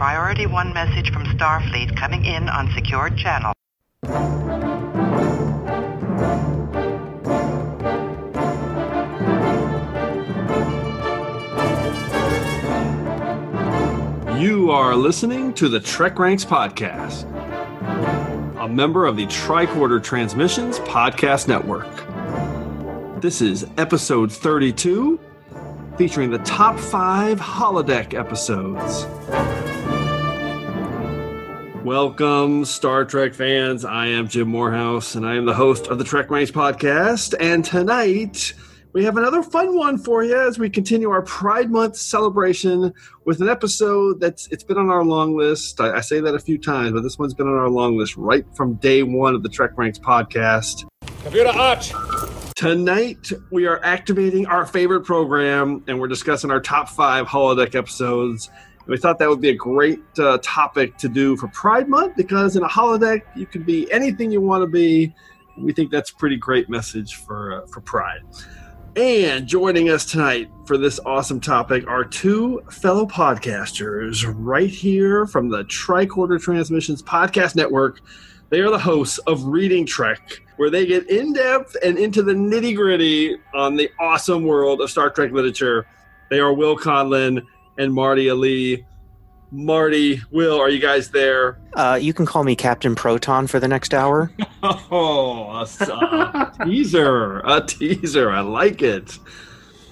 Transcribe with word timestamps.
Priority 0.00 0.46
1 0.46 0.72
message 0.72 1.12
from 1.12 1.26
Starfleet 1.26 1.94
coming 1.94 2.24
in 2.24 2.48
on 2.48 2.72
secured 2.72 3.18
channel. 3.18 3.52
You 14.40 14.70
are 14.70 14.96
listening 14.96 15.52
to 15.52 15.68
the 15.68 15.78
Trek 15.78 16.18
Ranks 16.18 16.46
Podcast, 16.46 17.24
a 18.58 18.66
member 18.66 19.04
of 19.04 19.18
the 19.18 19.26
Tricorder 19.26 20.02
Transmissions 20.02 20.78
Podcast 20.78 21.46
Network. 21.46 21.86
This 23.20 23.42
is 23.42 23.66
episode 23.76 24.32
32, 24.32 25.20
featuring 25.98 26.30
the 26.30 26.38
top 26.38 26.78
five 26.78 27.38
holodeck 27.38 28.14
episodes. 28.14 29.04
Welcome, 31.84 32.66
Star 32.66 33.06
Trek 33.06 33.32
fans. 33.32 33.86
I 33.86 34.08
am 34.08 34.28
Jim 34.28 34.48
Morehouse, 34.48 35.14
and 35.14 35.24
I 35.24 35.36
am 35.36 35.46
the 35.46 35.54
host 35.54 35.86
of 35.86 35.96
the 35.96 36.04
Trek 36.04 36.30
Ranks 36.30 36.50
Podcast. 36.50 37.34
And 37.40 37.64
tonight, 37.64 38.52
we 38.92 39.02
have 39.04 39.16
another 39.16 39.42
fun 39.42 39.74
one 39.74 39.96
for 39.96 40.22
you 40.22 40.38
as 40.38 40.58
we 40.58 40.68
continue 40.68 41.08
our 41.08 41.22
Pride 41.22 41.70
Month 41.70 41.96
celebration 41.96 42.92
with 43.24 43.40
an 43.40 43.48
episode 43.48 44.20
that's 44.20 44.46
it's 44.48 44.62
been 44.62 44.76
on 44.76 44.90
our 44.90 45.02
long 45.02 45.34
list. 45.34 45.80
I, 45.80 45.96
I, 45.96 46.00
say 46.02 46.20
that 46.20 46.34
a 46.34 46.38
few 46.38 46.58
times, 46.58 46.92
but 46.92 47.02
this 47.02 47.18
one's 47.18 47.32
been 47.32 47.48
on 47.48 47.56
our 47.56 47.70
long 47.70 47.96
list 47.96 48.14
right 48.18 48.44
from 48.54 48.74
day 48.74 49.02
one 49.02 49.34
of 49.34 49.42
the 49.42 49.48
Trek 49.48 49.70
Ranks 49.76 49.98
podcast. 49.98 50.86
Computer 51.22 51.48
Arch. 51.48 51.94
Tonight 52.56 53.32
we 53.50 53.66
are 53.66 53.82
activating 53.82 54.44
our 54.44 54.66
favorite 54.66 55.06
program 55.06 55.82
and 55.88 55.98
we're 55.98 56.08
discussing 56.08 56.50
our 56.50 56.60
top 56.60 56.90
five 56.90 57.26
holodeck 57.26 57.74
episodes. 57.74 58.50
We 58.90 58.96
thought 58.96 59.20
that 59.20 59.28
would 59.28 59.40
be 59.40 59.50
a 59.50 59.54
great 59.54 60.02
uh, 60.18 60.38
topic 60.42 60.96
to 60.96 61.08
do 61.08 61.36
for 61.36 61.46
Pride 61.46 61.88
Month 61.88 62.16
because 62.16 62.56
in 62.56 62.64
a 62.64 62.68
holodeck 62.68 63.22
you 63.36 63.46
can 63.46 63.62
be 63.62 63.90
anything 63.92 64.32
you 64.32 64.40
want 64.40 64.64
to 64.64 64.66
be. 64.66 65.14
We 65.56 65.72
think 65.72 65.92
that's 65.92 66.10
a 66.10 66.14
pretty 66.16 66.36
great 66.36 66.68
message 66.68 67.14
for 67.14 67.62
uh, 67.62 67.66
for 67.68 67.82
Pride. 67.82 68.22
And 68.96 69.46
joining 69.46 69.90
us 69.90 70.04
tonight 70.04 70.50
for 70.66 70.76
this 70.76 70.98
awesome 71.06 71.40
topic 71.40 71.86
are 71.86 72.04
two 72.04 72.62
fellow 72.68 73.06
podcasters 73.06 74.24
right 74.36 74.68
here 74.68 75.24
from 75.24 75.50
the 75.50 75.62
Tricorder 75.66 76.40
Transmissions 76.40 77.00
Podcast 77.00 77.54
Network. 77.54 78.00
They 78.48 78.58
are 78.58 78.70
the 78.70 78.78
hosts 78.78 79.18
of 79.18 79.44
Reading 79.44 79.86
Trek, 79.86 80.40
where 80.56 80.68
they 80.68 80.84
get 80.84 81.08
in 81.08 81.32
depth 81.32 81.76
and 81.84 81.96
into 81.96 82.24
the 82.24 82.32
nitty 82.32 82.74
gritty 82.74 83.36
on 83.54 83.76
the 83.76 83.88
awesome 84.00 84.44
world 84.44 84.80
of 84.80 84.90
Star 84.90 85.10
Trek 85.10 85.30
literature. 85.30 85.86
They 86.28 86.40
are 86.40 86.52
Will 86.52 86.76
Conlin 86.76 87.46
and 87.80 87.94
Marty 87.94 88.28
Ali. 88.28 88.86
Marty, 89.50 90.20
Will, 90.30 90.60
are 90.60 90.68
you 90.68 90.78
guys 90.78 91.10
there? 91.10 91.58
Uh, 91.74 91.98
you 92.00 92.12
can 92.12 92.24
call 92.26 92.44
me 92.44 92.54
Captain 92.54 92.94
Proton 92.94 93.48
for 93.48 93.58
the 93.58 93.66
next 93.66 93.94
hour. 93.94 94.30
oh, 94.62 95.48
a, 95.50 95.82
a 95.82 96.52
teaser. 96.64 97.40
A 97.40 97.60
teaser. 97.66 98.30
I 98.30 98.40
like 98.40 98.82
it. 98.82 99.18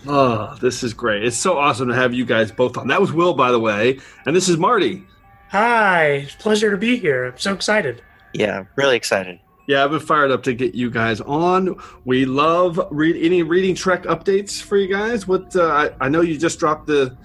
Oh, 0.06 0.56
this 0.60 0.84
is 0.84 0.94
great. 0.94 1.24
It's 1.24 1.36
so 1.36 1.58
awesome 1.58 1.88
to 1.88 1.94
have 1.94 2.14
you 2.14 2.24
guys 2.24 2.52
both 2.52 2.76
on. 2.76 2.86
That 2.88 3.00
was 3.00 3.12
Will, 3.12 3.34
by 3.34 3.50
the 3.50 3.58
way. 3.58 3.98
And 4.26 4.36
this 4.36 4.48
is 4.48 4.58
Marty. 4.58 5.04
Hi. 5.48 6.28
Pleasure 6.38 6.70
to 6.70 6.76
be 6.76 6.96
here. 6.98 7.26
I'm 7.26 7.38
so 7.38 7.52
excited. 7.52 8.02
Yeah, 8.34 8.64
really 8.76 8.96
excited. 8.96 9.40
Yeah, 9.66 9.84
I've 9.84 9.90
been 9.90 10.00
fired 10.00 10.30
up 10.30 10.42
to 10.44 10.54
get 10.54 10.74
you 10.74 10.90
guys 10.90 11.20
on. 11.22 11.76
We 12.04 12.26
love 12.26 12.80
read 12.90 13.16
any 13.16 13.42
reading 13.42 13.74
Trek 13.74 14.04
updates 14.04 14.62
for 14.62 14.76
you 14.76 14.88
guys. 14.88 15.26
What 15.26 15.56
uh, 15.56 15.90
I, 16.00 16.06
I 16.06 16.08
know 16.08 16.20
you 16.20 16.38
just 16.38 16.58
dropped 16.58 16.86
the 16.86 17.16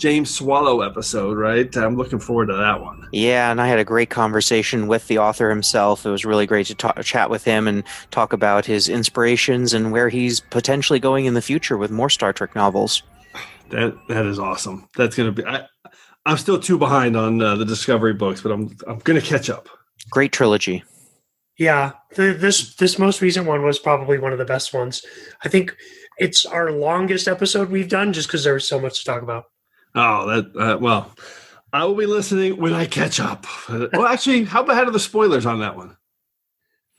James 0.00 0.34
Swallow 0.34 0.80
episode, 0.80 1.36
right? 1.36 1.76
I'm 1.76 1.94
looking 1.94 2.18
forward 2.18 2.46
to 2.46 2.56
that 2.56 2.80
one. 2.80 3.06
Yeah, 3.12 3.50
and 3.50 3.60
I 3.60 3.66
had 3.66 3.78
a 3.78 3.84
great 3.84 4.08
conversation 4.08 4.86
with 4.86 5.06
the 5.08 5.18
author 5.18 5.50
himself. 5.50 6.06
It 6.06 6.10
was 6.10 6.24
really 6.24 6.46
great 6.46 6.66
to 6.68 6.74
talk, 6.74 7.00
chat 7.02 7.28
with 7.28 7.44
him 7.44 7.68
and 7.68 7.84
talk 8.10 8.32
about 8.32 8.64
his 8.64 8.88
inspirations 8.88 9.74
and 9.74 9.92
where 9.92 10.08
he's 10.08 10.40
potentially 10.40 10.98
going 10.98 11.26
in 11.26 11.34
the 11.34 11.42
future 11.42 11.76
with 11.76 11.90
more 11.90 12.08
Star 12.08 12.32
Trek 12.32 12.54
novels. 12.56 13.02
That 13.68 13.94
that 14.08 14.24
is 14.24 14.38
awesome. 14.38 14.88
That's 14.96 15.14
going 15.14 15.34
to 15.34 15.42
be. 15.42 15.46
I, 15.46 15.66
I'm 16.24 16.38
still 16.38 16.58
too 16.58 16.78
behind 16.78 17.14
on 17.14 17.40
uh, 17.42 17.56
the 17.56 17.66
Discovery 17.66 18.14
books, 18.14 18.40
but 18.40 18.52
I'm 18.52 18.74
I'm 18.88 19.00
going 19.00 19.20
to 19.20 19.26
catch 19.26 19.50
up. 19.50 19.68
Great 20.10 20.32
trilogy. 20.32 20.82
Yeah, 21.58 21.92
the, 22.14 22.32
this 22.32 22.74
this 22.76 22.98
most 22.98 23.20
recent 23.20 23.46
one 23.46 23.62
was 23.62 23.78
probably 23.78 24.18
one 24.18 24.32
of 24.32 24.38
the 24.38 24.46
best 24.46 24.72
ones. 24.72 25.04
I 25.44 25.50
think 25.50 25.76
it's 26.16 26.46
our 26.46 26.72
longest 26.72 27.28
episode 27.28 27.68
we've 27.68 27.88
done, 27.88 28.14
just 28.14 28.28
because 28.28 28.44
there 28.44 28.54
was 28.54 28.66
so 28.66 28.80
much 28.80 29.00
to 29.00 29.04
talk 29.04 29.22
about. 29.22 29.44
Oh, 29.94 30.26
that 30.26 30.56
uh, 30.56 30.78
well, 30.78 31.14
I 31.72 31.84
will 31.84 31.94
be 31.94 32.06
listening 32.06 32.56
when 32.56 32.74
I 32.74 32.86
catch 32.86 33.20
up. 33.20 33.46
well, 33.68 34.06
actually, 34.06 34.44
how 34.44 34.64
ahead 34.64 34.88
are 34.88 34.92
the 34.92 35.00
spoilers 35.00 35.46
on 35.46 35.60
that 35.60 35.76
one? 35.76 35.96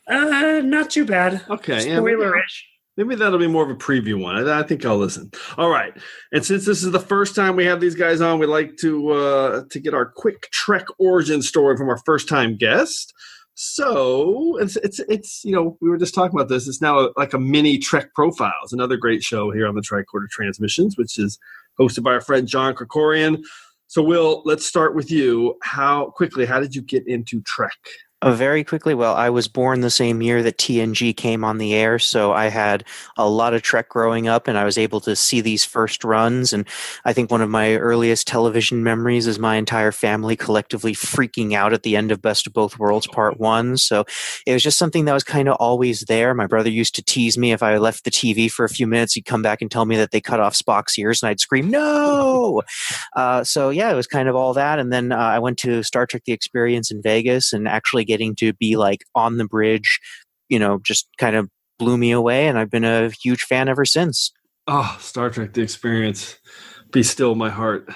Uh, 0.07 0.61
not 0.63 0.89
too 0.89 1.05
bad. 1.05 1.41
Okay, 1.49 1.85
spoilerish. 1.87 2.63
Yeah, 2.97 3.03
maybe 3.03 3.15
that'll 3.15 3.39
be 3.39 3.47
more 3.47 3.63
of 3.63 3.69
a 3.69 3.75
preview 3.75 4.21
one. 4.21 4.35
I, 4.35 4.59
I, 4.59 4.63
think 4.63 4.85
I'll 4.85 4.97
listen. 4.97 5.31
All 5.57 5.69
right, 5.69 5.93
and 6.31 6.45
since 6.45 6.65
this 6.65 6.83
is 6.83 6.91
the 6.91 6.99
first 6.99 7.35
time 7.35 7.55
we 7.55 7.65
have 7.65 7.79
these 7.79 7.95
guys 7.95 8.19
on, 8.19 8.39
we'd 8.39 8.47
like 8.47 8.77
to 8.81 9.09
uh, 9.11 9.63
to 9.69 9.79
get 9.79 9.93
our 9.93 10.05
quick 10.05 10.49
Trek 10.51 10.85
origin 10.99 11.41
story 11.41 11.77
from 11.77 11.89
our 11.89 11.99
first 12.05 12.27
time 12.27 12.57
guest. 12.57 13.13
So 13.53 14.57
it's 14.57 14.75
it's 14.77 14.99
it's 15.07 15.43
you 15.45 15.53
know 15.53 15.77
we 15.81 15.89
were 15.89 15.97
just 15.97 16.15
talking 16.15 16.37
about 16.37 16.49
this. 16.49 16.67
It's 16.67 16.81
now 16.81 16.99
a, 16.99 17.09
like 17.15 17.33
a 17.33 17.39
mini 17.39 17.77
Trek 17.77 18.13
profiles, 18.15 18.73
another 18.73 18.97
great 18.97 19.23
show 19.23 19.51
here 19.51 19.67
on 19.67 19.75
the 19.75 19.81
Tricorder 19.81 20.29
Transmissions, 20.29 20.97
which 20.97 21.19
is 21.19 21.37
hosted 21.79 22.03
by 22.03 22.11
our 22.13 22.21
friend 22.21 22.47
John 22.47 22.73
Krikorian. 22.75 23.41
So, 23.87 24.01
Will, 24.01 24.41
let's 24.45 24.65
start 24.65 24.95
with 24.95 25.11
you. 25.11 25.57
How 25.63 26.11
quickly? 26.11 26.45
How 26.45 26.59
did 26.59 26.75
you 26.75 26.81
get 26.81 27.07
into 27.07 27.41
Trek? 27.41 27.77
Uh, 28.23 28.31
very 28.31 28.63
quickly. 28.63 28.93
Well, 28.93 29.15
I 29.15 29.31
was 29.31 29.47
born 29.47 29.81
the 29.81 29.89
same 29.89 30.21
year 30.21 30.43
that 30.43 30.59
TNG 30.59 31.17
came 31.17 31.43
on 31.43 31.57
the 31.57 31.73
air, 31.73 31.97
so 31.97 32.33
I 32.33 32.49
had 32.49 32.83
a 33.17 33.27
lot 33.27 33.55
of 33.55 33.63
Trek 33.63 33.89
growing 33.89 34.27
up, 34.27 34.47
and 34.47 34.59
I 34.59 34.63
was 34.63 34.77
able 34.77 34.99
to 35.01 35.15
see 35.15 35.41
these 35.41 35.65
first 35.65 36.03
runs. 36.03 36.53
And 36.53 36.67
I 37.03 37.13
think 37.13 37.31
one 37.31 37.41
of 37.41 37.49
my 37.49 37.77
earliest 37.77 38.27
television 38.27 38.83
memories 38.83 39.25
is 39.25 39.39
my 39.39 39.55
entire 39.55 39.91
family 39.91 40.35
collectively 40.35 40.93
freaking 40.93 41.53
out 41.53 41.73
at 41.73 41.81
the 41.81 41.95
end 41.95 42.11
of 42.11 42.21
Best 42.21 42.45
of 42.45 42.53
Both 42.53 42.77
Worlds 42.77 43.07
Part 43.07 43.39
One. 43.39 43.75
So 43.77 44.05
it 44.45 44.53
was 44.53 44.61
just 44.61 44.77
something 44.77 45.05
that 45.05 45.13
was 45.13 45.23
kind 45.23 45.49
of 45.49 45.55
always 45.55 46.01
there. 46.01 46.35
My 46.35 46.45
brother 46.45 46.69
used 46.69 46.93
to 46.95 47.03
tease 47.03 47.39
me 47.39 47.53
if 47.53 47.63
I 47.63 47.77
left 47.77 48.03
the 48.03 48.11
TV 48.11 48.51
for 48.51 48.65
a 48.65 48.69
few 48.69 48.85
minutes, 48.85 49.13
he'd 49.13 49.25
come 49.25 49.41
back 49.41 49.63
and 49.63 49.71
tell 49.71 49.85
me 49.85 49.95
that 49.95 50.11
they 50.11 50.21
cut 50.21 50.39
off 50.39 50.53
Spock's 50.53 50.99
ears, 50.99 51.23
and 51.23 51.29
I'd 51.31 51.39
scream 51.39 51.71
no. 51.71 52.61
uh, 53.15 53.43
so 53.43 53.71
yeah, 53.71 53.91
it 53.91 53.95
was 53.95 54.05
kind 54.05 54.29
of 54.29 54.35
all 54.35 54.53
that. 54.53 54.77
And 54.77 54.93
then 54.93 55.11
uh, 55.11 55.17
I 55.17 55.39
went 55.39 55.57
to 55.59 55.81
Star 55.81 56.05
Trek: 56.05 56.25
The 56.25 56.33
Experience 56.33 56.91
in 56.91 57.01
Vegas, 57.01 57.51
and 57.51 57.67
actually 57.67 58.10
getting 58.11 58.35
to 58.35 58.51
be 58.53 58.75
like 58.75 59.05
on 59.15 59.37
the 59.37 59.45
bridge, 59.45 59.99
you 60.49 60.59
know, 60.59 60.79
just 60.83 61.07
kind 61.17 61.37
of 61.37 61.49
blew 61.79 61.97
me 61.97 62.11
away. 62.11 62.47
And 62.47 62.59
I've 62.59 62.69
been 62.69 62.83
a 62.83 63.09
huge 63.23 63.43
fan 63.43 63.69
ever 63.69 63.85
since. 63.85 64.31
Oh, 64.67 64.97
Star 64.99 65.29
Trek 65.29 65.53
The 65.53 65.61
Experience. 65.61 66.37
Be 66.91 67.03
still 67.03 67.35
my 67.35 67.49
heart. 67.49 67.89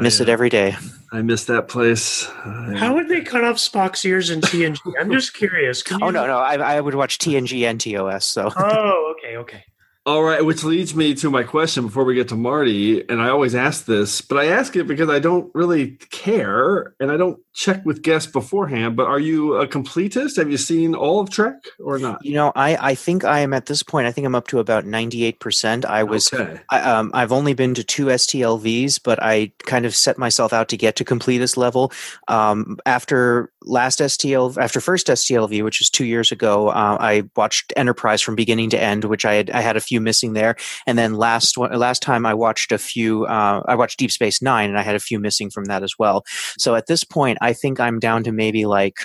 Miss 0.00 0.20
I, 0.20 0.24
it 0.24 0.28
uh, 0.28 0.32
every 0.32 0.50
day. 0.50 0.76
I 1.10 1.22
miss 1.22 1.46
that 1.46 1.68
place. 1.68 2.28
I, 2.44 2.74
How 2.76 2.94
would 2.94 3.08
they 3.08 3.22
cut 3.22 3.44
off 3.44 3.56
Spock's 3.56 4.04
ears 4.04 4.28
in 4.28 4.42
TNG? 4.42 4.78
I'm 5.00 5.10
just 5.10 5.32
curious. 5.34 5.82
Can 5.82 6.02
oh 6.02 6.06
you... 6.06 6.12
no, 6.12 6.26
no, 6.26 6.38
I, 6.38 6.56
I 6.76 6.80
would 6.80 6.94
watch 6.94 7.18
TNG 7.18 7.68
and 7.68 7.80
TOS. 7.80 8.26
So. 8.26 8.50
Oh, 8.54 9.14
okay, 9.16 9.36
okay. 9.38 9.64
All 10.04 10.24
right, 10.24 10.44
which 10.44 10.64
leads 10.64 10.96
me 10.96 11.14
to 11.14 11.30
my 11.30 11.44
question 11.44 11.86
before 11.86 12.02
we 12.02 12.16
get 12.16 12.26
to 12.28 12.34
Marty. 12.34 13.08
And 13.08 13.22
I 13.22 13.28
always 13.28 13.54
ask 13.54 13.84
this, 13.84 14.20
but 14.20 14.36
I 14.36 14.46
ask 14.46 14.74
it 14.74 14.88
because 14.88 15.08
I 15.08 15.20
don't 15.20 15.48
really 15.54 15.92
care 16.10 16.96
and 16.98 17.12
I 17.12 17.16
don't 17.16 17.38
check 17.54 17.84
with 17.84 18.02
guests 18.02 18.30
beforehand. 18.30 18.96
But 18.96 19.06
are 19.06 19.20
you 19.20 19.54
a 19.54 19.68
completist? 19.68 20.38
Have 20.38 20.50
you 20.50 20.56
seen 20.56 20.96
all 20.96 21.20
of 21.20 21.30
Trek 21.30 21.54
or 21.78 22.00
not? 22.00 22.24
You 22.24 22.34
know, 22.34 22.50
I, 22.56 22.76
I 22.80 22.94
think 22.96 23.24
I 23.24 23.40
am 23.40 23.52
at 23.52 23.66
this 23.66 23.84
point, 23.84 24.08
I 24.08 24.12
think 24.12 24.26
I'm 24.26 24.34
up 24.34 24.48
to 24.48 24.58
about 24.58 24.84
98%. 24.84 25.84
I 25.84 26.02
was, 26.02 26.32
okay. 26.32 26.60
I, 26.68 26.80
um, 26.80 27.12
I've 27.14 27.30
only 27.30 27.54
been 27.54 27.74
to 27.74 27.84
two 27.84 28.06
STLVs, 28.06 29.00
but 29.04 29.22
I 29.22 29.52
kind 29.66 29.86
of 29.86 29.94
set 29.94 30.18
myself 30.18 30.52
out 30.52 30.68
to 30.70 30.76
get 30.76 30.96
to 30.96 31.04
completist 31.04 31.56
level. 31.56 31.92
Um, 32.26 32.78
after 32.86 33.52
last 33.62 34.00
STL, 34.00 34.56
after 34.60 34.80
first 34.80 35.06
STLV, 35.06 35.62
which 35.62 35.78
was 35.78 35.90
two 35.90 36.06
years 36.06 36.32
ago, 36.32 36.70
uh, 36.70 36.96
I 36.98 37.22
watched 37.36 37.72
Enterprise 37.76 38.20
from 38.20 38.34
beginning 38.34 38.70
to 38.70 38.82
end, 38.82 39.04
which 39.04 39.24
I 39.24 39.34
had, 39.34 39.50
I 39.50 39.60
had 39.60 39.76
a 39.76 39.80
few 39.80 39.91
few 39.92 40.00
missing 40.00 40.32
there. 40.32 40.56
And 40.86 40.96
then 40.96 41.14
last 41.14 41.58
one, 41.58 41.70
last 41.78 42.00
time 42.00 42.24
I 42.24 42.32
watched 42.32 42.72
a 42.72 42.78
few, 42.78 43.26
uh, 43.26 43.62
I 43.66 43.74
watched 43.74 43.98
Deep 43.98 44.10
Space 44.10 44.40
Nine, 44.40 44.70
and 44.70 44.78
I 44.78 44.82
had 44.82 44.96
a 44.96 45.00
few 45.00 45.18
missing 45.18 45.50
from 45.50 45.66
that 45.66 45.82
as 45.82 45.98
well. 45.98 46.24
So 46.58 46.74
at 46.74 46.86
this 46.86 47.04
point, 47.04 47.36
I 47.42 47.52
think 47.52 47.78
I'm 47.78 47.98
down 47.98 48.24
to 48.24 48.32
maybe 48.32 48.64
like 48.64 48.96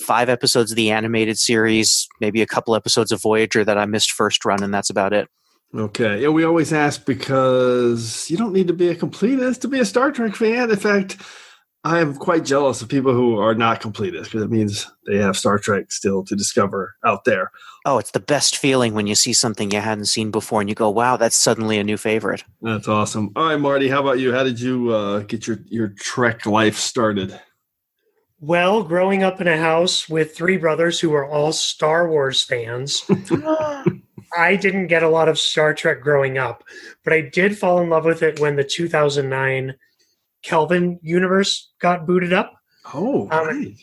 five 0.00 0.28
episodes 0.28 0.70
of 0.70 0.76
the 0.76 0.92
animated 0.92 1.38
series, 1.38 2.06
maybe 2.20 2.40
a 2.40 2.46
couple 2.46 2.76
episodes 2.76 3.10
of 3.10 3.20
Voyager 3.20 3.64
that 3.64 3.78
I 3.78 3.86
missed 3.86 4.12
first 4.12 4.44
run, 4.44 4.62
and 4.62 4.72
that's 4.72 4.90
about 4.90 5.12
it. 5.12 5.28
Okay. 5.74 6.22
Yeah, 6.22 6.28
we 6.28 6.44
always 6.44 6.72
ask 6.72 7.04
because 7.04 8.30
you 8.30 8.36
don't 8.36 8.52
need 8.52 8.68
to 8.68 8.72
be 8.72 8.88
a 8.88 8.94
completist 8.94 9.60
to 9.62 9.68
be 9.68 9.80
a 9.80 9.84
Star 9.84 10.12
Trek 10.12 10.36
fan. 10.36 10.70
In 10.70 10.76
fact, 10.76 11.16
I 11.82 12.00
am 12.00 12.14
quite 12.14 12.44
jealous 12.44 12.82
of 12.82 12.90
people 12.90 13.14
who 13.14 13.38
are 13.38 13.54
not 13.54 13.80
completists 13.80 14.24
because 14.24 14.42
it 14.42 14.50
means 14.50 14.86
they 15.06 15.16
have 15.16 15.36
Star 15.36 15.58
Trek 15.58 15.90
still 15.90 16.22
to 16.24 16.36
discover 16.36 16.94
out 17.06 17.24
there. 17.24 17.50
Oh, 17.86 17.96
it's 17.96 18.10
the 18.10 18.20
best 18.20 18.58
feeling 18.58 18.92
when 18.92 19.06
you 19.06 19.14
see 19.14 19.32
something 19.32 19.70
you 19.70 19.80
hadn't 19.80 20.04
seen 20.04 20.30
before 20.30 20.60
and 20.60 20.68
you 20.68 20.74
go, 20.74 20.90
wow, 20.90 21.16
that's 21.16 21.36
suddenly 21.36 21.78
a 21.78 21.84
new 21.84 21.96
favorite. 21.96 22.44
That's 22.60 22.86
awesome. 22.86 23.30
All 23.34 23.46
right, 23.46 23.56
Marty, 23.56 23.88
how 23.88 24.00
about 24.00 24.18
you? 24.18 24.32
How 24.32 24.44
did 24.44 24.60
you 24.60 24.92
uh, 24.92 25.20
get 25.20 25.46
your, 25.46 25.60
your 25.68 25.88
Trek 25.88 26.44
life 26.44 26.76
started? 26.76 27.40
Well, 28.40 28.82
growing 28.82 29.22
up 29.22 29.40
in 29.40 29.48
a 29.48 29.56
house 29.56 30.06
with 30.08 30.36
three 30.36 30.58
brothers 30.58 31.00
who 31.00 31.10
were 31.10 31.26
all 31.26 31.52
Star 31.52 32.08
Wars 32.08 32.42
fans, 32.42 33.02
I 34.36 34.56
didn't 34.56 34.88
get 34.88 35.02
a 35.02 35.08
lot 35.08 35.28
of 35.28 35.38
Star 35.38 35.72
Trek 35.72 36.02
growing 36.02 36.36
up, 36.36 36.62
but 37.04 37.14
I 37.14 37.22
did 37.22 37.58
fall 37.58 37.80
in 37.80 37.88
love 37.88 38.04
with 38.04 38.22
it 38.22 38.38
when 38.38 38.56
the 38.56 38.64
2009 38.64 39.74
Kelvin 40.42 40.98
universe 41.02 41.70
got 41.80 42.06
booted 42.06 42.32
up. 42.32 42.52
Oh, 42.94 43.28
Um, 43.30 43.46
right. 43.46 43.74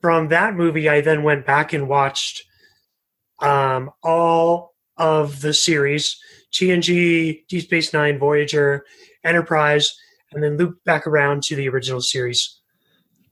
From 0.00 0.28
that 0.28 0.54
movie, 0.54 0.88
I 0.88 1.00
then 1.00 1.22
went 1.22 1.46
back 1.46 1.72
and 1.72 1.88
watched 1.88 2.42
um, 3.40 3.90
all 4.02 4.74
of 4.96 5.40
the 5.40 5.52
series 5.54 6.18
TNG, 6.52 7.46
Deep 7.48 7.62
Space 7.64 7.92
Nine, 7.92 8.18
Voyager, 8.18 8.84
Enterprise, 9.24 9.94
and 10.32 10.42
then 10.42 10.56
looped 10.56 10.84
back 10.84 11.06
around 11.06 11.42
to 11.44 11.56
the 11.56 11.68
original 11.68 12.00
series. 12.00 12.58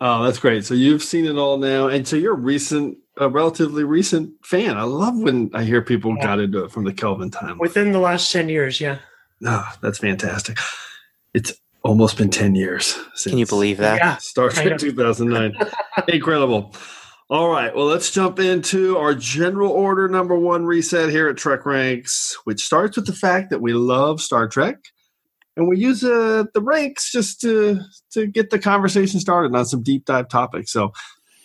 Oh, 0.01 0.23
that's 0.25 0.39
great. 0.39 0.65
So 0.65 0.73
you've 0.75 1.03
seen 1.03 1.27
it 1.27 1.37
all 1.37 1.59
now, 1.59 1.89
and 1.89 2.09
so 2.09 2.17
you're 2.17 2.33
a 2.35 2.39
recent, 2.39 2.97
a 3.19 3.29
relatively 3.29 3.85
recent 3.85 4.33
fan. 4.45 4.79
I 4.79 4.85
love 4.85 5.19
when 5.19 5.51
I 5.53 5.65
hear 5.65 5.83
people 5.83 6.15
Yeah. 6.17 6.25
got 6.25 6.41
into 6.41 6.65
it 6.65 6.71
from 6.73 6.85
the 6.85 6.93
Kelvin 6.95 7.31
time. 7.31 7.59
Within 7.59 7.93
the 7.93 7.99
last 7.99 8.33
10 8.33 8.49
years, 8.49 8.81
yeah. 8.81 8.99
Ah, 9.45 9.77
that's 9.83 9.99
fantastic. 9.99 10.57
It's 11.35 11.53
almost 11.83 12.17
been 12.17 12.31
ten 12.31 12.55
years. 12.55 12.95
Since 13.15 13.33
Can 13.33 13.39
you 13.39 13.47
believe 13.47 13.79
that? 13.79 13.99
Yeah. 13.99 14.17
Star 14.19 14.51
I. 14.51 14.63
Trek 14.63 14.79
2009? 14.79 15.55
Incredible. 16.09 16.75
All 17.31 17.49
right, 17.49 17.73
well, 17.73 17.87
let's 17.87 18.11
jump 18.11 18.41
into 18.41 18.99
our 18.99 19.15
general 19.15 19.71
order 19.71 20.09
number 20.09 20.35
one 20.35 20.67
reset 20.67 21.11
here 21.11 21.29
at 21.29 21.37
Trek 21.37 21.65
Ranks, 21.65 22.37
which 22.43 22.65
starts 22.65 22.97
with 22.97 23.07
the 23.07 23.13
fact 23.13 23.51
that 23.51 23.61
we 23.61 23.73
love 23.73 24.21
Star 24.21 24.49
Trek, 24.49 24.79
and 25.57 25.69
we 25.69 25.79
use 25.79 26.03
uh, 26.03 26.43
the 26.55 26.61
ranks 26.61 27.13
just 27.13 27.41
to 27.43 27.79
to 28.15 28.27
get 28.27 28.51
the 28.51 28.59
conversation 28.59 29.21
started 29.21 29.55
on 29.55 29.65
some 29.65 29.81
deep 29.81 30.07
dive 30.07 30.29
topics. 30.29 30.73
So, 30.73 30.91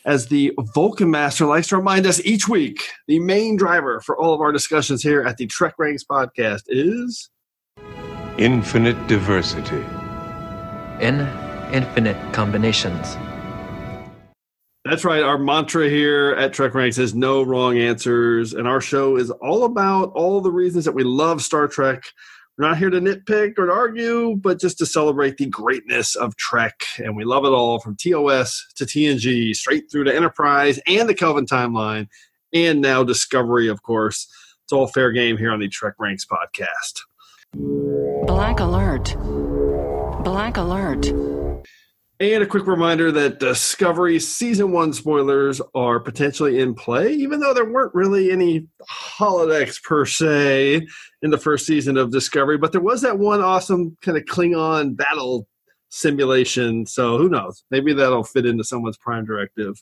as 0.07 0.29
the 0.29 0.53
Vulcan 0.73 1.11
Master 1.11 1.45
likes 1.45 1.67
to 1.67 1.77
remind 1.77 2.07
us 2.07 2.19
each 2.25 2.47
week, 2.49 2.79
the 3.07 3.19
main 3.19 3.55
driver 3.55 4.01
for 4.01 4.17
all 4.17 4.33
of 4.33 4.41
our 4.41 4.51
discussions 4.51 5.03
here 5.03 5.21
at 5.21 5.37
the 5.37 5.45
Trek 5.45 5.75
Ranks 5.77 6.03
podcast 6.03 6.63
is 6.67 7.29
Infinite 8.39 9.07
diversity. 9.07 9.83
In 11.01 11.21
infinite 11.71 12.17
combinations. 12.33 13.17
That's 14.85 15.03
right. 15.03 15.23
Our 15.23 15.39
mantra 15.39 15.89
here 15.89 16.35
at 16.37 16.53
Trek 16.53 16.75
Ranks 16.75 16.99
is 16.99 17.15
no 17.15 17.41
wrong 17.41 17.77
answers. 17.79 18.53
And 18.53 18.67
our 18.67 18.79
show 18.79 19.17
is 19.17 19.31
all 19.31 19.63
about 19.63 20.11
all 20.13 20.41
the 20.41 20.51
reasons 20.51 20.85
that 20.85 20.93
we 20.93 21.03
love 21.03 21.41
Star 21.41 21.67
Trek. 21.67 22.03
We're 22.57 22.69
not 22.69 22.77
here 22.77 22.91
to 22.91 23.01
nitpick 23.01 23.57
or 23.57 23.65
to 23.65 23.71
argue, 23.71 24.35
but 24.37 24.61
just 24.61 24.77
to 24.77 24.85
celebrate 24.85 25.37
the 25.37 25.47
greatness 25.47 26.15
of 26.15 26.37
Trek. 26.37 26.83
And 26.99 27.17
we 27.17 27.25
love 27.25 27.45
it 27.45 27.49
all 27.49 27.79
from 27.79 27.97
TOS 27.97 28.65
to 28.75 28.85
TNG, 28.85 29.55
straight 29.55 29.91
through 29.91 30.05
to 30.05 30.15
Enterprise 30.15 30.79
and 30.87 31.09
the 31.09 31.15
Kelvin 31.15 31.47
timeline, 31.47 32.07
and 32.53 32.79
now 32.79 33.03
Discovery, 33.03 33.67
of 33.67 33.81
course. 33.83 34.27
It's 34.63 34.71
all 34.71 34.87
fair 34.87 35.11
game 35.11 35.35
here 35.37 35.51
on 35.51 35.59
the 35.59 35.67
Trek 35.67 35.95
Ranks 35.99 36.25
podcast. 36.25 37.01
Black 38.25 38.59
alert. 38.59 39.15
Black 40.25 40.57
alert. 40.57 41.05
And 42.19 42.41
a 42.41 42.47
quick 42.47 42.65
reminder 42.65 43.11
that 43.11 43.39
Discovery 43.39 44.19
season 44.19 44.71
one 44.71 44.91
spoilers 44.91 45.61
are 45.75 45.99
potentially 45.99 46.59
in 46.59 46.73
play, 46.73 47.13
even 47.13 47.39
though 47.39 47.53
there 47.53 47.71
weren't 47.71 47.93
really 47.93 48.31
any 48.31 48.65
holodecks 48.89 49.81
per 49.83 50.03
se 50.07 50.87
in 51.21 51.29
the 51.29 51.37
first 51.37 51.67
season 51.67 51.95
of 51.95 52.11
Discovery. 52.11 52.57
But 52.57 52.71
there 52.71 52.81
was 52.81 53.03
that 53.03 53.19
one 53.19 53.39
awesome 53.39 53.95
kind 54.01 54.17
of 54.17 54.25
Klingon 54.25 54.97
battle 54.97 55.47
simulation. 55.89 56.87
So 56.87 57.19
who 57.19 57.29
knows? 57.29 57.63
Maybe 57.69 57.93
that'll 57.93 58.23
fit 58.23 58.47
into 58.47 58.63
someone's 58.63 58.97
prime 58.97 59.25
directive. 59.25 59.75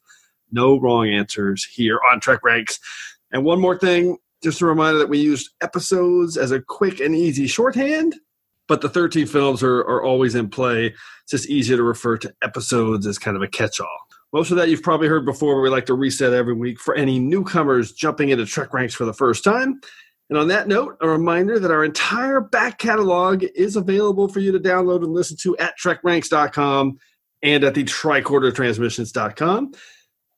No 0.51 0.77
wrong 0.77 1.07
answers 1.07 1.63
here 1.63 2.01
on 2.11 2.19
Trek 2.19 2.43
Ranks. 2.43 2.79
And 3.31 3.45
one 3.45 3.61
more 3.61 3.79
thing, 3.79 4.17
just 4.43 4.59
a 4.59 4.65
reminder 4.65 4.99
that 4.99 5.09
we 5.09 5.19
used 5.19 5.51
episodes 5.61 6.35
as 6.35 6.51
a 6.51 6.61
quick 6.61 6.99
and 6.99 7.15
easy 7.15 7.47
shorthand, 7.47 8.15
but 8.67 8.81
the 8.81 8.89
13 8.89 9.25
films 9.25 9.63
are, 9.63 9.79
are 9.79 10.03
always 10.03 10.35
in 10.35 10.49
play. 10.49 10.87
It's 10.87 11.31
just 11.31 11.49
easier 11.49 11.77
to 11.77 11.83
refer 11.83 12.17
to 12.17 12.33
episodes 12.41 13.05
as 13.07 13.17
kind 13.17 13.35
of 13.35 13.43
a 13.43 13.47
catch 13.47 13.79
all. 13.79 13.99
Most 14.31 14.49
of 14.49 14.57
that 14.57 14.69
you've 14.69 14.81
probably 14.81 15.07
heard 15.07 15.25
before, 15.25 15.61
we 15.61 15.69
like 15.69 15.85
to 15.85 15.93
reset 15.93 16.33
every 16.33 16.55
week 16.55 16.79
for 16.79 16.95
any 16.95 17.19
newcomers 17.19 17.91
jumping 17.91 18.29
into 18.29 18.45
Trek 18.45 18.73
Ranks 18.73 18.95
for 18.95 19.05
the 19.05 19.13
first 19.13 19.43
time. 19.43 19.79
And 20.29 20.37
on 20.39 20.47
that 20.47 20.67
note, 20.67 20.97
a 21.01 21.07
reminder 21.07 21.59
that 21.59 21.69
our 21.69 21.83
entire 21.83 22.41
back 22.41 22.79
catalog 22.79 23.43
is 23.55 23.75
available 23.75 24.27
for 24.27 24.39
you 24.39 24.51
to 24.51 24.59
download 24.59 25.03
and 25.03 25.13
listen 25.13 25.37
to 25.41 25.55
at 25.57 25.75
trekranks.com 25.79 26.97
and 27.43 27.63
at 27.63 27.75
the 27.75 27.83
tricordertransmissions.com. 27.83 29.73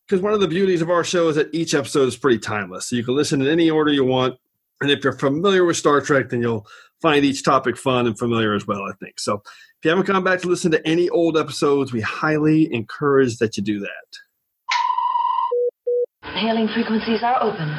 Because 0.08 0.22
one 0.22 0.34
of 0.34 0.42
the 0.42 0.48
beauties 0.48 0.82
of 0.82 0.90
our 0.90 1.04
show 1.04 1.30
is 1.30 1.38
that 1.38 1.54
each 1.54 1.74
episode 1.74 2.08
is 2.08 2.18
pretty 2.18 2.40
timeless. 2.40 2.88
So 2.90 2.96
you 2.96 3.04
can 3.04 3.16
listen 3.16 3.42
in 3.42 3.48
any 3.48 3.70
order 3.70 3.92
you 3.92 4.04
want. 4.04 4.36
And 4.82 4.92
if 4.92 5.04
you're 5.04 5.18
familiar 5.18 5.64
with 5.64 5.78
Star 5.78 6.02
Trek, 6.02 6.30
then 6.30 6.42
you'll 6.42 6.68
find 7.06 7.24
each 7.24 7.44
topic 7.44 7.78
fun 7.78 8.08
and 8.08 8.18
familiar 8.18 8.56
as 8.56 8.66
well, 8.66 8.82
I 8.82 8.94
think. 9.00 9.20
So 9.20 9.36
if 9.36 9.84
you 9.84 9.92
haven't 9.92 10.08
come 10.08 10.24
back 10.24 10.42
to 10.42 10.48
listen 10.48 10.72
to 10.72 10.88
any 10.88 11.08
old 11.10 11.38
episodes, 11.38 11.94
we 11.94 12.02
highly 12.02 12.74
encourage 12.74 13.38
that 13.38 13.58
you 13.58 13.62
do 13.64 13.80
that. 13.82 14.08
Hailing 16.24 16.68
frequencies 16.68 17.22
are 17.22 17.44
open. 17.44 17.72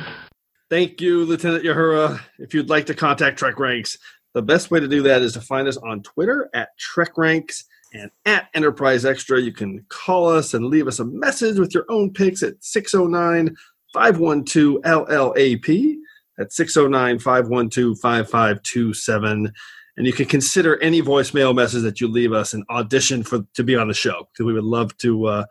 Thank 0.70 1.00
you, 1.00 1.24
Lieutenant 1.24 1.64
Uhura. 1.64 2.20
If 2.38 2.54
you'd 2.54 2.70
like 2.70 2.86
to 2.86 2.94
contact 2.94 3.40
Trek 3.40 3.58
Ranks, 3.58 3.98
the 4.32 4.42
best 4.42 4.70
way 4.70 4.78
to 4.78 4.86
do 4.86 5.02
that 5.02 5.22
is 5.22 5.32
to 5.32 5.40
find 5.40 5.66
us 5.66 5.76
on 5.76 6.04
Twitter 6.04 6.48
at 6.54 6.68
Trek 6.78 7.18
Ranks 7.18 7.64
and 7.92 8.12
at 8.26 8.46
Enterprise 8.54 9.04
Extra. 9.04 9.40
You 9.40 9.52
can 9.52 9.84
call 9.88 10.28
us 10.28 10.54
and 10.54 10.66
leave 10.66 10.86
us 10.86 11.00
a 11.00 11.04
message 11.04 11.58
with 11.58 11.74
your 11.74 11.86
own 11.88 12.12
picks 12.12 12.44
at 12.44 12.62
609 12.62 13.56
512 13.92 14.82
LLAP. 14.84 15.96
That's 16.36 16.56
609 16.56 17.18
512 17.18 17.98
5527. 17.98 19.52
And 19.96 20.06
you 20.06 20.12
can 20.12 20.26
consider 20.26 20.80
any 20.82 21.00
voicemail 21.00 21.54
message 21.54 21.82
that 21.82 22.00
you 22.00 22.08
leave 22.08 22.32
us 22.32 22.52
an 22.52 22.64
audition 22.68 23.22
for 23.22 23.46
to 23.54 23.64
be 23.64 23.76
on 23.76 23.88
the 23.88 23.94
show 23.94 24.28
because 24.32 24.44
we 24.44 24.52
would 24.52 24.64
love 24.64 24.96
to, 24.98 25.26
uh, 25.26 25.44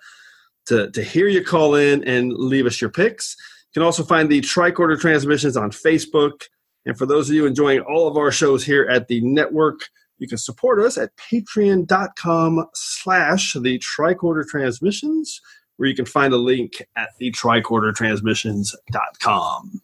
to, 0.68 0.92
to 0.92 1.04
hear 1.04 1.28
you 1.28 1.44
call 1.44 1.76
in 1.76 2.04
and 2.04 2.34
leave 2.34 2.68
us 2.68 2.80
your 2.80 2.92
picks. 2.92 3.36
You 3.74 3.82
can 3.82 3.86
also 3.86 4.04
find 4.04 4.30
the 4.30 4.42
Tricorder 4.42 5.00
Transmissions 5.00 5.58
on 5.58 5.72
Facebook. 5.72 6.44
And 6.86 6.98
for 6.98 7.08
those 7.08 7.30
of 7.30 7.36
you 7.36 7.48
enjoying 7.48 7.80
all 7.82 8.08
of 8.08 8.18
our 8.18 8.32
shows 8.32 8.64
here 8.64 8.84
at 8.84 9.08
the 9.08 9.22
network, 9.22 9.80
you 10.18 10.28
can 10.28 10.38
support 10.38 10.80
us 10.80 10.98
at 10.98 11.12
patreon.com 11.18 12.66
slash 12.74 13.54
the 13.54 13.80
Tricorder 13.80 14.48
Transmissions, 14.48 15.42
where 15.77 15.89
you 15.89 15.96
can 15.96 16.06
find 16.06 16.34
a 16.34 16.38
link 16.38 16.82
at 16.96 17.10
the 17.20 17.32
tricordertransmissions.com. 17.32 19.82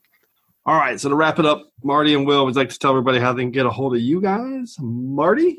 All 0.71 0.77
right, 0.77 0.97
so 0.97 1.09
to 1.09 1.15
wrap 1.15 1.37
it 1.37 1.45
up, 1.45 1.69
Marty 1.83 2.13
and 2.13 2.25
Will 2.25 2.45
would 2.45 2.55
like 2.55 2.69
to 2.69 2.79
tell 2.79 2.91
everybody 2.91 3.19
how 3.19 3.33
they 3.33 3.41
can 3.41 3.51
get 3.51 3.65
a 3.65 3.69
hold 3.69 3.93
of 3.93 3.99
you 3.99 4.21
guys. 4.21 4.77
Marty? 4.79 5.57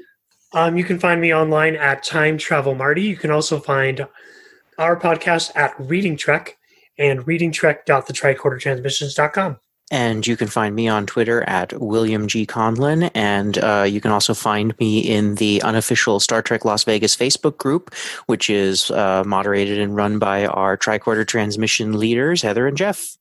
Um, 0.54 0.78
you 0.78 0.84
can 0.84 0.98
find 0.98 1.20
me 1.20 1.34
online 1.34 1.76
at 1.76 2.02
Time 2.02 2.38
Travel 2.38 2.74
Marty. 2.74 3.02
You 3.02 3.16
can 3.16 3.30
also 3.30 3.60
find 3.60 4.08
our 4.78 4.98
podcast 4.98 5.54
at 5.54 5.74
Reading 5.78 6.16
Trek 6.16 6.56
and 6.96 7.20
readingtrek.thetricordertransmissions.com. 7.26 9.58
And 9.90 10.26
you 10.26 10.34
can 10.34 10.48
find 10.48 10.74
me 10.74 10.88
on 10.88 11.04
Twitter 11.04 11.42
at 11.42 11.78
William 11.78 12.26
G. 12.26 12.46
Conlin. 12.46 13.10
And 13.14 13.58
uh, 13.58 13.84
you 13.86 14.00
can 14.00 14.12
also 14.12 14.32
find 14.32 14.74
me 14.78 15.00
in 15.00 15.34
the 15.34 15.60
unofficial 15.60 16.20
Star 16.20 16.40
Trek 16.40 16.64
Las 16.64 16.84
Vegas 16.84 17.14
Facebook 17.14 17.58
group, 17.58 17.94
which 18.28 18.48
is 18.48 18.90
uh, 18.90 19.24
moderated 19.26 19.78
and 19.78 19.94
run 19.94 20.18
by 20.18 20.46
our 20.46 20.78
tricorder 20.78 21.28
transmission 21.28 21.98
leaders, 21.98 22.40
Heather 22.40 22.66
and 22.66 22.78
Jeff. 22.78 23.18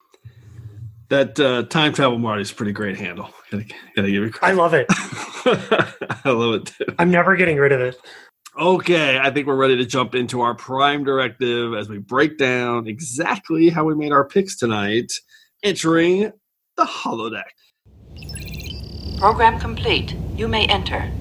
That 1.12 1.38
uh, 1.42 1.64
time 1.64 1.92
travel 1.92 2.18
Marty 2.20 2.42
is 2.42 2.52
a 2.52 2.56
pretty 2.56 2.72
great 2.72 2.96
handle. 2.96 3.30
Gotta, 3.52 3.66
gotta 3.98 4.10
give 4.10 4.24
you 4.24 4.32
I 4.42 4.54
love 4.54 4.74
it. 4.74 4.86
I 4.90 6.30
love 6.30 6.54
it 6.54 6.66
too. 6.68 6.86
I'm 6.98 7.12
never 7.12 7.36
getting 7.36 7.58
rid 7.58 7.74
of 7.74 7.82
it. 7.82 7.98
Okay, 8.58 9.20
I 9.20 9.30
think 9.30 9.46
we're 9.46 9.58
ready 9.58 9.76
to 9.76 9.86
jump 9.86 10.16
into 10.16 10.40
our 10.40 10.56
prime 10.56 11.04
directive 11.04 11.74
as 11.74 11.90
we 11.90 11.98
break 11.98 12.38
down 12.38 12.88
exactly 12.88 13.68
how 13.68 13.84
we 13.84 13.94
made 13.94 14.14
our 14.14 14.26
picks 14.26 14.56
tonight, 14.56 15.12
entering 15.64 16.32
the 16.78 16.84
holodeck. 16.86 17.44
Program 19.20 19.60
complete. 19.60 20.16
You 20.38 20.48
may 20.48 20.66
enter. 20.68 21.12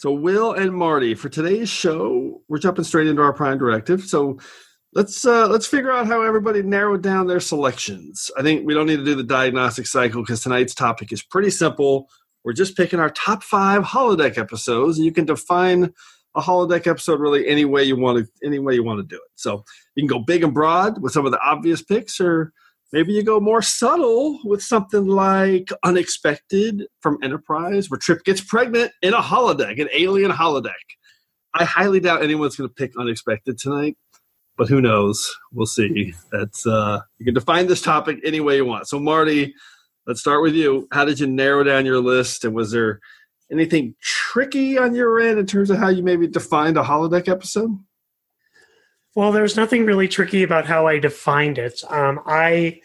So, 0.00 0.12
Will 0.12 0.54
and 0.54 0.72
Marty, 0.72 1.14
for 1.14 1.28
today's 1.28 1.68
show, 1.68 2.40
we're 2.48 2.56
jumping 2.56 2.84
straight 2.84 3.06
into 3.06 3.20
our 3.20 3.34
prime 3.34 3.58
directive. 3.58 4.00
So, 4.04 4.38
let's 4.94 5.26
uh, 5.26 5.46
let's 5.46 5.66
figure 5.66 5.90
out 5.90 6.06
how 6.06 6.22
everybody 6.22 6.62
narrowed 6.62 7.02
down 7.02 7.26
their 7.26 7.38
selections. 7.38 8.30
I 8.34 8.40
think 8.40 8.66
we 8.66 8.72
don't 8.72 8.86
need 8.86 8.96
to 8.96 9.04
do 9.04 9.14
the 9.14 9.22
diagnostic 9.22 9.86
cycle 9.86 10.22
because 10.22 10.42
tonight's 10.42 10.74
topic 10.74 11.12
is 11.12 11.22
pretty 11.22 11.50
simple. 11.50 12.08
we're 12.44 12.54
just 12.54 12.78
picking 12.78 12.98
our 12.98 13.10
top 13.10 13.42
five 13.42 13.82
holodeck 13.82 14.38
episodes, 14.38 14.96
and 14.96 15.04
you 15.04 15.12
can 15.12 15.26
define 15.26 15.92
a 16.34 16.40
holodeck 16.40 16.86
episode 16.86 17.20
really 17.20 17.46
any 17.46 17.66
way 17.66 17.84
you 17.84 17.96
want 17.96 18.24
to 18.24 18.32
any 18.42 18.58
way 18.58 18.72
you 18.72 18.82
want 18.82 19.00
to 19.00 19.06
do 19.06 19.16
it. 19.16 19.30
So 19.34 19.64
you 19.96 20.00
can 20.00 20.06
go 20.08 20.24
big 20.24 20.42
and 20.42 20.54
broad 20.54 21.02
with 21.02 21.12
some 21.12 21.26
of 21.26 21.32
the 21.32 21.42
obvious 21.42 21.82
picks, 21.82 22.22
or 22.22 22.54
maybe 22.92 23.12
you 23.12 23.22
go 23.22 23.40
more 23.40 23.62
subtle 23.62 24.40
with 24.44 24.62
something 24.62 25.06
like 25.06 25.70
unexpected 25.84 26.86
from 27.00 27.18
Enterprise, 27.22 27.90
where 27.90 27.98
Trip 27.98 28.24
gets 28.24 28.40
pregnant 28.40 28.92
in 29.02 29.14
a 29.14 29.20
holodeck, 29.20 29.80
an 29.80 29.88
alien 29.92 30.30
holodeck. 30.30 30.72
I 31.54 31.64
highly 31.64 32.00
doubt 32.00 32.22
anyone's 32.22 32.56
going 32.56 32.68
to 32.68 32.74
pick 32.74 32.92
unexpected 32.98 33.58
tonight, 33.58 33.96
but 34.56 34.68
who 34.68 34.80
knows? 34.80 35.34
We'll 35.52 35.66
see. 35.66 36.14
That's 36.32 36.66
uh, 36.66 37.00
you 37.18 37.24
can 37.24 37.34
define 37.34 37.66
this 37.66 37.82
topic 37.82 38.18
any 38.24 38.40
way 38.40 38.56
you 38.56 38.64
want. 38.64 38.88
So 38.88 39.00
Marty, 39.00 39.54
let's 40.06 40.20
start 40.20 40.42
with 40.42 40.54
you. 40.54 40.86
How 40.92 41.04
did 41.04 41.18
you 41.18 41.26
narrow 41.26 41.64
down 41.64 41.86
your 41.86 42.00
list, 42.00 42.44
and 42.44 42.54
was 42.54 42.70
there 42.70 43.00
anything 43.50 43.94
tricky 44.00 44.78
on 44.78 44.94
your 44.94 45.20
end 45.20 45.38
in 45.38 45.46
terms 45.46 45.70
of 45.70 45.78
how 45.78 45.88
you 45.88 46.02
maybe 46.02 46.28
defined 46.28 46.76
a 46.76 46.82
holodeck 46.82 47.28
episode? 47.28 47.76
Well, 49.16 49.32
there's 49.32 49.56
nothing 49.56 49.84
really 49.84 50.08
tricky 50.08 50.42
about 50.42 50.66
how 50.66 50.86
I 50.86 50.98
defined 50.98 51.58
it. 51.58 51.82
Um, 51.88 52.20
I 52.26 52.80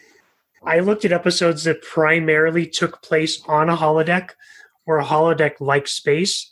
I 0.64 0.80
looked 0.80 1.04
at 1.04 1.12
episodes 1.12 1.64
that 1.64 1.82
primarily 1.82 2.66
took 2.66 3.00
place 3.02 3.40
on 3.46 3.68
a 3.68 3.76
holodeck 3.76 4.30
or 4.86 4.98
a 4.98 5.04
holodeck 5.04 5.60
like 5.60 5.86
space, 5.86 6.50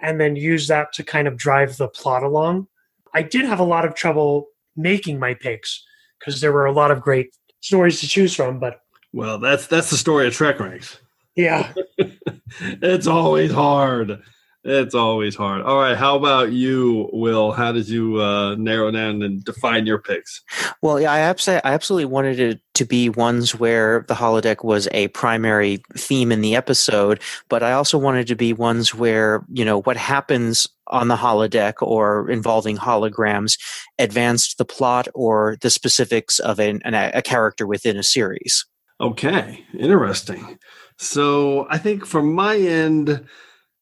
and 0.00 0.20
then 0.20 0.36
used 0.36 0.68
that 0.68 0.92
to 0.94 1.02
kind 1.04 1.26
of 1.26 1.36
drive 1.36 1.76
the 1.76 1.88
plot 1.88 2.22
along. 2.22 2.66
I 3.14 3.22
did 3.22 3.46
have 3.46 3.60
a 3.60 3.64
lot 3.64 3.86
of 3.86 3.94
trouble 3.94 4.48
making 4.76 5.18
my 5.18 5.32
picks 5.32 5.82
because 6.18 6.40
there 6.42 6.52
were 6.52 6.66
a 6.66 6.72
lot 6.72 6.90
of 6.90 7.00
great 7.00 7.34
stories 7.60 8.00
to 8.00 8.08
choose 8.08 8.34
from, 8.34 8.58
but 8.58 8.80
Well, 9.12 9.38
that's 9.38 9.66
that's 9.66 9.90
the 9.90 9.96
story 9.96 10.26
of 10.26 10.34
Trek 10.34 10.60
Ranks. 10.60 10.98
yeah, 11.34 11.72
it's 12.60 13.06
always 13.06 13.52
hard. 13.52 14.22
It's 14.68 14.96
always 14.96 15.36
hard. 15.36 15.62
All 15.62 15.78
right, 15.78 15.96
how 15.96 16.16
about 16.16 16.50
you, 16.50 17.08
Will? 17.12 17.52
How 17.52 17.70
did 17.70 17.88
you 17.88 18.20
uh, 18.20 18.56
narrow 18.56 18.90
down 18.90 19.22
and 19.22 19.44
define 19.44 19.86
your 19.86 20.00
picks? 20.00 20.42
Well, 20.82 21.00
yeah, 21.00 21.12
I 21.12 21.20
absolutely, 21.20 21.70
I 21.70 21.72
absolutely 21.72 22.06
wanted 22.06 22.40
it 22.40 22.60
to 22.74 22.84
be 22.84 23.08
ones 23.08 23.54
where 23.54 24.04
the 24.08 24.14
holodeck 24.14 24.64
was 24.64 24.88
a 24.90 25.06
primary 25.08 25.84
theme 25.96 26.32
in 26.32 26.40
the 26.40 26.56
episode, 26.56 27.20
but 27.48 27.62
I 27.62 27.72
also 27.72 27.96
wanted 27.96 28.26
to 28.26 28.34
be 28.34 28.52
ones 28.52 28.92
where 28.92 29.44
you 29.52 29.64
know 29.64 29.82
what 29.82 29.96
happens 29.96 30.66
on 30.88 31.06
the 31.06 31.16
holodeck 31.16 31.74
or 31.80 32.28
involving 32.28 32.76
holograms 32.76 33.56
advanced 34.00 34.58
the 34.58 34.64
plot 34.64 35.06
or 35.14 35.58
the 35.60 35.70
specifics 35.70 36.40
of 36.40 36.58
an, 36.58 36.80
an, 36.84 36.94
a 36.94 37.22
character 37.22 37.68
within 37.68 37.96
a 37.96 38.02
series. 38.02 38.66
Okay, 39.00 39.64
interesting. 39.78 40.58
So 40.98 41.68
I 41.70 41.78
think 41.78 42.04
from 42.04 42.32
my 42.32 42.56
end, 42.56 43.24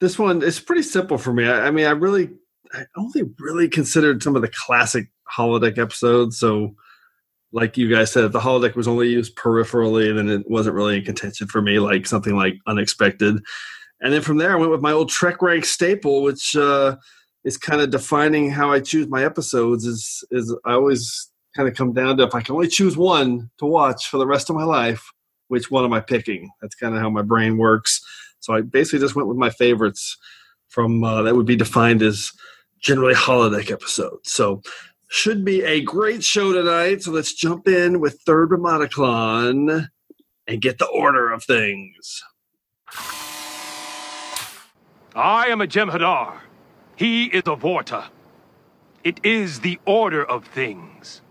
this 0.05 0.19
one 0.19 0.43
is 0.43 0.61
pretty 0.61 0.83
simple 0.83 1.17
for 1.17 1.33
me. 1.33 1.47
I, 1.47 1.69
I 1.69 1.71
mean, 1.71 1.87
I 1.87 1.91
really, 1.91 2.29
I 2.75 2.85
only 2.97 3.23
really 3.39 3.69
considered 3.69 4.23
some 4.23 4.37
of 4.37 4.43
the 4.43 4.53
classic 4.67 5.09
holodeck 5.35 5.79
episodes. 5.79 6.39
So, 6.39 6.75
like 7.53 7.79
you 7.79 7.89
guys 7.89 8.13
said, 8.13 8.31
the 8.31 8.41
holodeck 8.41 8.75
was 8.75 8.87
only 8.87 9.09
used 9.09 9.37
peripherally, 9.37 10.15
then 10.15 10.29
it 10.29 10.51
wasn't 10.51 10.77
really 10.77 10.99
in 10.99 11.05
contention 11.05 11.47
for 11.47 11.63
me. 11.63 11.79
Like 11.79 12.07
something 12.07 12.37
like 12.37 12.59
Unexpected, 12.67 13.43
and 14.01 14.13
then 14.13 14.21
from 14.21 14.37
there, 14.37 14.53
I 14.53 14.57
went 14.57 14.73
with 14.73 14.83
my 14.83 14.93
old 14.93 15.09
Trek 15.09 15.41
rank 15.41 15.65
staple, 15.65 16.23
which 16.23 16.55
uh, 16.55 16.97
is 17.45 17.57
kind 17.57 17.81
of 17.81 17.91
defining 17.91 18.51
how 18.51 18.71
I 18.71 18.81
choose 18.81 19.09
my 19.09 19.25
episodes. 19.25 19.87
Is 19.87 20.23
is 20.31 20.55
I 20.67 20.73
always 20.73 21.31
kind 21.57 21.69
of 21.69 21.75
come 21.75 21.95
down 21.95 22.19
to 22.19 22.25
if 22.25 22.35
I 22.35 22.43
can 22.43 22.57
only 22.57 22.69
choose 22.69 22.97
one 22.97 23.51
to 23.59 23.65
watch 23.65 24.09
for 24.09 24.19
the 24.19 24.27
rest 24.27 24.51
of 24.51 24.57
my 24.57 24.65
life, 24.65 25.03
which 25.49 25.71
one 25.71 25.85
am 25.85 25.93
I 25.95 26.01
picking? 26.01 26.51
That's 26.61 26.75
kind 26.75 26.95
of 26.95 27.01
how 27.01 27.09
my 27.09 27.23
brain 27.23 27.57
works. 27.57 28.05
So 28.45 28.53
I 28.53 28.61
basically 28.61 28.99
just 28.99 29.17
went 29.17 29.27
with 29.27 29.39
my 29.39 29.49
favorites 29.49 30.19
from 30.69 31.03
uh, 31.03 31.23
that 31.23 31.35
would 31.35 31.47
be 31.47 31.57
defined 31.57 32.03
as 32.03 32.31
generally 32.79 33.15
holiday 33.15 33.73
episodes. 33.73 34.31
So 34.31 34.61
should 35.09 35.47
be 35.47 35.63
a 35.63 35.81
great 35.81 36.23
show 36.23 36.53
tonight. 36.53 37.03
So 37.03 37.11
let's 37.11 37.33
jump 37.33 37.67
in 37.67 38.01
with 38.01 38.21
Third 38.27 38.51
Remata'Klan 38.51 39.89
and 40.47 40.61
get 40.61 40.77
the 40.77 40.87
order 40.89 41.33
of 41.33 41.43
things. 41.43 42.23
I 45.17 45.47
am 45.47 45.63
a 45.63 45.67
Jem'Hadar. 45.67 46.41
He 46.97 47.27
is 47.27 47.45
a 47.47 47.57
Vorta. 47.57 48.09
It 49.05 49.21
is 49.25 49.61
the 49.61 49.79
order 49.87 50.23
of 50.23 50.45
things. 50.45 51.23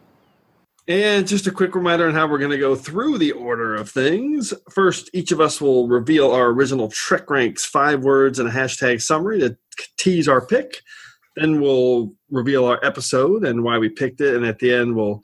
And 0.87 1.25
just 1.25 1.47
a 1.47 1.51
quick 1.51 1.75
reminder 1.75 2.07
on 2.07 2.13
how 2.13 2.27
we're 2.27 2.39
going 2.39 2.51
to 2.51 2.57
go 2.57 2.75
through 2.75 3.17
the 3.17 3.31
order 3.31 3.73
of 3.73 3.89
things. 3.89 4.53
First, 4.69 5.09
each 5.13 5.31
of 5.31 5.39
us 5.39 5.61
will 5.61 5.87
reveal 5.87 6.31
our 6.31 6.47
original 6.47 6.89
Trek 6.89 7.29
Ranks 7.29 7.63
five 7.63 8.03
words 8.03 8.37
and 8.37 8.49
a 8.49 8.51
hashtag 8.51 9.01
summary 9.01 9.39
to 9.39 9.57
tease 9.97 10.27
our 10.27 10.45
pick. 10.45 10.81
Then 11.37 11.61
we'll 11.61 12.11
reveal 12.29 12.65
our 12.65 12.83
episode 12.83 13.45
and 13.45 13.63
why 13.63 13.77
we 13.77 13.87
picked 13.87 14.19
it. 14.19 14.35
And 14.35 14.45
at 14.45 14.59
the 14.59 14.73
end, 14.73 14.95
we'll 14.95 15.21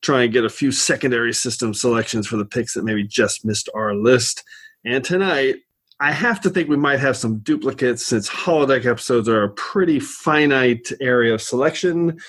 try 0.00 0.22
and 0.22 0.32
get 0.32 0.44
a 0.44 0.50
few 0.50 0.70
secondary 0.70 1.34
system 1.34 1.74
selections 1.74 2.28
for 2.28 2.36
the 2.36 2.44
picks 2.44 2.74
that 2.74 2.84
maybe 2.84 3.04
just 3.04 3.44
missed 3.44 3.68
our 3.74 3.94
list. 3.94 4.44
And 4.84 5.04
tonight, 5.04 5.56
I 6.00 6.12
have 6.12 6.40
to 6.42 6.50
think 6.50 6.68
we 6.68 6.76
might 6.76 7.00
have 7.00 7.16
some 7.16 7.40
duplicates 7.40 8.06
since 8.06 8.28
holodeck 8.28 8.86
episodes 8.86 9.28
are 9.28 9.42
a 9.42 9.50
pretty 9.50 9.98
finite 9.98 10.92
area 11.00 11.34
of 11.34 11.42
selection. 11.42 12.20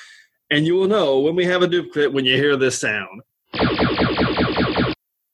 And 0.51 0.65
you 0.65 0.75
will 0.75 0.87
know 0.87 1.19
when 1.19 1.35
we 1.35 1.45
have 1.45 1.61
a 1.61 1.67
duplicate 1.67 2.11
when 2.11 2.25
you 2.25 2.35
hear 2.35 2.55
this 2.55 2.79
sound. 2.79 3.21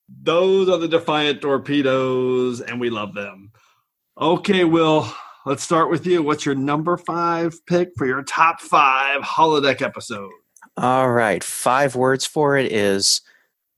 Those 0.10 0.70
are 0.70 0.78
the 0.78 0.88
Defiant 0.88 1.42
torpedoes, 1.42 2.60
and 2.60 2.80
we 2.80 2.90
love 2.90 3.14
them. 3.14 3.52
Okay, 4.20 4.64
Will, 4.64 5.08
let's 5.46 5.64
start 5.64 5.90
with 5.90 6.08
you. 6.08 6.24
What's 6.24 6.46
your 6.46 6.56
number 6.56 6.98
five 6.98 7.64
pick 7.68 7.90
for 7.96 8.06
your 8.06 8.24
top 8.24 8.60
five 8.60 9.22
holodeck 9.22 9.82
episode? 9.82 10.32
All 10.78 11.12
right, 11.12 11.44
five 11.44 11.96
words 11.96 12.26
for 12.26 12.58
it 12.58 12.72
is 12.72 13.22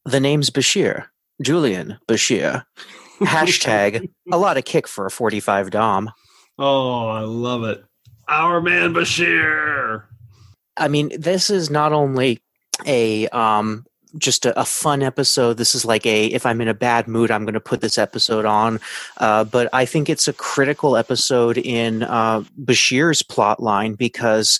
the 0.05 0.19
name's 0.19 0.49
Bashir, 0.49 1.07
Julian 1.41 1.99
Bashir. 2.07 2.63
Hashtag 3.19 4.09
a 4.31 4.37
lot 4.37 4.57
of 4.57 4.65
kick 4.65 4.87
for 4.87 5.05
a 5.05 5.11
45 5.11 5.71
Dom. 5.71 6.11
Oh, 6.57 7.07
I 7.07 7.21
love 7.21 7.63
it. 7.63 7.83
Our 8.27 8.61
man 8.61 8.93
Bashir. 8.93 10.03
I 10.77 10.87
mean, 10.87 11.11
this 11.17 11.49
is 11.49 11.69
not 11.69 11.93
only 11.93 12.41
a 12.85 13.27
um 13.29 13.85
just 14.17 14.45
a, 14.45 14.59
a, 14.59 14.65
fun 14.65 15.03
episode. 15.03 15.57
This 15.57 15.75
is 15.75 15.85
like 15.85 16.05
a 16.05 16.27
if 16.27 16.45
I'm 16.45 16.61
in 16.61 16.67
a 16.67 16.73
bad 16.73 17.07
mood, 17.07 17.29
I'm 17.29 17.43
going 17.43 17.53
to 17.53 17.59
put 17.59 17.81
this 17.81 17.97
episode 17.97 18.45
on. 18.45 18.79
Uh, 19.17 19.43
but 19.43 19.69
I 19.73 19.85
think 19.85 20.09
it's 20.09 20.27
a 20.27 20.33
critical 20.33 20.95
episode 20.95 21.57
in 21.57 22.03
uh, 22.03 22.43
Bashir's 22.63 23.21
plot 23.21 23.61
line 23.61 23.93
because 23.93 24.59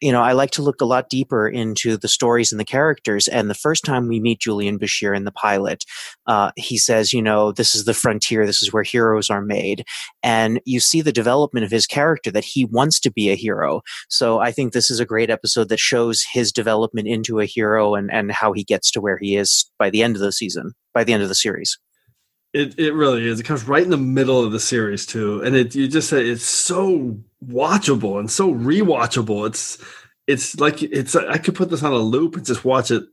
you 0.00 0.12
know, 0.12 0.22
I 0.22 0.32
like 0.32 0.50
to 0.52 0.62
look 0.62 0.80
a 0.80 0.86
lot 0.86 1.08
deeper 1.08 1.48
into 1.48 1.96
the 1.96 2.08
stories 2.08 2.52
and 2.52 2.60
the 2.60 2.64
characters. 2.64 3.28
And 3.28 3.48
the 3.48 3.54
first 3.54 3.84
time 3.84 4.08
we 4.08 4.20
meet 4.20 4.40
Julian 4.40 4.78
Bashir 4.78 5.16
in 5.16 5.24
the 5.24 5.32
pilot, 5.32 5.84
uh, 6.26 6.52
he 6.56 6.76
says, 6.76 7.12
you 7.12 7.22
know, 7.22 7.52
this 7.52 7.74
is 7.74 7.84
the 7.84 7.94
frontier. 7.94 8.46
This 8.46 8.62
is 8.62 8.72
where 8.72 8.82
heroes 8.82 9.30
are 9.30 9.40
made. 9.40 9.84
And 10.22 10.60
you 10.64 10.80
see 10.80 11.00
the 11.00 11.12
development 11.12 11.64
of 11.64 11.70
his 11.70 11.86
character 11.86 12.30
that 12.30 12.44
he 12.44 12.66
wants 12.66 13.00
to 13.00 13.10
be 13.10 13.30
a 13.30 13.36
hero. 13.36 13.80
So 14.08 14.38
I 14.38 14.52
think 14.52 14.72
this 14.72 14.90
is 14.90 15.00
a 15.00 15.06
great 15.06 15.30
episode 15.30 15.68
that 15.70 15.80
shows 15.80 16.24
his 16.30 16.52
development 16.52 17.08
into 17.08 17.40
a 17.40 17.46
hero 17.46 17.94
and, 17.94 18.12
and 18.12 18.30
how 18.32 18.52
he 18.52 18.64
gets 18.64 18.90
to 18.92 19.00
where 19.00 19.18
he 19.18 19.36
is 19.36 19.70
by 19.78 19.90
the 19.90 20.02
end 20.02 20.16
of 20.16 20.20
the 20.20 20.32
season, 20.32 20.72
by 20.92 21.04
the 21.04 21.12
end 21.12 21.22
of 21.22 21.28
the 21.28 21.34
series. 21.34 21.78
It 22.56 22.78
it 22.78 22.94
really 22.94 23.28
is. 23.28 23.38
It 23.38 23.42
comes 23.42 23.68
right 23.68 23.82
in 23.82 23.90
the 23.90 23.98
middle 23.98 24.42
of 24.42 24.50
the 24.50 24.58
series 24.58 25.04
too, 25.04 25.42
and 25.42 25.54
it 25.54 25.74
you 25.74 25.88
just 25.88 26.08
say 26.08 26.26
it's 26.26 26.46
so 26.46 27.14
watchable 27.46 28.18
and 28.18 28.30
so 28.30 28.50
rewatchable. 28.50 29.46
It's 29.46 29.76
it's 30.26 30.58
like 30.58 30.82
it's 30.82 31.14
I 31.14 31.36
could 31.36 31.54
put 31.54 31.68
this 31.68 31.82
on 31.82 31.92
a 31.92 31.98
loop 31.98 32.34
and 32.34 32.46
just 32.46 32.64
watch 32.64 32.90
it 32.90 33.04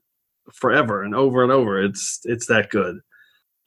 forever 0.53 1.03
and 1.03 1.13
over 1.13 1.43
and 1.43 1.51
over. 1.51 1.83
It's 1.83 2.21
it's 2.23 2.45
that 2.45 2.69
good. 2.69 3.01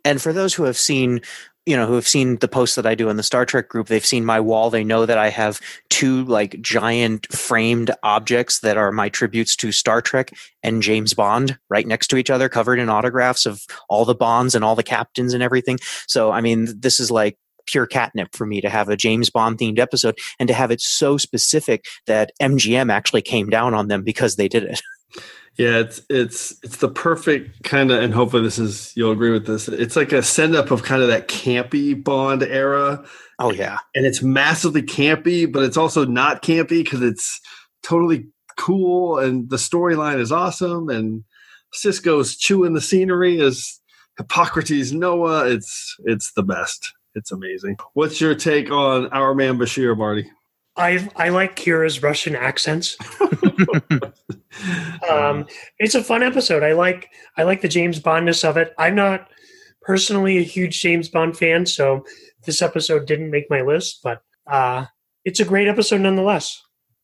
And 0.02 0.22
for 0.22 0.32
those 0.32 0.54
who 0.54 0.62
have 0.62 0.78
seen 0.78 1.20
you 1.66 1.76
know 1.76 1.86
who 1.86 1.94
have 1.94 2.06
seen 2.06 2.36
the 2.36 2.48
posts 2.48 2.76
that 2.76 2.86
I 2.86 2.94
do 2.94 3.08
in 3.08 3.16
the 3.16 3.22
Star 3.22 3.44
Trek 3.44 3.68
group, 3.68 3.88
they've 3.88 4.06
seen 4.06 4.24
my 4.24 4.40
wall. 4.40 4.70
They 4.70 4.84
know 4.84 5.04
that 5.04 5.18
I 5.18 5.28
have 5.30 5.60
two 5.90 6.24
like 6.24 6.60
giant 6.62 7.30
framed 7.32 7.90
objects 8.02 8.60
that 8.60 8.76
are 8.76 8.92
my 8.92 9.08
tributes 9.08 9.56
to 9.56 9.72
Star 9.72 10.00
Trek 10.00 10.30
and 10.62 10.82
James 10.82 11.12
Bond 11.12 11.58
right 11.68 11.86
next 11.86 12.06
to 12.08 12.16
each 12.16 12.30
other, 12.30 12.48
covered 12.48 12.78
in 12.78 12.88
autographs 12.88 13.46
of 13.46 13.64
all 13.88 14.04
the 14.04 14.14
Bonds 14.14 14.54
and 14.54 14.64
all 14.64 14.76
the 14.76 14.82
captains 14.82 15.34
and 15.34 15.42
everything. 15.42 15.78
So 16.06 16.30
I 16.30 16.40
mean, 16.40 16.68
this 16.78 17.00
is 17.00 17.10
like 17.10 17.36
pure 17.66 17.86
catnip 17.86 18.34
for 18.34 18.46
me 18.46 18.60
to 18.60 18.70
have 18.70 18.88
a 18.88 18.96
James 18.96 19.28
Bond 19.28 19.58
themed 19.58 19.80
episode 19.80 20.16
and 20.38 20.46
to 20.48 20.54
have 20.54 20.70
it 20.70 20.80
so 20.80 21.18
specific 21.18 21.84
that 22.06 22.30
MGM 22.40 22.92
actually 22.92 23.22
came 23.22 23.50
down 23.50 23.74
on 23.74 23.88
them 23.88 24.04
because 24.04 24.36
they 24.36 24.48
did 24.48 24.62
it. 24.62 24.80
Yeah, 25.56 25.78
it's 25.78 26.02
it's 26.10 26.54
it's 26.62 26.76
the 26.76 26.88
perfect 26.88 27.62
kind 27.62 27.90
of, 27.90 28.02
and 28.02 28.12
hopefully 28.12 28.42
this 28.42 28.58
is 28.58 28.92
you'll 28.94 29.12
agree 29.12 29.30
with 29.30 29.46
this. 29.46 29.68
It's 29.68 29.96
like 29.96 30.12
a 30.12 30.22
send 30.22 30.54
up 30.54 30.70
of 30.70 30.82
kind 30.82 31.00
of 31.00 31.08
that 31.08 31.28
campy 31.28 32.02
Bond 32.02 32.42
era. 32.42 33.04
Oh 33.38 33.52
yeah, 33.52 33.78
and 33.94 34.04
it's 34.04 34.22
massively 34.22 34.82
campy, 34.82 35.50
but 35.50 35.62
it's 35.62 35.78
also 35.78 36.04
not 36.04 36.42
campy 36.42 36.84
because 36.84 37.00
it's 37.00 37.40
totally 37.82 38.26
cool, 38.58 39.18
and 39.18 39.48
the 39.48 39.56
storyline 39.56 40.20
is 40.20 40.30
awesome, 40.30 40.90
and 40.90 41.24
Sisko's 41.74 42.36
chewing 42.36 42.74
the 42.74 42.80
scenery 42.82 43.40
as 43.40 43.80
Hippocrates 44.18 44.92
Noah. 44.92 45.48
It's 45.48 45.96
it's 46.04 46.32
the 46.32 46.42
best. 46.42 46.92
It's 47.14 47.32
amazing. 47.32 47.78
What's 47.94 48.20
your 48.20 48.34
take 48.34 48.70
on 48.70 49.06
our 49.08 49.34
man 49.34 49.56
Bashir, 49.56 49.96
Marty? 49.96 50.30
I 50.76 51.08
I 51.16 51.30
like 51.30 51.56
Kira's 51.56 52.02
Russian 52.02 52.36
accents. 52.36 52.98
um, 55.10 55.46
it's 55.78 55.94
a 55.94 56.02
fun 56.04 56.22
episode. 56.22 56.62
I 56.62 56.72
like 56.72 57.08
I 57.36 57.42
like 57.44 57.60
the 57.62 57.68
James 57.68 58.00
Bondness 58.00 58.44
of 58.48 58.56
it. 58.56 58.74
I'm 58.78 58.94
not 58.94 59.28
personally 59.82 60.38
a 60.38 60.42
huge 60.42 60.80
James 60.80 61.08
Bond 61.08 61.36
fan, 61.36 61.66
so 61.66 62.04
this 62.44 62.62
episode 62.62 63.06
didn't 63.06 63.30
make 63.30 63.50
my 63.50 63.60
list, 63.62 64.00
but 64.02 64.22
uh, 64.50 64.86
it's 65.24 65.40
a 65.40 65.44
great 65.44 65.68
episode 65.68 66.00
nonetheless. 66.00 66.62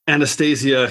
Anastasia 0.09 0.91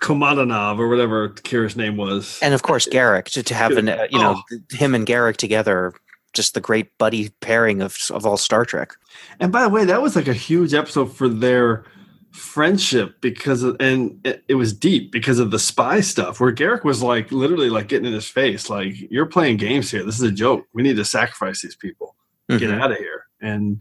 Komananov 0.00 0.78
or 0.78 0.88
whatever 0.88 1.28
Kira's 1.30 1.76
name 1.76 1.96
was. 1.96 2.38
And 2.42 2.54
of 2.54 2.62
course, 2.62 2.86
Garak 2.86 3.24
to, 3.32 3.42
to 3.42 3.54
have 3.54 3.72
an 3.72 3.88
uh, 3.88 4.06
you 4.10 4.18
know 4.18 4.42
Oh. 4.52 4.58
him 4.72 4.94
and 4.94 5.06
Garak 5.06 5.36
together, 5.36 5.92
just 6.32 6.54
the 6.54 6.60
great 6.60 6.96
buddy 6.98 7.30
pairing 7.40 7.82
of 7.82 7.96
of 8.10 8.24
all 8.24 8.36
Star 8.36 8.64
Trek. 8.64 8.92
And 9.40 9.50
by 9.52 9.62
the 9.62 9.68
way, 9.68 9.84
that 9.84 10.00
was 10.02 10.16
like 10.16 10.28
a 10.28 10.32
huge 10.34 10.72
episode 10.74 11.14
for 11.14 11.28
their 11.28 11.84
friendship 12.32 13.20
because 13.20 13.62
of, 13.62 13.76
and 13.80 14.20
it, 14.24 14.44
it 14.48 14.54
was 14.54 14.72
deep 14.72 15.10
because 15.12 15.38
of 15.38 15.50
the 15.50 15.58
spy 15.58 16.00
stuff 16.00 16.40
where 16.40 16.52
Garak 16.52 16.84
was 16.84 17.02
like 17.02 17.30
literally 17.32 17.70
like 17.70 17.88
getting 17.88 18.06
in 18.06 18.12
his 18.12 18.28
face 18.28 18.70
like 18.70 18.94
you're 19.10 19.26
playing 19.26 19.56
games 19.56 19.90
here. 19.90 20.04
This 20.04 20.16
is 20.16 20.22
a 20.22 20.30
joke. 20.32 20.64
We 20.72 20.82
need 20.82 20.96
to 20.96 21.04
sacrifice 21.04 21.62
these 21.62 21.76
people. 21.76 22.14
Get 22.48 22.62
Mhm. 22.62 22.80
out 22.80 22.92
of 22.92 22.98
here. 22.98 23.26
And 23.40 23.80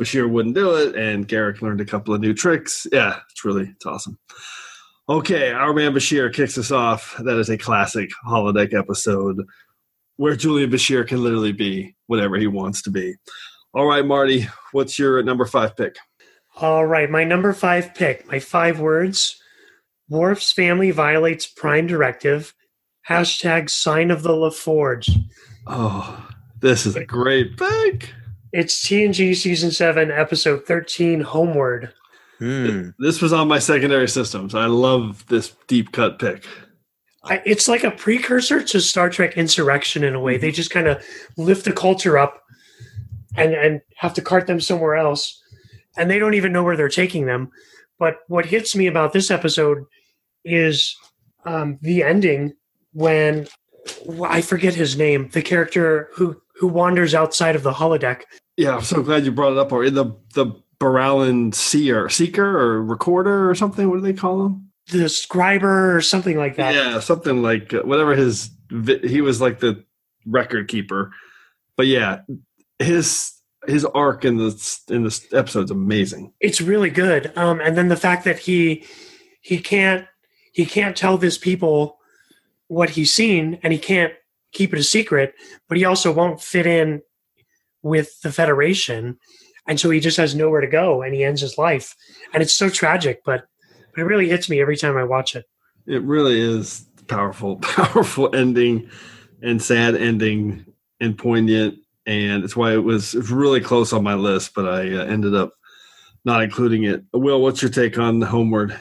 Bashir 0.00 0.28
wouldn't 0.30 0.54
do 0.54 0.74
it 0.76 0.96
and 0.96 1.28
Garak 1.28 1.60
learned 1.62 1.80
a 1.80 1.84
couple 1.84 2.14
of 2.14 2.20
new 2.20 2.34
tricks. 2.34 2.86
Yeah 2.92 3.18
it's 3.30 3.44
really 3.44 3.68
it's 3.74 3.86
awesome. 3.86 4.18
Okay 5.08 5.50
our 5.52 5.72
man 5.72 5.92
Bashir 5.92 6.32
kicks 6.32 6.56
us 6.58 6.70
off. 6.70 7.14
That 7.24 7.38
is 7.38 7.48
a 7.50 7.58
classic 7.58 8.10
holodeck 8.26 8.72
episode 8.78 9.42
where 10.16 10.36
Julian 10.36 10.70
Bashir 10.70 11.06
can 11.06 11.22
literally 11.22 11.52
be 11.52 11.94
whatever 12.06 12.36
he 12.36 12.46
wants 12.46 12.82
to 12.82 12.90
be. 12.90 13.14
All 13.74 13.86
right 13.86 14.04
Marty 14.04 14.46
what's 14.72 14.98
your 14.98 15.22
number 15.22 15.44
five 15.46 15.76
pick 15.76 15.96
All 16.56 16.86
right, 16.86 17.10
my 17.10 17.24
number 17.24 17.52
five 17.52 17.94
pick, 17.94 18.26
my 18.26 18.38
five 18.38 18.78
words. 18.78 19.40
Worf's 20.08 20.52
family 20.52 20.90
violates 20.90 21.46
Prime 21.46 21.86
Directive. 21.86 22.54
Hashtag 23.08 23.70
sign 23.70 24.10
of 24.10 24.22
the 24.22 24.30
LaForge. 24.30 25.10
Oh, 25.66 26.28
this 26.60 26.86
is 26.86 26.94
a 26.96 27.04
great 27.04 27.56
pick. 27.56 28.12
It's 28.52 28.86
TNG 28.86 29.34
season 29.34 29.70
seven, 29.70 30.10
episode 30.10 30.66
thirteen, 30.66 31.22
Homeward. 31.22 31.92
Hmm. 32.38 32.90
This 32.98 33.22
was 33.22 33.32
on 33.32 33.48
my 33.48 33.58
secondary 33.58 34.08
systems. 34.08 34.54
I 34.54 34.66
love 34.66 35.24
this 35.28 35.54
deep 35.68 35.92
cut 35.92 36.18
pick. 36.18 36.44
I, 37.24 37.40
it's 37.46 37.68
like 37.68 37.84
a 37.84 37.90
precursor 37.90 38.62
to 38.62 38.80
Star 38.80 39.08
Trek 39.08 39.36
Insurrection 39.36 40.02
in 40.02 40.14
a 40.14 40.20
way. 40.20 40.36
They 40.36 40.50
just 40.50 40.70
kind 40.70 40.88
of 40.88 41.02
lift 41.36 41.64
the 41.64 41.72
culture 41.72 42.18
up 42.18 42.42
and 43.36 43.54
and 43.54 43.80
have 43.96 44.14
to 44.14 44.22
cart 44.22 44.46
them 44.46 44.60
somewhere 44.60 44.96
else, 44.96 45.41
and 45.96 46.10
they 46.10 46.18
don't 46.18 46.34
even 46.34 46.52
know 46.52 46.62
where 46.62 46.76
they're 46.76 46.88
taking 46.88 47.26
them. 47.26 47.50
But 47.98 48.18
what 48.28 48.46
hits 48.46 48.74
me 48.74 48.86
about 48.86 49.12
this 49.12 49.30
episode 49.30 49.84
is 50.44 50.96
um, 51.44 51.78
the 51.82 52.02
ending 52.02 52.54
when 52.92 53.46
well, 54.06 54.30
I 54.30 54.42
forget 54.42 54.74
his 54.74 54.96
name, 54.96 55.28
the 55.32 55.42
character 55.42 56.08
who 56.14 56.40
who 56.56 56.68
wanders 56.68 57.14
outside 57.14 57.56
of 57.56 57.62
the 57.62 57.72
holodeck. 57.72 58.22
Yeah, 58.56 58.76
I'm 58.76 58.82
so 58.82 59.02
glad 59.02 59.24
you 59.24 59.32
brought 59.32 59.52
it 59.52 59.58
up. 59.58 59.72
Or 59.72 59.88
the 59.90 60.12
the 60.34 60.46
Boraalan 60.80 61.54
seer, 61.54 62.08
seeker, 62.08 62.58
or 62.58 62.82
recorder, 62.82 63.48
or 63.48 63.54
something. 63.54 63.88
What 63.88 63.96
do 63.96 64.02
they 64.02 64.12
call 64.12 64.46
him? 64.46 64.68
The 64.88 65.04
scriber 65.04 65.94
or 65.94 66.00
something 66.00 66.36
like 66.36 66.56
that. 66.56 66.74
Yeah, 66.74 67.00
something 67.00 67.42
like 67.42 67.72
uh, 67.72 67.82
whatever 67.82 68.14
his. 68.14 68.50
He 68.70 69.20
was 69.20 69.40
like 69.40 69.60
the 69.60 69.84
record 70.26 70.68
keeper, 70.68 71.12
but 71.76 71.86
yeah, 71.86 72.20
his 72.78 73.31
his 73.66 73.84
arc 73.84 74.24
in 74.24 74.36
this 74.38 74.82
in 74.88 75.04
this 75.04 75.26
episode's 75.32 75.70
amazing. 75.70 76.32
it's 76.40 76.60
really 76.60 76.90
good 76.90 77.32
um 77.36 77.60
and 77.60 77.76
then 77.76 77.88
the 77.88 77.96
fact 77.96 78.24
that 78.24 78.38
he 78.38 78.84
he 79.40 79.58
can't 79.58 80.06
he 80.52 80.66
can't 80.66 80.96
tell 80.96 81.16
this 81.16 81.38
people 81.38 81.98
what 82.68 82.90
he's 82.90 83.12
seen 83.12 83.58
and 83.62 83.72
he 83.72 83.78
can't 83.78 84.12
keep 84.52 84.72
it 84.72 84.78
a 84.78 84.82
secret 84.82 85.34
but 85.68 85.78
he 85.78 85.84
also 85.84 86.12
won't 86.12 86.40
fit 86.40 86.66
in 86.66 87.00
with 87.82 88.20
the 88.22 88.32
federation 88.32 89.18
and 89.66 89.78
so 89.78 89.90
he 89.90 90.00
just 90.00 90.16
has 90.16 90.34
nowhere 90.34 90.60
to 90.60 90.66
go 90.66 91.02
and 91.02 91.14
he 91.14 91.24
ends 91.24 91.40
his 91.40 91.56
life 91.58 91.94
and 92.34 92.42
it's 92.42 92.54
so 92.54 92.68
tragic 92.68 93.22
but 93.24 93.44
but 93.94 94.00
it 94.00 94.04
really 94.04 94.28
hits 94.28 94.48
me 94.48 94.60
every 94.60 94.76
time 94.76 94.96
i 94.96 95.04
watch 95.04 95.34
it 95.36 95.44
It 95.86 96.02
really 96.02 96.40
is 96.40 96.86
powerful, 97.08 97.56
powerful 97.60 98.34
ending, 98.34 98.88
and 99.42 99.60
sad 99.60 99.94
ending, 99.96 100.64
and 101.00 101.18
poignant. 101.18 101.74
And 102.06 102.44
it's 102.44 102.56
why 102.56 102.72
it 102.72 102.82
was 102.82 103.14
really 103.30 103.60
close 103.60 103.92
on 103.92 104.02
my 104.02 104.14
list, 104.14 104.54
but 104.54 104.68
I 104.68 104.94
uh, 104.94 105.04
ended 105.04 105.34
up 105.34 105.52
not 106.24 106.42
including 106.42 106.84
it. 106.84 107.04
Will, 107.12 107.40
what's 107.40 107.62
your 107.62 107.70
take 107.70 107.98
on 107.98 108.20
the 108.20 108.26
Homeward? 108.26 108.78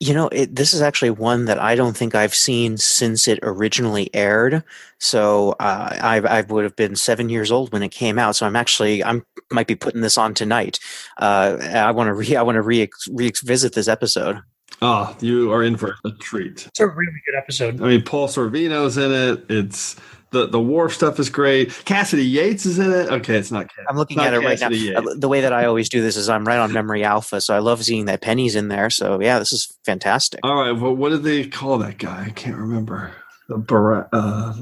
You 0.00 0.14
know, 0.14 0.28
it, 0.28 0.54
this 0.54 0.74
is 0.74 0.82
actually 0.82 1.10
one 1.10 1.44
that 1.44 1.60
I 1.60 1.76
don't 1.76 1.96
think 1.96 2.14
I've 2.14 2.34
seen 2.34 2.76
since 2.76 3.28
it 3.28 3.38
originally 3.42 4.12
aired. 4.14 4.64
So 4.98 5.52
uh, 5.60 5.96
I, 6.00 6.16
I 6.16 6.40
would 6.42 6.64
have 6.64 6.74
been 6.76 6.96
seven 6.96 7.28
years 7.28 7.52
old 7.52 7.72
when 7.72 7.82
it 7.82 7.90
came 7.90 8.18
out. 8.18 8.34
So 8.36 8.46
I'm 8.46 8.56
actually 8.56 9.04
I'm 9.04 9.24
might 9.52 9.68
be 9.68 9.76
putting 9.76 10.00
this 10.00 10.18
on 10.18 10.34
tonight. 10.34 10.80
Uh, 11.18 11.58
I 11.60 11.92
want 11.92 12.08
to 12.08 12.14
re 12.14 12.36
I 12.36 12.42
want 12.42 12.56
to 12.56 12.62
re 12.62 12.88
revisit 13.10 13.74
this 13.74 13.88
episode. 13.88 14.40
Oh, 14.82 15.14
you 15.20 15.52
are 15.52 15.62
in 15.62 15.76
for 15.76 15.96
a 16.04 16.10
treat. 16.20 16.66
it's 16.66 16.80
a 16.80 16.86
really 16.86 17.22
good 17.26 17.36
episode 17.36 17.82
I 17.82 17.88
mean, 17.88 18.02
Paul 18.02 18.28
Sorvino's 18.28 18.96
in 18.96 19.12
it. 19.12 19.44
It's 19.50 19.96
the 20.30 20.46
the 20.46 20.60
war 20.60 20.88
stuff 20.90 21.18
is 21.18 21.28
great. 21.28 21.70
Cassidy 21.84 22.24
Yates 22.24 22.66
is 22.66 22.78
in 22.78 22.92
it. 22.92 23.08
Okay, 23.10 23.36
it's 23.36 23.50
not. 23.50 23.68
Cassidy. 23.68 23.86
I'm 23.88 23.96
looking 23.96 24.18
at 24.20 24.32
it 24.34 24.38
right 24.40 24.60
now. 24.60 24.68
Yates. 24.70 25.16
The 25.18 25.28
way 25.28 25.40
that 25.40 25.52
I 25.52 25.64
always 25.66 25.88
do 25.88 26.00
this 26.02 26.16
is 26.16 26.28
I'm 26.28 26.46
right 26.46 26.58
on 26.58 26.72
Memory 26.72 27.02
Alpha, 27.04 27.40
so 27.40 27.54
I 27.54 27.58
love 27.58 27.82
seeing 27.84 28.04
that 28.06 28.22
Penny's 28.22 28.54
in 28.56 28.68
there. 28.68 28.90
So 28.90 29.20
yeah, 29.20 29.38
this 29.38 29.52
is 29.52 29.76
fantastic. 29.84 30.40
All 30.42 30.54
right. 30.56 30.72
Well, 30.72 30.94
what 30.94 31.08
did 31.10 31.22
they 31.24 31.46
call 31.46 31.78
that 31.78 31.98
guy? 31.98 32.24
I 32.26 32.30
can't 32.30 32.56
remember. 32.56 33.12
The 33.48 33.58
Bar- 33.58 34.08
uh, 34.12 34.54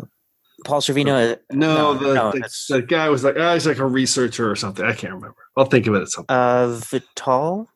Paul 0.64 0.80
Sorvino. 0.80 1.32
uh, 1.32 1.36
no, 1.52 1.92
No, 1.92 1.94
the, 1.94 2.14
no, 2.14 2.32
the, 2.32 2.50
the 2.70 2.82
guy 2.82 3.08
was 3.10 3.22
like, 3.22 3.36
oh, 3.36 3.54
he's 3.54 3.66
like 3.66 3.78
a 3.78 3.86
researcher 3.86 4.50
or 4.50 4.56
something. 4.56 4.84
I 4.84 4.94
can't 4.94 5.12
remember. 5.12 5.36
I'll 5.56 5.66
think 5.66 5.86
of 5.86 5.94
it 5.94 6.02
at 6.02 6.08
some 6.08 6.24
point. 6.24 6.30
Uh, 6.38 6.68
Vital. 6.68 7.70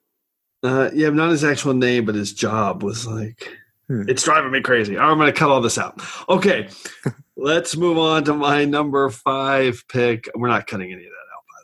Uh, 0.63 0.91
yeah, 0.95 1.11
not 1.11 1.31
his 1.31 1.45
actual 1.45 1.75
name, 1.75 2.05
but 2.07 2.15
his 2.15 2.33
job 2.33 2.83
was 2.83 3.07
like, 3.07 3.49
Hmm. 3.89 4.05
it's 4.09 4.23
driving 4.23 4.53
me 4.53 4.61
crazy. 4.63 4.97
I'm 4.97 5.19
going 5.19 5.27
to 5.33 5.37
cut 5.39 5.51
all 5.51 5.61
this 5.61 5.77
out. 5.77 6.01
Okay, 6.29 6.69
let's 7.37 7.77
move 7.77 7.99
on 7.99 8.25
to 8.25 8.35
my 8.35 8.65
number 8.65 9.09
five 9.11 9.83
pick. 9.89 10.29
We're 10.35 10.49
not 10.49 10.67
cutting 10.67 10.93
any 10.93 11.05
of 11.05 11.11
that 11.11 11.17
out, 11.35 11.45
by 11.49 11.61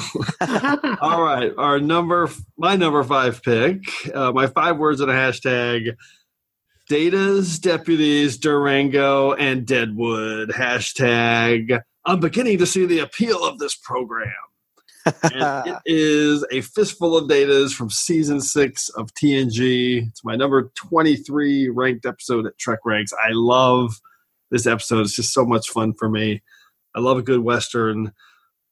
the 0.00 0.46
way. 0.46 0.96
So, 0.96 0.96
all 1.06 1.22
right, 1.22 1.52
our 1.56 1.80
number, 1.80 2.30
my 2.56 2.76
number 2.76 3.02
five 3.04 3.42
pick, 3.42 3.82
uh, 4.14 4.32
my 4.32 4.46
five 4.46 4.78
words 4.78 5.00
in 5.00 5.08
a 5.08 5.12
hashtag. 5.12 5.96
Data's 6.88 7.58
deputies, 7.58 8.38
Durango, 8.38 9.34
and 9.34 9.66
Deadwood. 9.66 10.48
Hashtag. 10.50 11.82
I'm 12.06 12.20
beginning 12.20 12.58
to 12.58 12.66
see 12.66 12.86
the 12.86 13.00
appeal 13.00 13.44
of 13.44 13.58
this 13.58 13.76
program 13.76 14.32
it 15.24 15.78
is 15.86 16.44
a 16.50 16.60
fistful 16.60 17.16
of 17.16 17.28
datas 17.28 17.74
from 17.74 17.90
season 17.90 18.40
six 18.40 18.88
of 18.90 19.12
TNG. 19.14 20.06
It's 20.08 20.24
my 20.24 20.36
number 20.36 20.70
23 20.74 21.68
ranked 21.68 22.06
episode 22.06 22.46
at 22.46 22.58
Trek 22.58 22.80
Ranks. 22.84 23.12
I 23.12 23.30
love 23.32 24.00
this 24.50 24.66
episode. 24.66 25.00
It's 25.00 25.16
just 25.16 25.32
so 25.32 25.44
much 25.44 25.68
fun 25.68 25.94
for 25.94 26.08
me. 26.08 26.42
I 26.94 27.00
love 27.00 27.18
a 27.18 27.22
good 27.22 27.40
Western. 27.40 28.12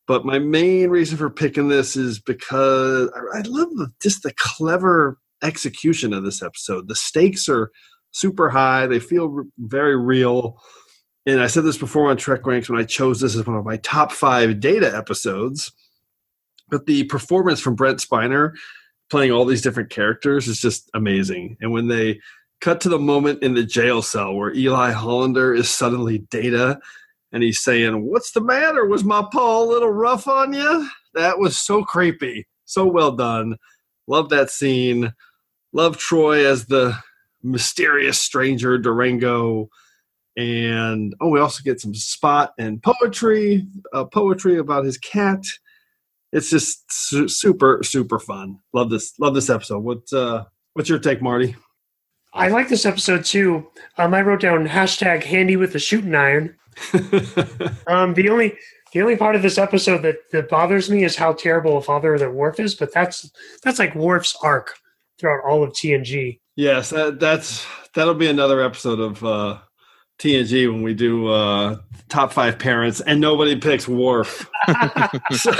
But 0.06 0.24
my 0.24 0.38
main 0.38 0.90
reason 0.90 1.18
for 1.18 1.30
picking 1.30 1.68
this 1.68 1.96
is 1.96 2.20
because 2.20 3.10
I, 3.34 3.40
love 3.40 3.70
the, 3.70 3.92
just 4.00 4.22
the 4.22 4.32
clever 4.36 5.18
execution 5.42 6.12
of 6.12 6.24
this 6.24 6.42
episode. 6.42 6.88
The 6.88 6.94
stakes 6.94 7.48
are 7.48 7.70
super 8.12 8.48
high, 8.48 8.86
they 8.86 9.00
feel 9.00 9.44
very 9.58 9.96
real. 9.96 10.62
And 11.26 11.40
I 11.40 11.48
said 11.48 11.64
this 11.64 11.76
before 11.76 12.08
on 12.08 12.16
Trek 12.16 12.46
Ranks 12.46 12.70
when 12.70 12.80
I 12.80 12.84
chose 12.84 13.20
this 13.20 13.34
as 13.34 13.46
one 13.46 13.56
of 13.56 13.64
my 13.64 13.78
top 13.78 14.12
five 14.12 14.60
data 14.60 14.96
episodes 14.96 15.72
but 16.68 16.86
the 16.86 17.04
performance 17.04 17.60
from 17.60 17.74
Brent 17.74 17.98
Spiner 17.98 18.52
playing 19.10 19.32
all 19.32 19.44
these 19.44 19.62
different 19.62 19.90
characters 19.90 20.48
is 20.48 20.60
just 20.60 20.90
amazing. 20.94 21.56
And 21.60 21.72
when 21.72 21.88
they 21.88 22.20
cut 22.60 22.80
to 22.82 22.88
the 22.88 22.98
moment 22.98 23.42
in 23.42 23.54
the 23.54 23.64
jail 23.64 24.02
cell 24.02 24.34
where 24.34 24.54
Eli 24.54 24.92
Hollander 24.92 25.54
is 25.54 25.68
suddenly 25.68 26.18
Data 26.30 26.78
and 27.32 27.42
he's 27.42 27.60
saying, 27.60 28.04
What's 28.04 28.32
the 28.32 28.40
matter? 28.40 28.86
Was 28.86 29.04
my 29.04 29.26
paw 29.32 29.62
a 29.62 29.64
little 29.64 29.90
rough 29.90 30.26
on 30.28 30.52
you? 30.52 30.88
That 31.14 31.38
was 31.38 31.58
so 31.58 31.82
creepy. 31.82 32.46
So 32.64 32.86
well 32.86 33.12
done. 33.12 33.56
Love 34.06 34.28
that 34.30 34.50
scene. 34.50 35.12
Love 35.72 35.96
Troi 35.98 36.44
as 36.44 36.66
the 36.66 36.96
mysterious 37.42 38.18
stranger 38.18 38.78
Durango. 38.78 39.68
And 40.36 41.14
oh, 41.20 41.28
we 41.28 41.40
also 41.40 41.62
get 41.62 41.80
some 41.80 41.94
spot 41.94 42.52
and 42.58 42.82
poetry, 42.82 43.66
uh, 43.92 44.04
poetry 44.04 44.58
about 44.58 44.84
his 44.84 44.98
cat 44.98 45.44
it's 46.32 46.50
just 46.50 46.84
su- 46.90 47.28
super 47.28 47.80
super 47.82 48.18
fun. 48.18 48.58
Love 48.72 48.90
this 48.90 49.18
love 49.18 49.34
this 49.34 49.50
episode. 49.50 49.80
What 49.80 50.12
uh 50.12 50.44
what's 50.74 50.88
your 50.88 50.98
take, 50.98 51.22
Marty? 51.22 51.56
I 52.36 52.48
like 52.48 52.68
this 52.68 52.86
episode 52.86 53.24
too 53.24 53.66
um 53.98 54.14
i 54.14 54.20
wrote 54.20 54.40
down 54.40 54.66
hashtag 54.68 55.22
handy 55.24 55.56
with 55.56 55.72
the 55.72 55.78
shooting 55.78 56.14
iron 56.14 56.56
Um, 57.86 58.14
the 58.14 58.28
only 58.30 58.56
The 58.92 59.02
only 59.02 59.16
part 59.16 59.36
of 59.36 59.42
this 59.42 59.58
episode 59.58 60.02
that, 60.02 60.16
that 60.32 60.48
bothers 60.48 60.88
me 60.90 61.04
is 61.04 61.16
how 61.16 61.32
terrible 61.32 61.76
a 61.76 61.82
father 61.82 62.18
that 62.18 62.32
Worf 62.32 62.60
is, 62.60 62.74
but 62.74 62.92
that's 62.92 63.30
that's 63.62 63.78
like 63.78 63.94
Worf's 63.94 64.36
arc 64.42 64.74
throughout 65.18 65.44
all 65.44 65.62
of 65.62 65.72
TNG. 65.72 66.40
Yes, 66.56 66.90
that, 66.90 67.20
that's 67.20 67.66
that'll 67.94 68.14
be 68.14 68.28
another 68.28 68.62
episode 68.62 69.00
of 69.00 69.24
uh, 69.24 69.58
TNG 70.18 70.72
when 70.72 70.82
we 70.82 70.94
do 70.94 71.28
uh, 71.28 71.76
top 72.08 72.32
five 72.32 72.58
parents, 72.58 73.00
and 73.00 73.20
nobody 73.20 73.56
picks 73.56 73.86
Worf. 73.86 74.48
so, 75.32 75.52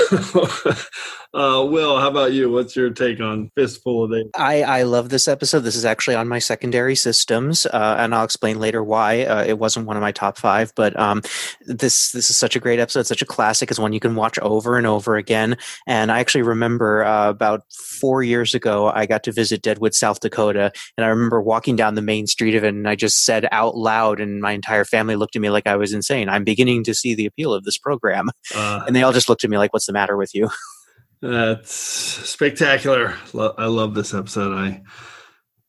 uh, 1.33 1.65
Will, 1.69 1.99
how 1.99 2.09
about 2.09 2.33
you? 2.33 2.49
What's 2.51 2.75
your 2.75 2.89
take 2.89 3.19
on 3.19 3.51
Fistful 3.55 4.05
of 4.05 4.11
Datas? 4.11 4.29
I, 4.35 4.63
I 4.63 4.83
love 4.83 5.09
this 5.09 5.27
episode. 5.27 5.59
This 5.59 5.75
is 5.75 5.85
actually 5.85 6.15
on 6.15 6.27
my 6.27 6.39
secondary 6.39 6.95
systems, 6.95 7.65
uh, 7.67 7.95
and 7.99 8.15
I'll 8.15 8.23
explain 8.23 8.59
later 8.59 8.83
why 8.83 9.23
uh, 9.23 9.43
it 9.43 9.59
wasn't 9.59 9.85
one 9.87 9.97
of 9.97 10.01
my 10.01 10.11
top 10.11 10.37
five. 10.37 10.71
But 10.75 10.97
um, 10.99 11.21
this 11.65 12.11
this 12.11 12.29
is 12.29 12.37
such 12.37 12.55
a 12.55 12.59
great 12.59 12.79
episode, 12.79 13.05
such 13.07 13.21
a 13.21 13.25
classic. 13.25 13.69
It's 13.69 13.79
one 13.79 13.93
you 13.93 13.99
can 13.99 14.15
watch 14.15 14.39
over 14.39 14.77
and 14.77 14.87
over 14.87 15.15
again. 15.15 15.57
And 15.85 16.11
I 16.11 16.19
actually 16.19 16.43
remember 16.43 17.03
uh, 17.03 17.29
about 17.29 17.61
four 17.71 18.23
years 18.23 18.55
ago, 18.55 18.91
I 18.93 19.05
got 19.05 19.23
to 19.23 19.31
visit 19.31 19.61
Deadwood, 19.61 19.93
South 19.93 20.19
Dakota, 20.19 20.71
and 20.97 21.05
I 21.05 21.09
remember 21.09 21.41
walking 21.41 21.75
down 21.75 21.95
the 21.95 22.01
main 22.01 22.27
street 22.27 22.55
of 22.55 22.63
it, 22.63 22.69
and 22.69 22.87
I 22.87 22.95
just 22.95 23.25
said 23.25 23.47
out 23.51 23.75
loud, 23.75 24.19
and 24.19 24.41
my 24.41 24.51
entire 24.53 24.85
family 24.85 25.15
looked 25.15 25.35
at 25.35 25.41
me 25.41 25.49
like 25.49 25.67
I 25.67 25.75
was 25.75 25.93
insane. 25.93 26.29
I'm 26.29 26.43
beginning 26.43 26.83
to 26.85 26.93
see 26.93 27.15
the 27.15 27.25
appeal 27.25 27.53
of 27.53 27.63
this 27.63 27.77
program, 27.77 28.29
Uh, 28.55 28.83
and 28.87 28.95
they 28.95 29.03
all 29.03 29.13
just 29.13 29.29
looked 29.29 29.43
at 29.43 29.49
me 29.49 29.57
like, 29.57 29.73
"What's 29.73 29.85
the 29.87 29.93
matter 29.93 30.15
with 30.17 30.33
you?" 30.33 30.49
That's 31.21 31.73
spectacular. 31.73 33.15
I 33.57 33.65
love 33.65 33.95
this 33.95 34.13
episode. 34.13 34.53
I 34.53 34.83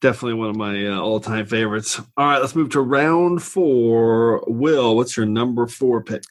definitely 0.01 0.35
one 0.35 0.51
of 0.51 0.57
my 0.57 0.87
uh, 0.87 1.01
all-time 1.01 1.47
favorites. 1.47 2.01
All 2.17 2.27
right, 2.27 2.41
let's 2.41 2.55
move 2.55 2.71
to 2.71 2.81
round 2.81 3.43
four. 3.43 4.45
Will, 4.47 4.95
what's 4.95 5.17
your 5.17 5.27
number 5.27 5.67
four 5.67 6.03
pick? 6.03 6.23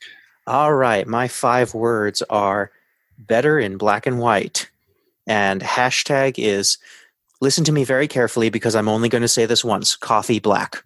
All 0.45 0.73
right, 0.73 1.07
my 1.07 1.27
five 1.27 1.73
words 1.73 2.21
are 2.29 2.71
better 3.17 3.59
in 3.59 3.77
black 3.77 4.05
and 4.05 4.19
white. 4.19 4.69
And 5.25 5.61
hashtag 5.61 6.35
is 6.37 6.77
listen 7.41 7.63
to 7.65 7.71
me 7.71 7.83
very 7.83 8.07
carefully 8.07 8.49
because 8.49 8.75
I'm 8.75 8.87
only 8.87 9.09
going 9.09 9.23
to 9.23 9.27
say 9.27 9.45
this 9.45 9.65
once 9.65 9.95
coffee 9.95 10.39
black. 10.39 10.83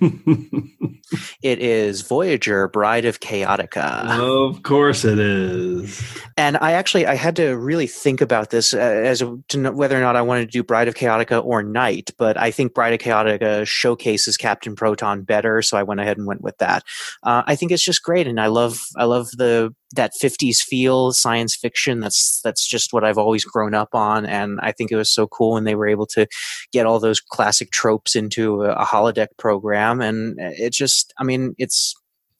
It 1.42 1.58
is 1.60 2.02
Voyager, 2.02 2.68
Bride 2.68 3.04
of 3.04 3.20
Chaotica. 3.20 4.04
of 4.48 4.62
course, 4.62 5.04
it 5.04 5.18
is. 5.18 6.02
And 6.36 6.56
I 6.58 6.72
actually 6.72 7.06
I 7.06 7.14
had 7.14 7.36
to 7.36 7.56
really 7.56 7.86
think 7.86 8.20
about 8.20 8.50
this 8.50 8.74
uh, 8.74 8.78
as 8.78 9.22
a, 9.22 9.36
to 9.48 9.58
know 9.58 9.72
whether 9.72 9.96
or 9.96 10.00
not 10.00 10.16
I 10.16 10.22
wanted 10.22 10.46
to 10.46 10.50
do 10.50 10.62
Bride 10.62 10.88
of 10.88 10.94
Chaotica 10.94 11.44
or 11.44 11.62
Night. 11.62 12.10
But 12.18 12.36
I 12.36 12.50
think 12.50 12.74
Bride 12.74 12.94
of 12.94 13.00
Chaotica 13.00 13.66
showcases 13.66 14.36
Captain 14.36 14.74
Proton 14.74 15.22
better, 15.22 15.62
so 15.62 15.76
I 15.76 15.82
went 15.82 16.00
ahead 16.00 16.18
and 16.18 16.26
went 16.26 16.42
with 16.42 16.58
that. 16.58 16.84
Uh, 17.22 17.42
I 17.46 17.54
think 17.54 17.72
it's 17.72 17.84
just 17.84 18.02
great, 18.02 18.26
and 18.26 18.40
I 18.40 18.46
love 18.46 18.80
I 18.96 19.04
love 19.04 19.28
the 19.36 19.74
that 19.92 20.12
50s 20.20 20.58
feel 20.58 21.12
science 21.12 21.56
fiction 21.56 22.00
that's 22.00 22.40
that's 22.42 22.66
just 22.66 22.92
what 22.92 23.04
I've 23.04 23.16
always 23.16 23.44
grown 23.44 23.74
up 23.74 23.94
on 23.94 24.26
and 24.26 24.60
I 24.60 24.72
think 24.72 24.92
it 24.92 24.96
was 24.96 25.10
so 25.10 25.26
cool 25.26 25.52
when 25.52 25.64
they 25.64 25.74
were 25.74 25.88
able 25.88 26.06
to 26.08 26.26
get 26.72 26.84
all 26.84 27.00
those 27.00 27.20
classic 27.20 27.70
tropes 27.70 28.14
into 28.14 28.64
a, 28.64 28.72
a 28.72 28.84
holodeck 28.84 29.28
program 29.38 30.00
and 30.00 30.38
it 30.38 30.72
just 30.72 30.97
I 31.18 31.24
mean 31.24 31.54
it's 31.58 31.94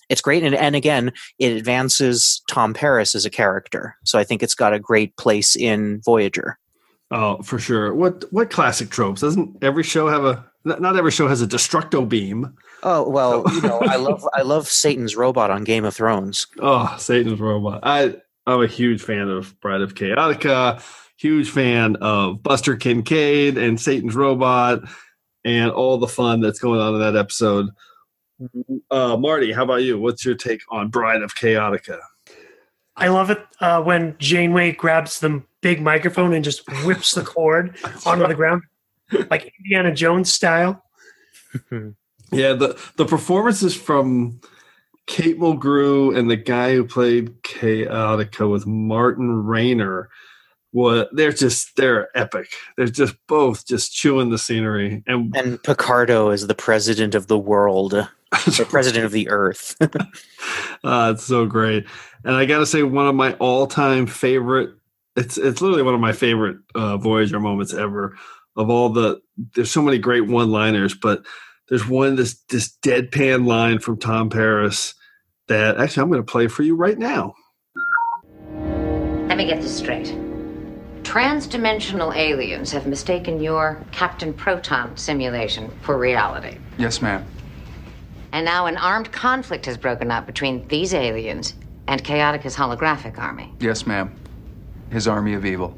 it's 0.08 0.20
great 0.20 0.42
and, 0.42 0.54
and 0.54 0.74
again 0.74 1.12
it 1.38 1.52
advances 1.56 2.42
Tom 2.48 2.74
Paris 2.74 3.14
as 3.14 3.24
a 3.24 3.30
character 3.30 3.96
so 4.04 4.18
I 4.18 4.24
think 4.24 4.42
it's 4.42 4.54
got 4.54 4.72
a 4.72 4.78
great 4.78 5.16
place 5.16 5.56
in 5.56 6.00
Voyager 6.04 6.58
Oh, 7.10 7.42
for 7.42 7.58
sure. 7.58 7.94
What 7.94 8.24
what 8.32 8.50
classic 8.50 8.90
tropes? 8.90 9.22
Doesn't 9.22 9.62
every 9.62 9.82
show 9.82 10.08
have 10.08 10.24
a? 10.24 10.44
Not 10.64 10.82
not 10.82 10.96
every 10.96 11.10
show 11.10 11.26
has 11.26 11.40
a 11.40 11.46
destructo 11.46 12.06
beam. 12.06 12.54
Oh 12.82 13.08
well, 13.08 13.44
you 13.52 13.62
know, 13.62 13.80
I 13.80 13.96
love 13.96 14.26
I 14.34 14.42
love 14.42 14.68
Satan's 14.68 15.16
robot 15.16 15.50
on 15.50 15.64
Game 15.64 15.84
of 15.84 15.94
Thrones. 15.94 16.46
Oh, 16.60 16.94
Satan's 16.98 17.40
robot. 17.40 17.80
I 17.82 18.16
I'm 18.46 18.62
a 18.62 18.66
huge 18.66 19.02
fan 19.02 19.28
of 19.28 19.58
Bride 19.60 19.80
of 19.80 19.94
Chaotica. 19.94 20.82
Huge 21.16 21.50
fan 21.50 21.96
of 21.96 22.42
Buster 22.42 22.76
Kincaid 22.76 23.58
and 23.58 23.80
Satan's 23.80 24.14
robot, 24.14 24.82
and 25.44 25.70
all 25.70 25.98
the 25.98 26.06
fun 26.06 26.40
that's 26.40 26.60
going 26.60 26.80
on 26.80 26.94
in 26.94 27.00
that 27.00 27.16
episode. 27.16 27.70
Uh, 28.90 29.16
Marty, 29.16 29.52
how 29.52 29.64
about 29.64 29.82
you? 29.82 29.98
What's 29.98 30.24
your 30.24 30.34
take 30.34 30.62
on 30.70 30.88
Bride 30.88 31.22
of 31.22 31.34
Chaotica? 31.34 31.98
I 32.96 33.08
love 33.08 33.30
it 33.30 33.44
uh, 33.60 33.82
when 33.82 34.16
Janeway 34.18 34.72
grabs 34.72 35.20
the 35.20 35.42
big 35.60 35.80
microphone 35.80 36.34
and 36.34 36.44
just 36.44 36.62
whips 36.84 37.14
the 37.14 37.22
cord 37.22 37.76
onto 38.04 38.26
the 38.26 38.34
ground, 38.34 38.62
like 39.30 39.52
Indiana 39.60 39.94
Jones 39.94 40.32
style. 40.32 40.84
Yeah, 42.30 42.52
the 42.52 42.78
the 42.96 43.06
performances 43.06 43.74
from 43.74 44.40
Kate 45.06 45.38
Mulgrew 45.38 46.16
and 46.16 46.30
the 46.30 46.36
guy 46.36 46.74
who 46.74 46.84
played 46.84 47.42
Chaotica 47.42 48.50
with 48.50 48.66
Martin 48.66 49.46
Rayner, 49.46 50.10
what 50.72 51.08
they're 51.12 51.32
just 51.32 51.74
they're 51.76 52.16
epic. 52.16 52.50
They're 52.76 52.86
just 52.86 53.14
both 53.26 53.66
just 53.66 53.94
chewing 53.94 54.28
the 54.28 54.38
scenery 54.38 55.02
and 55.06 55.34
And 55.34 55.62
Picardo 55.62 56.28
is 56.30 56.46
the 56.46 56.54
president 56.54 57.14
of 57.14 57.28
the 57.28 57.38
world, 57.38 57.94
the 58.30 58.66
president 58.68 59.04
of 59.04 59.12
the 59.12 59.28
earth. 59.28 59.76
uh, 59.80 61.12
it's 61.14 61.24
so 61.24 61.46
great. 61.46 61.86
And 62.24 62.34
I 62.34 62.46
got 62.46 62.58
to 62.58 62.66
say, 62.66 62.82
one 62.82 63.06
of 63.06 63.14
my 63.14 63.34
all-time 63.34 64.06
favorite. 64.06 64.70
It's 65.16 65.36
it's 65.36 65.60
literally 65.60 65.82
one 65.82 65.94
of 65.94 66.00
my 66.00 66.12
favorite 66.12 66.58
uh, 66.76 66.96
Voyager 66.96 67.40
moments 67.40 67.74
ever. 67.74 68.16
Of 68.54 68.70
all 68.70 68.88
the, 68.88 69.20
there's 69.54 69.70
so 69.70 69.82
many 69.82 69.98
great 69.98 70.26
one-liners, 70.26 70.94
but 70.94 71.24
there's 71.68 71.86
one 71.86 72.16
this 72.16 72.40
this 72.48 72.76
deadpan 72.84 73.46
line 73.46 73.78
from 73.78 73.98
Tom 73.98 74.30
Paris 74.30 74.94
that 75.48 75.78
actually 75.78 76.02
I'm 76.02 76.10
going 76.10 76.24
to 76.24 76.30
play 76.30 76.46
for 76.46 76.62
you 76.62 76.76
right 76.76 76.98
now. 76.98 77.34
Let 79.28 79.38
me 79.38 79.46
get 79.46 79.60
this 79.60 79.76
straight. 79.76 80.14
Transdimensional 81.02 82.14
aliens 82.14 82.70
have 82.72 82.86
mistaken 82.86 83.40
your 83.40 83.82
Captain 83.92 84.32
Proton 84.32 84.96
simulation 84.96 85.70
for 85.80 85.98
reality. 85.98 86.58
Yes, 86.76 87.00
ma'am. 87.00 87.24
And 88.32 88.44
now 88.44 88.66
an 88.66 88.76
armed 88.76 89.10
conflict 89.12 89.66
has 89.66 89.76
broken 89.76 90.10
out 90.10 90.26
between 90.26 90.66
these 90.68 90.94
aliens 90.94 91.54
and 91.86 92.02
Chaotica's 92.04 92.54
holographic 92.54 93.18
army. 93.18 93.52
Yes, 93.60 93.86
ma'am. 93.86 94.14
His 94.90 95.08
army 95.08 95.34
of 95.34 95.44
evil. 95.44 95.76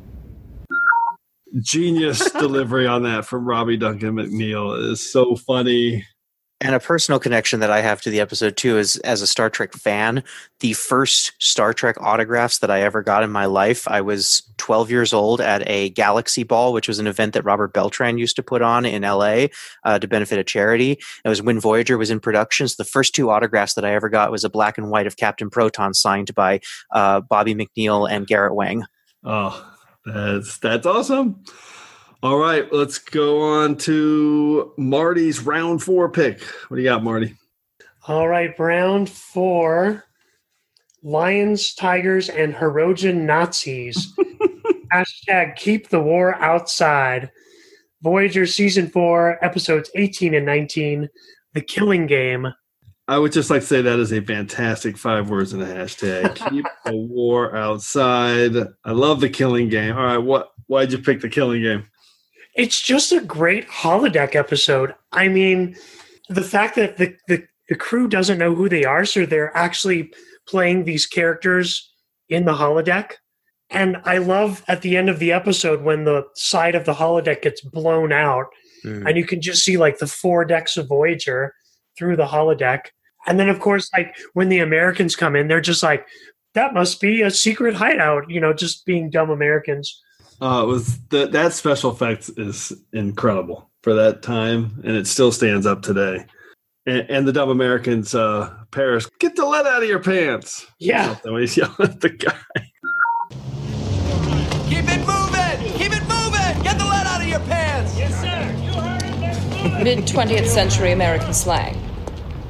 Genius 1.61 2.31
delivery 2.33 2.87
on 2.87 3.03
that 3.03 3.25
from 3.25 3.45
Robbie 3.45 3.77
Duncan 3.77 4.15
McNeill 4.15 4.79
It 4.79 4.93
is 4.93 5.13
so 5.13 5.35
funny. 5.35 6.05
And 6.63 6.75
a 6.75 6.81
personal 6.81 7.19
connection 7.19 7.61
that 7.61 7.71
I 7.71 7.81
have 7.81 8.03
to 8.03 8.11
the 8.11 8.21
episode 8.21 8.59
too 8.59 8.77
is 8.77 8.97
as 8.99 9.23
a 9.23 9.27
Star 9.27 9.49
Trek 9.49 9.73
fan, 9.73 10.23
the 10.61 10.75
first 10.75 11.33
Star 11.39 11.73
Trek 11.73 11.97
autographs 12.01 12.59
that 12.59 12.71
I 12.71 12.83
ever 12.83 13.03
got 13.03 13.23
in 13.23 13.31
my 13.31 13.47
life, 13.47 13.89
I 13.89 14.03
was 14.03 14.43
12 14.59 14.91
years 14.91 15.15
old 15.15 15.41
at 15.41 15.67
a 15.67 15.89
Galaxy 15.91 16.43
Ball, 16.43 16.75
which 16.75 16.87
was 16.87 16.99
an 16.99 17.07
event 17.07 17.33
that 17.33 17.47
Robert 17.47 17.73
Beltran 17.73 18.19
used 18.19 18.37
to 18.37 18.43
put 18.43 18.61
on 18.61 18.85
in 18.85 19.03
LA 19.03 19.47
uh, 19.85 19.99
to 19.99 20.07
benefit 20.07 20.39
a 20.39 20.45
charity. 20.45 20.99
It 21.25 21.29
was 21.31 21.41
when 21.41 21.59
Voyager 21.59 21.97
was 21.97 22.11
in 22.11 22.21
production. 22.21 22.69
So 22.69 22.75
the 22.77 22.89
first 22.89 23.15
two 23.15 23.31
autographs 23.31 23.73
that 23.75 23.87
I 23.87 23.95
ever 23.95 24.11
got 24.11 24.31
was 24.31 24.45
a 24.45 24.51
black 24.51 24.77
and 24.77 24.91
white 24.91 25.07
of 25.07 25.17
Captain 25.17 25.49
Proton 25.49 25.95
signed 25.95 26.35
by 26.35 26.61
uh, 26.93 27.23
Bobby 27.23 27.55
McNeill 27.55 28.11
and 28.11 28.27
Garrett 28.27 28.55
Wang. 28.55 28.85
Oh, 29.25 29.67
that's 30.05 30.59
that's 30.59 30.85
awesome. 30.87 31.43
All 32.23 32.37
right, 32.37 32.71
let's 32.71 32.99
go 32.99 33.41
on 33.41 33.77
to 33.79 34.73
Marty's 34.77 35.41
round 35.41 35.83
four 35.83 36.11
pick. 36.11 36.43
What 36.69 36.77
do 36.77 36.83
you 36.83 36.89
got, 36.89 37.03
Marty? 37.03 37.35
All 38.07 38.29
right, 38.29 38.59
round 38.59 39.09
four 39.09 40.05
Lions, 41.03 41.75
Tigers, 41.75 42.29
and 42.29 42.55
Hirogen 42.55 43.23
Nazis. 43.23 44.15
Hashtag 44.93 45.57
keep 45.57 45.89
the 45.89 46.01
war 46.01 46.35
outside. 46.35 47.31
Voyager 48.03 48.47
season 48.47 48.89
four, 48.89 49.43
episodes 49.43 49.91
18 49.95 50.35
and 50.35 50.45
19, 50.45 51.09
The 51.55 51.61
Killing 51.63 52.07
Game. 52.07 52.49
I 53.09 53.19
would 53.19 53.33
just 53.33 53.51
like 53.51 53.63
to 53.63 53.67
say 53.67 53.83
that 53.83 53.99
is 53.99 54.13
a 54.13 54.21
fantastic 54.21 54.97
five 54.97 55.31
words 55.31 55.53
in 55.53 55.61
a 55.61 55.67
hashtag. 55.67 56.35
Keep 56.51 56.67
the 56.85 56.97
war 56.97 57.57
outside. 57.57 58.55
I 58.85 58.93
love 58.93 59.21
the 59.21 59.29
killing 59.29 59.69
game. 59.69 59.97
All 59.97 60.05
right, 60.05 60.19
what 60.19 60.53
why'd 60.69 60.93
you 60.93 60.99
pick 60.99 61.21
the 61.21 61.29
killing 61.29 61.63
game? 61.63 61.89
It's 62.55 62.81
just 62.81 63.13
a 63.13 63.21
great 63.21 63.69
holodeck 63.69 64.35
episode. 64.35 64.95
I 65.13 65.29
mean, 65.29 65.77
the 66.29 66.43
fact 66.43 66.77
that 66.77 66.97
the, 66.97 67.17
the, 67.29 67.45
the 67.69 67.77
crew 67.77 68.09
doesn't 68.09 68.39
know 68.39 68.55
who 68.55 68.69
they 68.69 68.85
are, 68.85 69.05
so 69.05 69.25
they're 69.27 69.57
actually 69.57 70.13
playing 70.49 70.85
these 70.85 71.07
characters 71.07 71.93
in 72.29 72.45
the 72.45 72.55
holodeck. 72.55 73.13
And 73.71 73.99
I 74.05 74.19
love 74.19 74.65
at 74.67 74.83
the 74.83 74.97
end 74.97 75.09
of 75.09 75.21
the 75.21 75.31
episode 75.33 75.83
when 75.83 76.05
the 76.05 76.25
side 76.35 76.75
of 76.75 76.85
the 76.87 76.95
holodeck 76.95 77.43
gets 77.43 77.61
blown 77.61 78.13
out 78.13 78.47
Mm. 78.85 79.07
and 79.07 79.17
you 79.17 79.25
can 79.25 79.41
just 79.41 79.65
see 79.65 79.77
like 79.77 79.99
the 79.99 80.07
four 80.07 80.45
decks 80.45 80.77
of 80.77 80.89
Voyager 80.89 81.55
through 81.99 82.17
the 82.17 82.27
holodeck. 82.27 82.87
And 83.27 83.39
then, 83.39 83.49
of 83.49 83.61
course, 83.61 83.91
like 83.93 84.17
when 84.33 84.49
the 84.49 84.61
Americans 84.61 85.17
come 85.17 85.37
in, 85.37 85.49
they're 85.49 85.61
just 85.61 85.83
like, 85.83 86.07
that 86.55 86.73
must 86.73 87.01
be 87.01 87.23
a 87.23 87.31
secret 87.31 87.75
hideout, 87.75 88.31
you 88.31 88.41
know, 88.41 88.53
just 88.53 88.87
being 88.87 89.11
dumb 89.11 89.31
Americans. 89.31 90.01
Uh, 90.41 90.63
it 90.65 90.67
was 90.67 90.99
the, 91.09 91.27
that 91.29 91.53
special 91.53 91.91
effects 91.93 92.29
is 92.31 92.73
incredible 92.93 93.69
for 93.83 93.95
that 93.95 94.23
time, 94.23 94.81
and 94.85 94.97
it 94.97 95.07
still 95.07 95.33
stands 95.33 95.67
up 95.67 95.83
today. 95.83 96.25
and, 96.87 97.09
and 97.11 97.29
the 97.29 97.33
dumb 97.33 97.51
Americans, 97.51 98.15
uh, 98.15 98.51
Paris, 98.71 99.07
get 99.19 99.37
the 99.37 99.45
lead 99.45 99.67
out 99.67 99.83
of 99.83 99.89
your 99.89 99.99
pants. 99.99 100.67
Yeah. 100.79 101.17
When 101.25 101.41
he's 101.43 101.57
yelling 101.59 101.75
at 101.81 102.01
the 102.01 102.09
guy. 102.11 102.33
Keep 104.69 104.85
it 104.89 105.01
moving! 105.07 105.79
Keep 105.79 105.93
it 105.93 106.03
moving! 106.09 106.63
Get 106.63 106.79
the 106.79 106.85
lead 106.85 107.07
out 107.07 107.21
of 107.21 107.29
your 107.29 107.41
pants! 107.41 107.97
Yes, 107.99 108.15
sir. 108.21 109.85
Mid 109.85 110.01
20th 110.01 110.47
century 110.47 110.93
American 110.93 111.35
slang. 111.35 111.77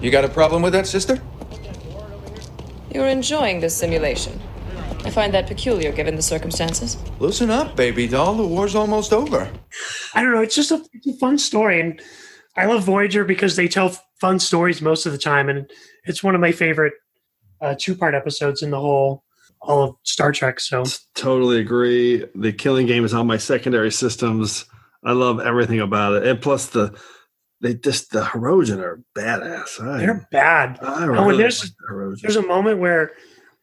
You 0.01 0.11
got 0.11 0.25
a 0.25 0.29
problem 0.29 0.63
with 0.63 0.73
that, 0.75 0.87
sister? 0.87 1.21
You're 2.95 3.07
enjoying 3.09 3.61
this 3.61 3.77
simulation. 3.77 4.41
I 5.05 5.11
find 5.11 5.33
that 5.35 5.47
peculiar 5.47 5.93
given 5.93 6.15
the 6.15 6.23
circumstances. 6.23 6.97
Loosen 7.19 7.51
up, 7.51 7.75
baby 7.75 8.07
doll. 8.07 8.35
The 8.35 8.47
war's 8.47 8.75
almost 8.75 9.13
over. 9.13 9.51
I 10.15 10.23
don't 10.23 10.33
know. 10.33 10.43
It's 10.43 10.55
just 10.55 10.71
a, 10.71 10.85
it's 10.93 11.07
a 11.07 11.17
fun 11.19 11.39
story, 11.39 11.81
and 11.81 12.01
I 12.57 12.67
love 12.67 12.85
Voyager 12.85 13.25
because 13.25 13.57
they 13.57 13.69
tell 13.69 13.97
fun 14.21 14.39
stories 14.39 14.83
most 14.83 15.07
of 15.07 15.13
the 15.13 15.19
time, 15.19 15.49
and 15.49 15.71
it's 16.05 16.23
one 16.23 16.35
of 16.35 16.41
my 16.41 16.53
favorite 16.53 16.93
uh, 17.61 17.75
two-part 17.79 18.15
episodes 18.15 18.63
in 18.63 18.71
the 18.71 18.81
whole 18.81 19.25
all 19.63 19.83
of 19.83 19.97
Star 20.05 20.33
Trek. 20.33 20.61
So 20.61 20.85
Totally 21.15 21.61
agree. 21.61 22.25
The 22.35 22.53
Killing 22.53 22.87
Game 22.87 23.05
is 23.05 23.15
on 23.15 23.27
my 23.27 23.37
secondary 23.37 23.91
systems. 23.91 24.65
I 25.05 25.13
love 25.13 25.41
everything 25.41 25.81
about 25.81 26.15
it, 26.15 26.27
and 26.27 26.41
plus 26.41 26.67
the 26.67 26.99
they 27.63 27.75
just 27.75 28.11
the 28.13 28.23
Hirogen 28.23 28.79
are 28.79 29.03
badass. 29.17 29.81
I, 29.81 29.99
they're 29.99 30.29
bad. 30.31 30.79
I 30.83 31.07
Oh, 31.09 31.29
and 31.31 31.39
there's 31.39 31.63
like 31.63 31.73
the 31.89 32.19
there's 32.23 32.37
a 32.37 32.43
moment 32.43 32.79
where 32.81 33.13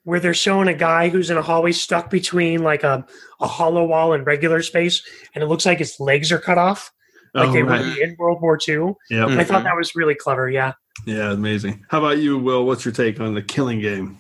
where 0.08 0.22
they're 0.22 0.34
showing 0.34 0.70
a 0.70 0.74
guy 0.74 1.10
who's 1.10 1.30
in 1.30 1.36
a 1.36 1.42
hallway 1.42 1.74
stuck 1.74 2.10
between 2.10 2.64
like 2.64 2.82
a, 2.82 3.06
a 3.42 3.48
hollow 3.48 3.84
wall 3.84 4.14
and 4.14 4.26
regular 4.26 4.62
space, 4.62 5.04
and 5.36 5.44
it 5.44 5.48
looks 5.48 5.66
like 5.66 5.80
his 5.80 6.00
legs 6.00 6.32
are 6.32 6.40
cut 6.40 6.58
off, 6.58 6.94
like 7.34 7.50
Oh, 7.50 7.52
they 7.52 7.62
right. 7.62 7.82
would 7.82 7.94
be 7.94 8.02
in 8.02 8.16
World 8.18 8.42
War 8.42 8.58
II. 8.66 8.94
Yep. 9.10 9.28
I 9.28 9.44
thought 9.44 9.58
mm-hmm. 9.58 9.64
that 9.66 9.76
was 9.76 9.98
really 9.98 10.16
clever. 10.16 10.50
Yeah. 10.50 10.76
Yeah, 11.06 11.34
amazing. 11.34 11.84
How 11.90 12.00
about 12.00 12.20
you, 12.20 12.38
Will? 12.38 12.66
What's 12.66 12.86
your 12.86 12.94
take 12.94 13.20
on 13.20 13.34
the 13.34 13.42
Killing 13.42 13.82
Game? 13.82 14.18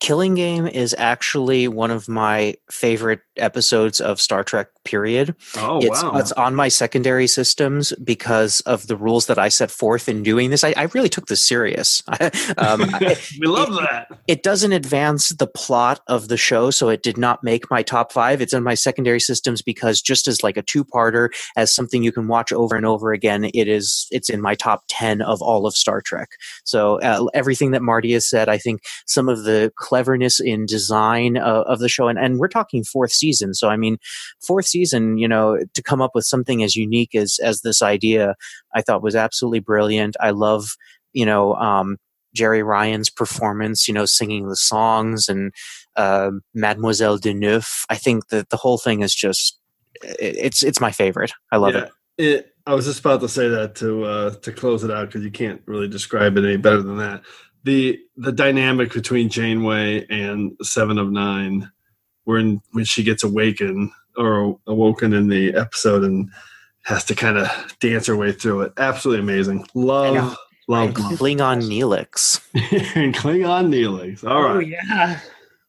Killing 0.00 0.36
Game 0.36 0.66
is 0.66 0.94
actually 0.96 1.68
one 1.68 1.90
of 1.90 2.08
my 2.08 2.54
favorite 2.70 3.20
episodes 3.36 4.00
of 4.00 4.22
Star 4.22 4.42
Trek. 4.42 4.68
Period. 4.86 5.34
Oh, 5.56 5.80
it's, 5.82 6.02
wow. 6.02 6.16
It's 6.16 6.32
on 6.32 6.54
my 6.54 6.68
secondary 6.68 7.26
systems 7.26 7.92
because 8.02 8.60
of 8.60 8.86
the 8.86 8.96
rules 8.96 9.26
that 9.26 9.38
I 9.38 9.48
set 9.48 9.70
forth 9.70 10.08
in 10.08 10.22
doing 10.22 10.50
this. 10.50 10.64
I, 10.64 10.74
I 10.76 10.84
really 10.94 11.08
took 11.08 11.26
this 11.26 11.46
serious. 11.46 12.02
um, 12.58 12.80
we 13.40 13.46
love 13.46 13.74
that. 13.74 14.08
it 14.26 14.42
doesn't 14.42 14.72
advance 14.72 15.30
the 15.30 15.46
plot 15.46 16.00
of 16.06 16.28
the 16.28 16.36
show, 16.36 16.70
so 16.70 16.88
it 16.88 17.02
did 17.02 17.18
not 17.18 17.42
make 17.42 17.70
my 17.70 17.82
top 17.82 18.12
five. 18.12 18.40
It's 18.40 18.52
in 18.52 18.62
my 18.62 18.74
secondary 18.74 19.20
systems 19.20 19.62
because 19.62 20.00
just 20.00 20.28
as 20.28 20.42
like 20.42 20.56
a 20.56 20.62
two-parter, 20.62 21.30
as 21.56 21.74
something 21.74 22.02
you 22.02 22.12
can 22.12 22.28
watch 22.28 22.52
over 22.52 22.76
and 22.76 22.86
over 22.86 23.12
again, 23.12 23.44
it 23.52 23.68
is 23.68 24.06
it's 24.10 24.30
in 24.30 24.40
my 24.40 24.54
top 24.54 24.84
ten 24.88 25.20
of 25.22 25.42
all 25.42 25.66
of 25.66 25.74
Star 25.74 26.00
Trek. 26.00 26.30
So 26.64 27.00
uh, 27.00 27.26
everything 27.34 27.72
that 27.72 27.82
Marty 27.82 28.12
has 28.12 28.28
said, 28.28 28.48
I 28.48 28.58
think 28.58 28.82
some 29.06 29.28
of 29.28 29.44
the 29.44 29.72
cleverness 29.76 30.40
in 30.40 30.66
design 30.66 31.36
uh, 31.36 31.64
of 31.66 31.80
the 31.80 31.88
show, 31.88 32.08
and, 32.08 32.18
and 32.18 32.38
we're 32.38 32.48
talking 32.48 32.84
fourth 32.84 33.12
season. 33.12 33.54
So 33.54 33.68
I 33.68 33.76
mean, 33.76 33.98
fourth 34.40 34.66
season, 34.76 35.18
you 35.18 35.28
know, 35.28 35.58
to 35.74 35.82
come 35.82 36.02
up 36.02 36.12
with 36.14 36.24
something 36.24 36.62
as 36.62 36.76
unique 36.76 37.14
as 37.14 37.38
as 37.42 37.60
this 37.60 37.82
idea, 37.82 38.34
I 38.74 38.82
thought 38.82 39.02
was 39.02 39.16
absolutely 39.16 39.60
brilliant. 39.60 40.16
I 40.20 40.30
love, 40.30 40.64
you 41.12 41.26
know, 41.26 41.54
um, 41.54 41.96
Jeri 42.36 42.64
Ryan's 42.64 43.10
performance, 43.10 43.88
you 43.88 43.94
know, 43.94 44.04
singing 44.04 44.48
the 44.48 44.56
songs 44.56 45.28
and 45.28 45.52
uh, 45.96 46.30
Mademoiselle 46.54 47.18
de 47.18 47.32
Neuf. 47.32 47.84
I 47.88 47.96
think 47.96 48.28
that 48.28 48.50
the 48.50 48.56
whole 48.58 48.78
thing 48.78 49.02
is 49.02 49.14
just 49.14 49.58
it, 50.02 50.36
it's 50.46 50.62
it's 50.62 50.80
my 50.80 50.92
favorite. 50.92 51.32
I 51.50 51.56
love 51.56 51.74
Yeah. 51.74 51.84
it. 51.84 51.92
It, 52.18 52.52
I 52.66 52.74
was 52.74 52.86
just 52.86 53.00
about 53.00 53.20
to 53.20 53.28
say 53.28 53.48
that 53.48 53.74
to 53.76 54.04
uh, 54.04 54.30
to 54.42 54.52
close 54.52 54.84
it 54.84 54.90
out 54.90 55.06
because 55.08 55.24
you 55.24 55.30
can't 55.30 55.62
really 55.66 55.88
describe 55.88 56.36
it 56.36 56.44
any 56.44 56.56
better 56.56 56.82
than 56.82 56.98
that. 56.98 57.22
The 57.64 57.98
the 58.16 58.32
dynamic 58.32 58.92
between 58.92 59.28
Janeway 59.28 60.06
and 60.08 60.56
Seven 60.62 60.98
of 60.98 61.10
Nine, 61.10 61.70
when 62.24 62.60
when 62.72 62.84
she 62.84 63.02
gets 63.02 63.24
awakened 63.24 63.90
or 64.16 64.58
awoken 64.66 65.12
in 65.12 65.28
the 65.28 65.54
episode 65.54 66.04
and 66.04 66.30
has 66.84 67.04
to 67.04 67.14
kind 67.14 67.36
of 67.38 67.48
dance 67.80 68.06
her 68.06 68.16
way 68.16 68.32
through 68.32 68.62
it, 68.62 68.72
absolutely 68.76 69.20
amazing. 69.22 69.66
Love, 69.74 70.36
love, 70.68 70.88
And 70.88 70.98
love. 70.98 71.18
Klingon 71.18 71.62
Neelix. 71.68 72.40
and 72.96 73.14
Klingon 73.14 73.68
Neelix. 73.68 74.24
All 74.28 74.44
Oh 74.44 74.58
yeah. 74.58 75.20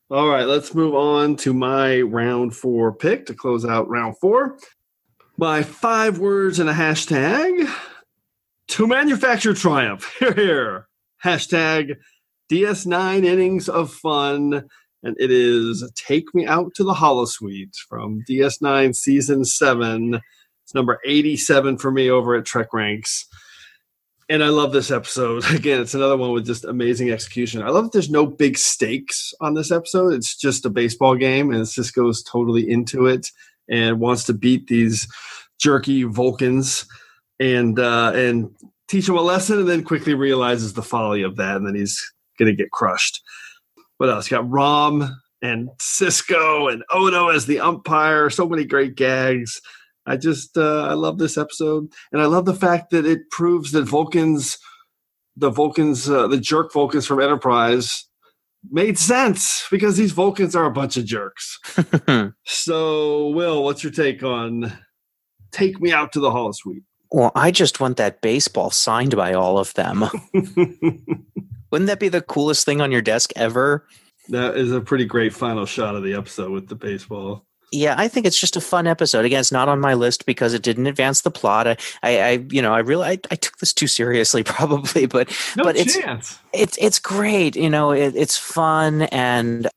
All 0.09 0.29
right, 0.29 0.45
let's 0.45 0.73
move 0.73 0.95
on 0.95 1.35
to 1.37 1.53
my 1.53 1.99
round 2.01 2.55
four 2.55 2.93
pick 2.93 3.25
to 3.25 3.33
close 3.33 3.65
out 3.65 3.89
round 3.89 4.17
four. 4.19 4.57
My 5.37 5.63
five 5.63 6.17
words 6.19 6.59
and 6.59 6.69
a 6.69 6.73
hashtag 6.73 7.69
to 8.69 8.87
manufacture 8.87 9.53
triumph. 9.53 10.05
Here, 10.19 10.33
here. 10.33 10.87
Hashtag 11.23 11.97
DS9 12.51 13.25
innings 13.25 13.67
of 13.69 13.91
fun. 13.91 14.67
And 15.03 15.15
it 15.19 15.31
is 15.31 15.89
Take 15.95 16.33
Me 16.33 16.45
Out 16.45 16.73
to 16.75 16.83
the 16.83 16.93
Holosuite 16.93 17.75
from 17.87 18.23
DS9 18.27 18.95
season 18.95 19.45
seven. 19.45 20.19
It's 20.63 20.73
number 20.73 20.99
87 21.05 21.77
for 21.77 21.91
me 21.91 22.09
over 22.09 22.35
at 22.35 22.45
Trek 22.45 22.73
Ranks. 22.73 23.25
And 24.29 24.43
I 24.43 24.49
love 24.49 24.73
this 24.73 24.91
episode. 24.91 25.49
Again, 25.51 25.81
it's 25.81 25.93
another 25.93 26.17
one 26.17 26.33
with 26.33 26.45
just 26.45 26.65
amazing 26.65 27.11
execution. 27.11 27.61
I 27.61 27.69
love 27.69 27.85
that 27.85 27.93
there's 27.93 28.09
no 28.09 28.25
big 28.25 28.57
stakes 28.57 29.33
on 29.39 29.53
this 29.53 29.71
episode. 29.71 30.13
It's 30.13 30.35
just 30.35 30.65
a 30.65 30.69
baseball 30.69 31.15
game, 31.15 31.53
and 31.53 31.63
Sisko's 31.63 32.23
totally 32.23 32.69
into 32.69 33.05
it 33.05 33.31
and 33.69 33.99
wants 33.99 34.25
to 34.25 34.33
beat 34.33 34.67
these 34.67 35.07
jerky 35.59 36.03
Vulcans 36.03 36.85
and 37.39 37.79
uh, 37.79 38.11
and 38.13 38.49
teach 38.87 39.05
them 39.07 39.17
a 39.17 39.21
lesson, 39.21 39.59
and 39.59 39.67
then 39.69 39.83
quickly 39.83 40.13
realizes 40.13 40.73
the 40.73 40.83
folly 40.83 41.21
of 41.21 41.37
that, 41.37 41.55
and 41.55 41.67
then 41.67 41.75
he's 41.75 42.11
gonna 42.37 42.53
get 42.53 42.71
crushed. 42.71 43.21
What 43.97 44.09
else? 44.09 44.29
You 44.29 44.37
got 44.37 44.49
Rom 44.49 45.19
and 45.41 45.69
Sisko 45.79 46.71
and 46.71 46.83
Odo 46.91 47.29
as 47.29 47.45
the 47.45 47.59
umpire. 47.59 48.29
So 48.29 48.47
many 48.47 48.65
great 48.65 48.95
gags. 48.95 49.61
I 50.05 50.17
just 50.17 50.57
uh, 50.57 50.85
I 50.87 50.93
love 50.93 51.17
this 51.17 51.37
episode, 51.37 51.91
and 52.11 52.21
I 52.21 52.25
love 52.25 52.45
the 52.45 52.53
fact 52.53 52.91
that 52.91 53.05
it 53.05 53.29
proves 53.29 53.73
that 53.73 53.83
Vulcans, 53.83 54.57
the 55.35 55.49
Vulcans, 55.49 56.09
uh, 56.09 56.27
the 56.27 56.39
jerk 56.39 56.71
Vulcans 56.71 57.05
from 57.05 57.21
Enterprise, 57.21 58.05
made 58.71 58.97
sense 58.97 59.67
because 59.69 59.97
these 59.97 60.13
Vulcans 60.13 60.55
are 60.55 60.65
a 60.65 60.71
bunch 60.71 60.95
of 60.95 61.05
jerks. 61.05 61.59
so, 62.45 63.27
Will, 63.29 63.63
what's 63.63 63.83
your 63.83 63.91
take 63.91 64.23
on 64.23 64.71
"Take 65.51 65.81
Me 65.81 65.91
Out 65.91 66.13
to 66.13 66.21
the 66.21 66.29
Holosuite"? 66.31 66.83
Well, 67.11 67.31
I 67.35 67.51
just 67.51 67.81
want 67.81 67.97
that 67.97 68.21
baseball 68.21 68.69
signed 68.69 69.15
by 69.15 69.33
all 69.33 69.57
of 69.57 69.73
them. 69.73 70.05
Wouldn't 71.71 71.87
that 71.87 71.99
be 71.99 72.09
the 72.09 72.21
coolest 72.21 72.65
thing 72.65 72.81
on 72.81 72.91
your 72.91 73.01
desk 73.01 73.31
ever? 73.35 73.85
That 74.29 74.57
is 74.57 74.71
a 74.71 74.81
pretty 74.81 75.05
great 75.05 75.33
final 75.33 75.65
shot 75.65 75.95
of 75.95 76.03
the 76.03 76.13
episode 76.13 76.51
with 76.51 76.67
the 76.67 76.75
baseball. 76.75 77.45
Yeah, 77.71 77.95
I 77.97 78.07
think 78.07 78.25
it's 78.25 78.39
just 78.39 78.55
a 78.55 78.61
fun 78.61 78.87
episode. 78.87 79.25
Again, 79.25 79.41
it's 79.41 79.51
not 79.51 79.67
on 79.67 79.81
my 79.81 79.93
list 79.93 80.25
because 80.25 80.53
it 80.53 80.63
didn't 80.63 80.87
advance 80.87 81.21
the 81.21 81.31
plot. 81.31 81.67
I, 81.67 81.77
I, 82.01 82.19
I 82.21 82.45
you 82.49 82.61
know, 82.61 82.73
I 82.73 82.79
really, 82.79 83.05
I, 83.05 83.19
I 83.29 83.35
took 83.35 83.57
this 83.57 83.73
too 83.73 83.87
seriously, 83.87 84.43
probably, 84.45 85.05
but 85.05 85.29
No 85.57 85.63
but 85.63 85.75
it's 85.75 85.97
it's 86.53 86.77
it's 86.79 86.99
great. 86.99 87.57
You 87.57 87.69
know, 87.69 87.91
it, 87.91 88.15
it's 88.15 88.37
fun 88.37 89.03
and 89.03 89.67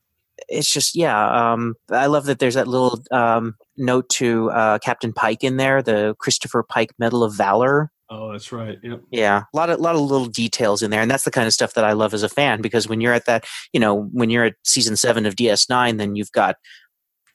it's 0.47 0.71
just 0.71 0.95
yeah. 0.95 1.51
Um, 1.51 1.75
I 1.89 2.05
love 2.05 2.25
that 2.25 2.39
there's 2.39 2.55
that 2.55 2.67
little 2.67 3.01
um, 3.11 3.55
note 3.77 4.07
to 4.09 4.51
uh, 4.51 4.79
Captain 4.79 5.11
Pike 5.11 5.43
in 5.43 5.57
there, 5.57 5.81
the 5.81 6.15
Christopher 6.17 6.63
Pike 6.63 6.91
Medal 6.97 7.23
of 7.23 7.35
Valor. 7.35 7.91
Oh, 8.13 8.33
that's 8.33 8.51
right. 8.51 8.77
Yep. 8.83 9.03
Yeah, 9.09 9.43
a 9.53 9.57
lot 9.57 9.69
of 9.69 9.79
lot 9.79 9.95
of 9.95 10.01
little 10.01 10.27
details 10.27 10.83
in 10.83 10.91
there, 10.91 11.01
and 11.01 11.09
that's 11.09 11.23
the 11.23 11.31
kind 11.31 11.47
of 11.47 11.53
stuff 11.53 11.75
that 11.75 11.85
I 11.85 11.93
love 11.93 12.13
as 12.13 12.23
a 12.23 12.29
fan. 12.29 12.61
Because 12.61 12.85
when 12.85 12.99
you're 12.99 13.13
at 13.13 13.25
that, 13.25 13.45
you 13.71 13.79
know, 13.79 14.09
when 14.11 14.29
you're 14.29 14.43
at 14.43 14.55
season 14.65 14.97
seven 14.97 15.25
of 15.25 15.35
DS9, 15.35 15.97
then 15.97 16.17
you've 16.17 16.31
got 16.33 16.57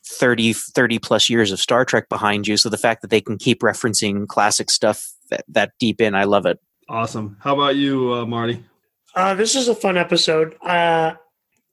30, 0.06 0.52
30 0.52 0.98
plus 0.98 1.30
years 1.30 1.50
of 1.50 1.60
Star 1.60 1.86
Trek 1.86 2.10
behind 2.10 2.46
you. 2.46 2.58
So 2.58 2.68
the 2.68 2.76
fact 2.76 3.00
that 3.00 3.08
they 3.08 3.22
can 3.22 3.38
keep 3.38 3.60
referencing 3.60 4.28
classic 4.28 4.70
stuff 4.70 5.10
that, 5.30 5.44
that 5.48 5.72
deep 5.80 6.02
in, 6.02 6.14
I 6.14 6.24
love 6.24 6.44
it. 6.44 6.60
Awesome. 6.90 7.38
How 7.40 7.54
about 7.54 7.76
you, 7.76 8.12
uh, 8.12 8.26
Marty? 8.26 8.62
Uh, 9.14 9.34
this 9.34 9.56
is 9.56 9.68
a 9.68 9.74
fun 9.74 9.96
episode. 9.96 10.56
Uh, 10.62 11.14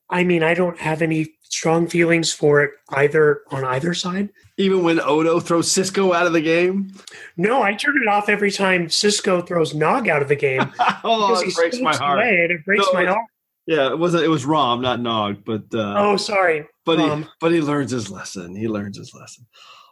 I 0.09 0.23
mean, 0.23 0.43
I 0.43 0.53
don't 0.53 0.79
have 0.79 1.01
any 1.01 1.27
strong 1.53 1.87
feelings 1.87 2.33
for 2.33 2.61
it 2.63 2.71
either 2.89 3.41
on 3.51 3.63
either 3.63 3.93
side. 3.93 4.29
Even 4.57 4.83
when 4.83 4.99
Odo 4.99 5.39
throws 5.39 5.69
Sisko 5.69 6.13
out 6.15 6.27
of 6.27 6.33
the 6.33 6.41
game? 6.41 6.93
No, 7.37 7.61
I 7.63 7.73
turn 7.73 7.95
it 8.01 8.07
off 8.07 8.29
every 8.29 8.51
time 8.51 8.87
Sisko 8.87 9.45
throws 9.47 9.73
Nog 9.73 10.07
out 10.09 10.21
of 10.21 10.27
the 10.27 10.35
game. 10.35 10.61
oh, 11.03 11.29
because 11.39 11.43
it 11.43 11.55
breaks 11.55 11.79
my 11.79 11.95
heart. 11.95 12.19
away 12.19 12.47
it 12.49 12.65
breaks 12.65 12.85
No, 12.85 12.93
my 12.93 13.05
heart. 13.05 13.25
Yeah, 13.65 13.89
it 13.91 13.97
wasn't. 13.97 14.23
It 14.25 14.27
was 14.27 14.45
Rom, 14.45 14.81
not 14.81 14.99
Nog. 14.99 15.43
But 15.45 15.63
uh, 15.73 15.95
Oh, 15.97 16.17
sorry. 16.17 16.65
but 16.85 16.99
he 16.99 17.25
but 17.39 17.51
he 17.51 17.61
learns 17.61 17.91
his 17.91 18.09
lesson. 18.11 18.55
He 18.55 18.67
learns 18.67 18.97
his 18.97 19.13
lesson. 19.13 19.45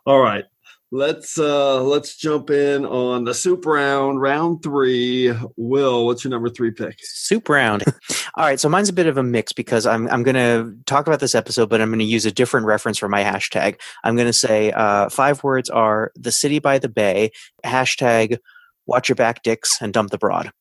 All 0.06 0.19
right, 0.19 0.43
let's 0.91 1.38
uh 1.39 1.82
let's 1.82 2.15
jump 2.17 2.49
in 2.49 2.86
on 2.86 3.23
the 3.23 3.34
soup 3.34 3.65
round, 3.65 4.21
round 4.21 4.62
three. 4.62 5.34
Will, 5.56 6.06
what's 6.06 6.23
your 6.23 6.32
number 6.32 6.49
three 6.49 6.71
pick? 6.71 6.97
Soup 6.99 7.47
round. 7.47 7.84
All 8.36 8.45
right, 8.45 8.60
so 8.60 8.69
mine's 8.69 8.89
a 8.89 8.93
bit 8.93 9.08
of 9.08 9.17
a 9.17 9.23
mix 9.23 9.54
because 9.54 9.86
I'm 9.86 10.08
I'm 10.10 10.23
going 10.23 10.36
to 10.36 10.75
talk 10.86 11.08
about 11.08 11.19
this 11.19 11.36
episode, 11.36 11.69
but 11.69 11.82
I'm 11.82 11.89
going 11.89 11.99
to 11.99 12.06
use 12.06 12.25
a 12.25 12.32
different 12.32 12.65
reference 12.65 12.97
for 12.97 13.10
my 13.10 13.23
hashtag. 13.23 13.80
I'm 14.04 14.15
going 14.15 14.27
to 14.27 14.34
say 14.34 14.71
uh, 14.71 15.10
five 15.10 15.43
words 15.43 15.69
are 15.69 16.12
the 16.15 16.32
city 16.32 16.60
by 16.60 16.80
the 16.80 16.89
bay, 16.89 17.32
hashtag 17.65 18.38
watch 18.86 19.10
your 19.10 19.15
back 19.15 19.43
dicks 19.43 19.82
and 19.82 19.93
dump 19.93 20.12
the 20.12 20.17
broad. 20.17 20.51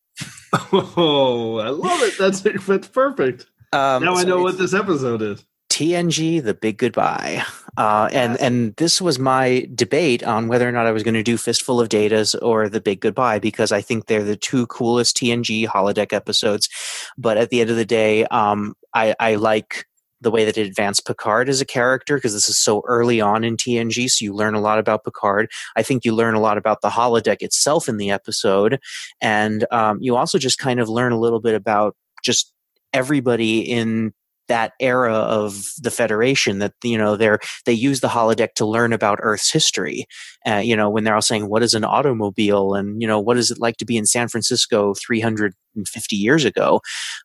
Oh, 0.73 1.57
I 1.59 1.69
love 1.69 2.01
it. 2.03 2.17
That's 2.17 2.41
that's 2.41 2.87
perfect. 2.87 3.45
Um, 3.73 4.03
now 4.03 4.15
I 4.15 4.23
know 4.23 4.41
what 4.41 4.57
this 4.57 4.73
episode 4.73 5.21
is. 5.21 5.45
TNG: 5.69 6.43
The 6.43 6.53
Big 6.53 6.77
Goodbye, 6.77 7.43
uh, 7.77 8.09
and 8.11 8.39
and 8.39 8.75
this 8.75 9.01
was 9.01 9.17
my 9.17 9.67
debate 9.73 10.23
on 10.23 10.47
whether 10.47 10.67
or 10.67 10.71
not 10.71 10.87
I 10.87 10.91
was 10.91 11.03
going 11.03 11.13
to 11.13 11.23
do 11.23 11.37
Fistful 11.37 11.79
of 11.79 11.89
Datas 11.89 12.35
or 12.41 12.67
The 12.67 12.81
Big 12.81 12.99
Goodbye 12.99 13.39
because 13.39 13.71
I 13.71 13.81
think 13.81 14.05
they're 14.05 14.23
the 14.23 14.35
two 14.35 14.67
coolest 14.67 15.17
TNG 15.17 15.67
holodeck 15.67 16.13
episodes. 16.13 16.69
But 17.17 17.37
at 17.37 17.49
the 17.49 17.61
end 17.61 17.69
of 17.69 17.77
the 17.77 17.85
day, 17.85 18.25
um, 18.25 18.75
I, 18.93 19.15
I 19.19 19.35
like 19.35 19.85
the 20.19 20.31
way 20.31 20.45
that 20.45 20.57
it 20.57 20.67
advanced 20.67 21.07
Picard 21.07 21.49
as 21.49 21.61
a 21.61 21.65
character 21.65 22.15
because 22.15 22.33
this 22.33 22.47
is 22.47 22.57
so 22.57 22.83
early 22.87 23.19
on 23.19 23.43
in 23.43 23.57
TNG, 23.57 24.09
so 24.09 24.23
you 24.23 24.33
learn 24.33 24.53
a 24.53 24.61
lot 24.61 24.77
about 24.77 25.03
Picard. 25.03 25.49
I 25.75 25.83
think 25.83 26.05
you 26.05 26.13
learn 26.13 26.35
a 26.35 26.39
lot 26.39 26.57
about 26.57 26.81
the 26.81 26.89
holodeck 26.89 27.41
itself 27.41 27.89
in 27.89 27.97
the 27.97 28.11
episode, 28.11 28.79
and 29.19 29.65
um, 29.71 29.97
you 30.01 30.15
also 30.15 30.37
just 30.37 30.59
kind 30.59 30.79
of 30.79 30.89
learn 30.89 31.11
a 31.11 31.19
little 31.19 31.41
bit 31.41 31.55
about 31.55 31.95
just 32.23 32.53
everybody 32.93 33.59
in 33.59 34.13
that 34.51 34.73
era 34.81 35.13
of 35.13 35.63
the 35.81 35.89
Federation 35.89 36.59
that 36.59 36.73
you 36.83 36.97
know 36.97 37.15
they're 37.15 37.39
they 37.65 37.71
use 37.71 38.01
the 38.01 38.09
holodeck 38.09 38.53
to 38.55 38.65
learn 38.65 38.91
about 38.91 39.19
Earth's 39.21 39.49
history. 39.49 40.05
Uh, 40.45 40.57
you 40.57 40.75
know 40.75 40.89
when 40.89 41.05
they're 41.05 41.15
all 41.15 41.21
saying 41.21 41.47
what 41.47 41.63
is 41.63 41.73
an 41.73 41.85
automobile 41.85 42.75
and 42.75 43.01
you 43.01 43.07
know 43.07 43.17
what 43.17 43.37
is 43.37 43.49
it 43.49 43.59
like 43.59 43.77
to 43.77 43.85
be 43.85 43.95
in 43.95 44.05
San 44.05 44.27
Francisco 44.27 44.93
350 44.95 46.15
years 46.17 46.43
ago. 46.43 46.81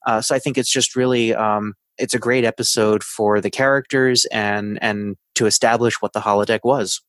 Uh, 0.06 0.20
so 0.20 0.36
I 0.36 0.38
think 0.38 0.56
it's 0.56 0.70
just 0.70 0.94
really 0.94 1.34
um, 1.34 1.74
it's 1.98 2.14
a 2.14 2.20
great 2.20 2.44
episode 2.44 3.02
for 3.02 3.40
the 3.40 3.50
characters 3.50 4.24
and 4.26 4.78
and 4.80 5.16
to 5.34 5.46
establish 5.46 6.00
what 6.00 6.12
the 6.12 6.20
holodeck 6.20 6.60
was. 6.62 7.00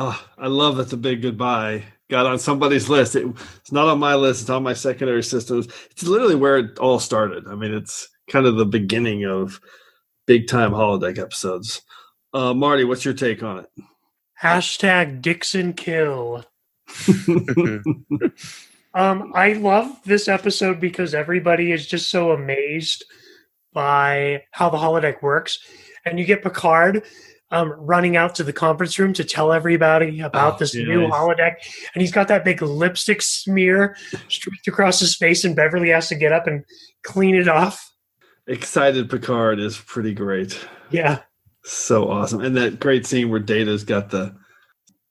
Oh, 0.00 0.24
I 0.38 0.46
love 0.46 0.76
that 0.76 0.90
the 0.90 0.96
big 0.96 1.22
goodbye 1.22 1.82
got 2.08 2.24
on 2.26 2.38
somebody's 2.38 2.88
list. 2.88 3.16
It, 3.16 3.26
it's 3.56 3.72
not 3.72 3.88
on 3.88 3.98
my 3.98 4.14
list. 4.14 4.42
It's 4.42 4.50
on 4.50 4.62
my 4.62 4.74
secondary 4.74 5.24
systems. 5.24 5.66
It's 5.90 6.04
literally 6.04 6.36
where 6.36 6.58
it 6.58 6.78
all 6.78 7.00
started. 7.00 7.48
I 7.48 7.56
mean, 7.56 7.74
it's 7.74 8.08
kind 8.30 8.46
of 8.46 8.56
the 8.56 8.66
beginning 8.66 9.24
of 9.24 9.60
big 10.26 10.46
time 10.48 10.72
holodeck 10.72 11.18
episodes. 11.18 11.82
Uh, 12.32 12.54
Marty, 12.54 12.84
what's 12.84 13.04
your 13.04 13.14
take 13.14 13.42
on 13.42 13.60
it? 13.60 13.70
Hashtag 14.42 15.20
Dixon 15.22 15.74
Hill. 15.78 16.44
um, 18.94 19.32
I 19.34 19.54
love 19.54 19.90
this 20.04 20.28
episode 20.28 20.80
because 20.80 21.14
everybody 21.14 21.72
is 21.72 21.86
just 21.86 22.08
so 22.10 22.32
amazed 22.32 23.04
by 23.72 24.42
how 24.52 24.70
the 24.70 24.78
holodeck 24.78 25.22
works, 25.22 25.58
and 26.04 26.18
you 26.18 26.24
get 26.24 26.42
Picard 26.42 27.04
um, 27.50 27.72
running 27.78 28.16
out 28.16 28.34
to 28.36 28.44
the 28.44 28.52
conference 28.52 28.98
room 28.98 29.12
to 29.14 29.24
tell 29.24 29.52
everybody 29.52 30.20
about 30.20 30.54
Oh, 30.54 30.58
this 30.58 30.74
yeah, 30.74 30.84
new 30.84 31.02
nice. 31.08 31.12
holodeck, 31.12 31.54
and 31.94 32.00
he's 32.00 32.12
got 32.12 32.28
that 32.28 32.44
big 32.44 32.62
lipstick 32.62 33.22
smear 33.22 33.96
streaked 34.28 34.68
across 34.68 35.00
his 35.00 35.14
face, 35.16 35.44
and 35.44 35.56
Beverly 35.56 35.90
has 35.90 36.08
to 36.08 36.14
get 36.14 36.32
up 36.32 36.46
and 36.46 36.64
clean 37.04 37.34
it 37.34 37.48
off. 37.48 37.90
Excited 38.48 39.10
Picard 39.10 39.60
is 39.60 39.78
pretty 39.78 40.14
great. 40.14 40.58
Yeah. 40.90 41.20
So 41.64 42.10
awesome. 42.10 42.40
And 42.40 42.56
that 42.56 42.80
great 42.80 43.06
scene 43.06 43.28
where 43.30 43.40
Data's 43.40 43.84
got 43.84 44.10
the 44.10 44.34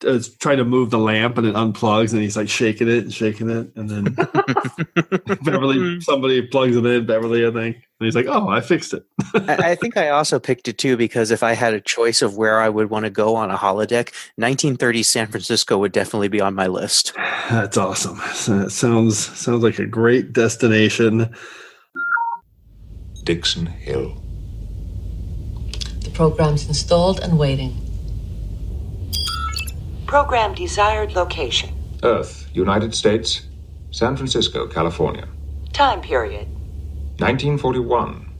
uh, 0.04 0.10
is 0.10 0.36
trying 0.36 0.58
to 0.58 0.64
move 0.64 0.90
the 0.90 0.98
lamp 0.98 1.38
and 1.38 1.46
it 1.46 1.54
unplugs 1.54 2.12
and 2.12 2.22
he's 2.22 2.36
like 2.36 2.48
shaking 2.48 2.88
it 2.88 3.04
and 3.04 3.12
shaking 3.12 3.50
it 3.50 3.70
and 3.74 3.90
then 3.90 4.04
Beverly 5.42 6.00
somebody 6.00 6.42
plugs 6.42 6.76
it 6.76 6.86
in, 6.86 7.06
Beverly, 7.06 7.46
I 7.46 7.50
think. 7.50 7.76
And 7.76 8.04
he's 8.04 8.14
like, 8.14 8.26
Oh, 8.28 8.48
I 8.48 8.60
fixed 8.60 8.94
it. 8.94 9.04
I, 9.34 9.70
I 9.70 9.74
think 9.74 9.96
I 9.96 10.10
also 10.10 10.38
picked 10.38 10.68
it 10.68 10.78
too 10.78 10.96
because 10.96 11.30
if 11.30 11.42
I 11.42 11.52
had 11.52 11.74
a 11.74 11.80
choice 11.80 12.22
of 12.22 12.36
where 12.36 12.60
I 12.60 12.68
would 12.68 12.90
want 12.90 13.04
to 13.04 13.10
go 13.10 13.34
on 13.36 13.50
a 13.50 13.56
holodeck, 13.56 14.12
1930 14.36 15.02
San 15.02 15.26
Francisco 15.28 15.78
would 15.78 15.92
definitely 15.92 16.28
be 16.28 16.40
on 16.40 16.54
my 16.54 16.66
list. 16.66 17.12
That's 17.50 17.76
awesome. 17.76 18.18
So 18.34 18.58
That 18.58 18.70
sounds 18.70 19.18
sounds 19.18 19.62
like 19.62 19.78
a 19.78 19.86
great 19.86 20.32
destination. 20.32 21.34
Dixon 23.28 23.66
Hill. 23.66 24.16
The 26.00 26.08
program's 26.14 26.66
installed 26.66 27.20
and 27.20 27.38
waiting. 27.38 27.76
Program 30.06 30.54
desired 30.54 31.12
location. 31.12 31.68
Earth, 32.02 32.48
United 32.54 32.94
States, 32.94 33.42
San 33.90 34.16
Francisco, 34.16 34.66
California. 34.66 35.28
Time 35.74 36.00
period. 36.00 36.48
1941. 37.18 38.32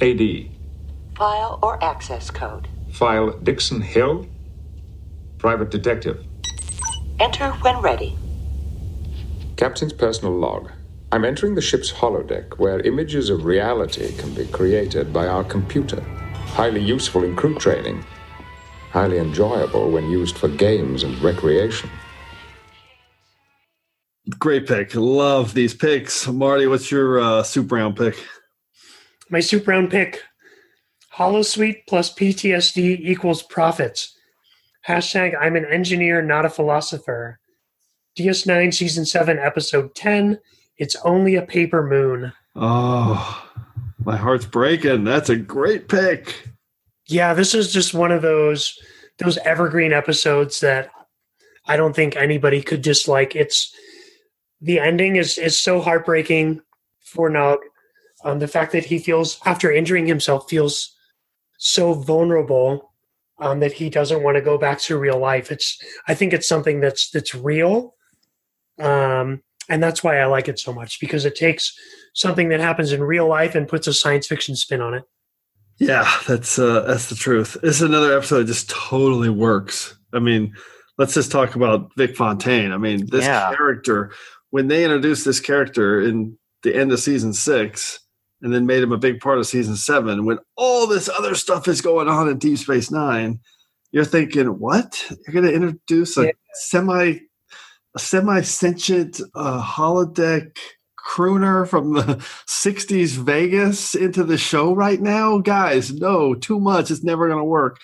AD. 0.00 1.16
File 1.18 1.58
or 1.60 1.82
access 1.82 2.30
code. 2.30 2.68
File 2.92 3.32
Dixon 3.40 3.80
Hill. 3.80 4.28
Private 5.38 5.72
Detective. 5.72 6.24
Enter 7.18 7.50
when 7.64 7.78
ready. 7.78 8.16
Captain's 9.56 9.92
personal 9.92 10.38
log. 10.38 10.70
I'm 11.12 11.24
entering 11.24 11.54
the 11.54 11.60
ship's 11.60 11.92
holodeck 11.92 12.58
where 12.58 12.80
images 12.80 13.30
of 13.30 13.44
reality 13.44 14.16
can 14.16 14.34
be 14.34 14.46
created 14.46 15.12
by 15.12 15.26
our 15.26 15.44
computer. 15.44 16.00
Highly 16.56 16.82
useful 16.82 17.24
in 17.24 17.36
crew 17.36 17.56
training. 17.58 18.04
Highly 18.90 19.18
enjoyable 19.18 19.90
when 19.90 20.10
used 20.10 20.38
for 20.38 20.48
games 20.48 21.02
and 21.02 21.20
recreation. 21.22 21.90
Great 24.38 24.66
pick. 24.66 24.94
Love 24.94 25.54
these 25.54 25.74
picks. 25.74 26.26
Marty, 26.26 26.66
what's 26.66 26.90
your 26.90 27.20
uh, 27.20 27.42
super 27.42 27.76
round 27.76 27.96
pick? 27.96 28.16
My 29.30 29.40
super 29.40 29.70
round 29.70 29.90
pick 29.90 30.22
Holosuite 31.16 31.86
plus 31.88 32.12
PTSD 32.12 32.98
equals 33.00 33.42
profits. 33.42 34.16
Hashtag 34.88 35.34
I'm 35.40 35.54
an 35.54 35.64
engineer, 35.64 36.20
not 36.22 36.44
a 36.44 36.50
philosopher. 36.50 37.38
DS9 38.18 38.74
Season 38.74 39.04
7, 39.04 39.38
Episode 39.38 39.94
10. 39.94 40.40
It's 40.78 40.96
only 41.04 41.36
a 41.36 41.42
paper 41.42 41.86
moon. 41.86 42.32
Oh, 42.56 43.48
my 44.04 44.16
heart's 44.16 44.46
breaking. 44.46 45.04
That's 45.04 45.30
a 45.30 45.36
great 45.36 45.88
pick. 45.88 46.48
Yeah, 47.06 47.34
this 47.34 47.54
is 47.54 47.72
just 47.72 47.94
one 47.94 48.12
of 48.12 48.22
those 48.22 48.78
those 49.18 49.38
evergreen 49.38 49.92
episodes 49.92 50.60
that 50.60 50.90
I 51.66 51.76
don't 51.76 51.94
think 51.94 52.16
anybody 52.16 52.62
could 52.62 52.82
dislike. 52.82 53.36
It's 53.36 53.74
the 54.60 54.78
ending 54.78 55.16
is 55.16 55.38
is 55.38 55.58
so 55.58 55.80
heartbreaking 55.80 56.60
for 57.00 57.28
Nog. 57.30 57.60
Um, 58.24 58.38
the 58.38 58.48
fact 58.48 58.72
that 58.72 58.86
he 58.86 58.98
feels 58.98 59.38
after 59.44 59.70
injuring 59.70 60.06
himself 60.06 60.48
feels 60.48 60.96
so 61.58 61.92
vulnerable 61.94 62.94
um, 63.38 63.60
that 63.60 63.72
he 63.72 63.90
doesn't 63.90 64.22
want 64.22 64.36
to 64.36 64.40
go 64.40 64.56
back 64.58 64.80
to 64.80 64.98
real 64.98 65.18
life. 65.18 65.52
It's 65.52 65.78
I 66.08 66.14
think 66.14 66.32
it's 66.32 66.48
something 66.48 66.80
that's 66.80 67.10
that's 67.10 67.34
real, 67.34 67.94
um, 68.80 69.42
and 69.68 69.82
that's 69.82 70.02
why 70.04 70.18
I 70.18 70.26
like 70.26 70.48
it 70.48 70.58
so 70.58 70.72
much 70.72 71.00
because 71.00 71.24
it 71.24 71.36
takes 71.36 71.76
something 72.14 72.48
that 72.50 72.60
happens 72.60 72.92
in 72.92 73.02
real 73.02 73.28
life 73.28 73.54
and 73.54 73.68
puts 73.68 73.86
a 73.86 73.94
science 73.94 74.26
fiction 74.26 74.56
spin 74.56 74.80
on 74.80 74.94
it. 74.94 75.04
Yeah, 75.78 76.08
that's 76.28 76.58
uh, 76.58 76.80
that's 76.82 77.08
the 77.08 77.16
truth. 77.16 77.56
This 77.62 77.76
is 77.76 77.82
another 77.82 78.16
episode 78.16 78.38
that 78.40 78.46
just 78.46 78.70
totally 78.70 79.28
works. 79.30 79.96
I 80.12 80.20
mean, 80.20 80.54
let's 80.98 81.14
just 81.14 81.32
talk 81.32 81.56
about 81.56 81.90
Vic 81.96 82.16
Fontaine. 82.16 82.72
I 82.72 82.78
mean, 82.78 83.06
this 83.06 83.24
Yeah. 83.24 83.52
character 83.54 84.12
when 84.50 84.68
they 84.68 84.84
introduced 84.84 85.24
this 85.24 85.40
character 85.40 86.00
in 86.00 86.38
the 86.62 86.74
end 86.74 86.92
of 86.92 87.00
season 87.00 87.32
six, 87.32 87.98
and 88.40 88.54
then 88.54 88.66
made 88.66 88.82
him 88.84 88.92
a 88.92 88.96
big 88.98 89.18
part 89.20 89.38
of 89.38 89.46
season 89.46 89.74
seven. 89.74 90.24
When 90.26 90.38
all 90.56 90.86
this 90.86 91.08
other 91.08 91.34
stuff 91.34 91.66
is 91.66 91.80
going 91.80 92.08
on 92.08 92.28
in 92.28 92.38
Deep 92.38 92.58
Space 92.58 92.90
Nine, 92.92 93.40
you're 93.90 94.04
thinking, 94.04 94.46
"What? 94.46 95.04
You're 95.10 95.32
going 95.32 95.44
to 95.46 95.52
introduce 95.52 96.16
a 96.16 96.26
Yeah. 96.26 96.30
semi, 96.54 97.04
a 97.04 97.20
semi 97.98 98.40
sentient 98.42 99.20
uh, 99.34 99.62
holodeck 99.62 100.56
crooner 101.04 101.68
from 101.68 101.94
the 101.94 102.02
60s 102.46 103.16
Vegas 103.16 103.94
into 103.94 104.24
the 104.24 104.38
show 104.38 104.74
right 104.74 105.00
now? 105.00 105.38
Guys, 105.38 105.92
no, 105.92 106.34
too 106.34 106.58
much. 106.58 106.90
It's 106.90 107.04
never 107.04 107.28
going 107.28 107.38
to 107.38 107.44
work. 107.44 107.80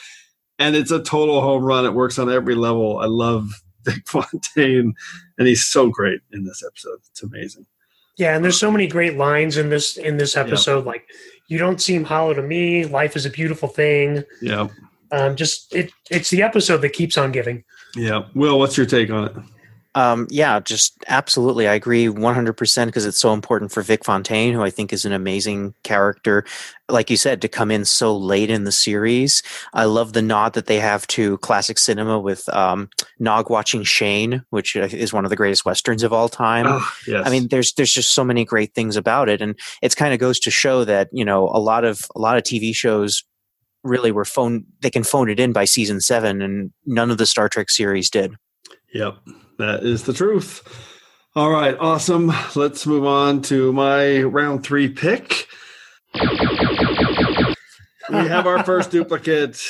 And 0.59 0.77
it's 0.77 0.91
a 0.91 1.03
total 1.03 1.41
home 1.41 1.65
run. 1.65 1.87
It 1.87 1.95
works 1.95 2.19
on 2.19 2.31
every 2.31 2.55
level. 2.55 2.99
I 2.99 3.07
love 3.07 3.51
Vic 3.85 4.07
Fontaine, 4.07 4.95
and 5.39 5.49
he's 5.49 5.65
so 5.65 5.89
great 5.89 6.21
in 6.33 6.45
this 6.45 6.63
episode. 6.67 6.99
It's 7.11 7.23
amazing. 7.23 7.67
Yeah, 8.19 8.37
and 8.37 8.45
there's 8.45 8.61
so 8.61 8.71
many 8.71 8.87
great 8.87 9.17
lines 9.17 9.57
in 9.57 9.71
this 9.71 9.97
in 9.97 10.19
this 10.19 10.37
episode. 10.37 10.85
Like, 10.85 11.07
you 11.49 11.57
don't 11.57 11.81
seem 11.81 12.05
hollow 12.05 12.35
to 12.35 12.43
me. 12.43 12.85
Life 12.85 13.17
is 13.17 13.25
a 13.25 13.31
beautiful 13.31 13.69
thing. 13.69 14.23
Yeah. 14.43 14.69
Um, 15.13 15.37
just 15.37 15.75
it 15.75 15.91
it's 16.11 16.29
the 16.29 16.43
episode 16.43 16.79
that 16.79 16.91
keeps 16.91 17.17
on 17.17 17.33
giving. 17.33 17.65
Yeah. 17.97 18.25
Will, 18.35 18.59
what's 18.59 18.77
your 18.77 18.85
take 18.85 19.09
on 19.09 19.25
it? 19.25 19.37
Um, 19.97 20.29
yeah, 20.31 20.61
just 20.61 21.03
absolutely. 21.09 21.67
I 21.67 21.75
agree 21.75 22.07
100% 22.07 22.87
because 22.87 23.07
it's 23.07 23.19
so 23.19 23.33
important 23.33 23.73
for 23.73 23.83
Vic 23.83 24.05
Fontaine, 24.05 24.55
who 24.55 24.63
I 24.63 24.71
think 24.71 24.93
is 24.93 25.05
an 25.05 25.13
amazing 25.13 25.75
character. 25.83 26.45
Like 26.89 27.11
you 27.11 27.17
said, 27.17 27.43
to 27.43 27.49
come 27.49 27.73
in 27.73 27.85
so 27.85 28.17
late 28.17 28.51
in 28.51 28.65
the 28.65 28.73
series. 28.73 29.43
I 29.75 29.85
love 29.85 30.13
the 30.13 30.23
nod 30.23 30.53
that 30.53 30.67
they 30.67 30.79
have 30.79 31.07
to 31.09 31.39
classic 31.39 31.77
cinema 31.77 32.21
with 32.21 32.49
um, 32.55 32.89
Nog 33.19 33.51
watching 33.51 33.83
Shane, 33.83 34.45
which 34.51 34.77
is 34.77 35.13
one 35.13 35.25
of 35.25 35.31
the 35.31 35.37
greatest 35.37 35.65
westerns 35.65 36.05
of 36.05 36.13
all 36.13 36.29
time. 36.29 36.67
Oh, 36.69 36.89
yes. 37.07 37.27
I 37.27 37.31
mean, 37.31 37.49
there's 37.49 37.73
there's 37.73 37.93
just 37.93 38.15
so 38.15 38.25
many 38.25 38.45
great 38.45 38.75
things 38.75 38.97
about 38.97 39.29
it, 39.29 39.41
and 39.43 39.59
it's 39.83 39.95
kind 39.97 40.15
of 40.15 40.21
goes 40.21 40.39
to 40.41 40.51
show 40.51 40.85
that 40.85 41.09
you 41.13 41.25
know 41.25 41.49
a 41.49 41.59
lot 41.59 41.85
of 41.85 42.07
a 42.15 42.21
lot 42.21 42.37
of 42.37 42.45
TV 42.45 42.75
shows 42.75 43.25
really 43.83 44.13
were 44.13 44.25
phone 44.25 44.65
they 44.83 44.91
can 44.91 45.03
phone 45.03 45.31
it 45.31 45.41
in 45.41 45.53
by 45.53 45.65
season 45.65 46.01
seven, 46.01 46.43
and 46.43 46.73
none 46.87 47.11
of 47.11 47.19
the 47.19 47.27
Star 47.27 47.49
Trek 47.49 47.71
series 47.71 48.09
did. 48.09 48.35
Yep, 48.95 49.17
that 49.61 49.83
is 49.85 50.05
the 50.05 50.13
truth. 50.13 50.63
All 51.37 51.51
right, 51.51 51.77
awesome. 51.79 52.33
Let's 52.57 52.87
move 52.87 53.07
on 53.07 53.43
to 53.43 53.73
my 53.73 54.23
round 54.23 54.65
three 54.65 54.89
pick. 54.89 55.47
We 58.11 58.27
have 58.27 58.47
our 58.47 58.65
first 58.65 58.91
duplicate 58.91 59.61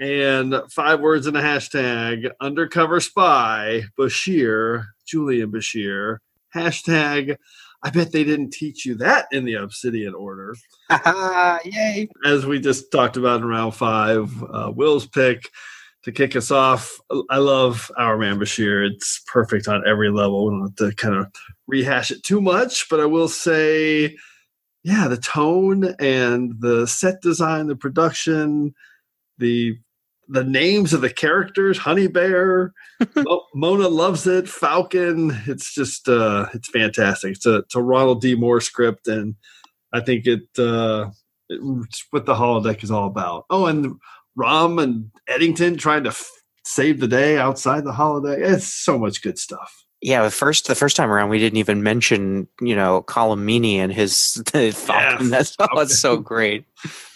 and 0.00 0.54
five 0.68 1.00
words 1.00 1.28
in 1.28 1.36
a 1.36 1.40
hashtag 1.40 2.28
undercover 2.40 2.98
spy 2.98 3.84
Bashir, 3.96 4.86
Julian 5.06 5.52
Bashir. 5.52 6.18
Hashtag, 6.54 7.36
I 7.84 7.90
bet 7.90 8.10
they 8.10 8.24
didn't 8.24 8.50
teach 8.50 8.84
you 8.84 8.96
that 8.96 9.26
in 9.30 9.44
the 9.44 9.54
Obsidian 9.54 10.14
order. 10.14 10.56
Yay. 11.64 12.08
As 12.24 12.44
we 12.44 12.58
just 12.58 12.90
talked 12.90 13.16
about 13.16 13.40
in 13.40 13.46
round 13.46 13.76
five, 13.76 14.42
uh, 14.42 14.72
Will's 14.74 15.06
pick 15.06 15.48
to 16.04 16.12
kick 16.12 16.34
us 16.34 16.50
off. 16.50 16.98
I 17.30 17.38
love 17.38 17.90
Our 17.96 18.18
Man 18.18 18.38
Bashir. 18.38 18.88
It's 18.88 19.22
perfect 19.26 19.68
on 19.68 19.86
every 19.86 20.10
level. 20.10 20.46
We 20.46 20.52
don't 20.52 20.62
have 20.62 20.90
to 20.90 20.96
kind 20.96 21.14
of 21.14 21.26
rehash 21.66 22.10
it 22.10 22.22
too 22.22 22.40
much, 22.40 22.88
but 22.88 23.00
I 23.00 23.06
will 23.06 23.28
say, 23.28 24.16
yeah, 24.82 25.08
the 25.08 25.16
tone 25.16 25.94
and 26.00 26.54
the 26.60 26.86
set 26.86 27.22
design, 27.22 27.68
the 27.68 27.76
production, 27.76 28.74
the 29.38 29.78
the 30.28 30.44
names 30.44 30.92
of 30.92 31.02
the 31.02 31.12
characters, 31.12 31.76
Honey 31.76 32.06
Bare, 32.06 32.72
Mo- 33.16 33.44
Mona 33.54 33.88
Luvsitt, 33.88 34.48
Falcon. 34.48 35.36
It's 35.46 35.74
just 35.74 36.08
uh 36.08 36.46
it's 36.54 36.68
fantastic. 36.68 37.32
It's 37.32 37.46
a, 37.46 37.56
it's 37.58 37.76
a 37.76 37.82
Ronald 37.82 38.20
D. 38.20 38.34
Moore 38.34 38.60
script, 38.60 39.06
and 39.08 39.36
I 39.92 40.00
think 40.00 40.26
it 40.26 40.42
uh 40.58 41.10
it's 41.48 42.06
what 42.10 42.26
the 42.26 42.34
holodeck 42.34 42.82
is 42.82 42.90
all 42.90 43.06
about. 43.06 43.44
Oh, 43.50 43.66
and 43.66 43.94
Rom 44.36 44.78
and 44.78 45.10
Eddington 45.28 45.76
trying 45.76 46.04
to 46.04 46.10
f- 46.10 46.30
save 46.64 47.00
the 47.00 47.08
day 47.08 47.38
outside 47.38 47.84
the 47.84 47.92
holiday. 47.92 48.42
It's 48.42 48.66
so 48.66 48.98
much 48.98 49.22
good 49.22 49.38
stuff. 49.38 49.84
Yeah, 50.00 50.24
the 50.24 50.30
first 50.30 50.66
the 50.66 50.74
first 50.74 50.96
time 50.96 51.10
around, 51.10 51.30
we 51.30 51.38
didn't 51.38 51.58
even 51.58 51.82
mention 51.82 52.48
you 52.60 52.74
know 52.74 53.02
Colomini 53.02 53.76
and 53.76 53.92
his 53.92 54.34
the 54.52 54.72
Falcon. 54.72 55.30
That's 55.30 55.56
oh, 55.58 55.68
that's 55.76 55.98
so 55.98 56.16
great. 56.16 56.66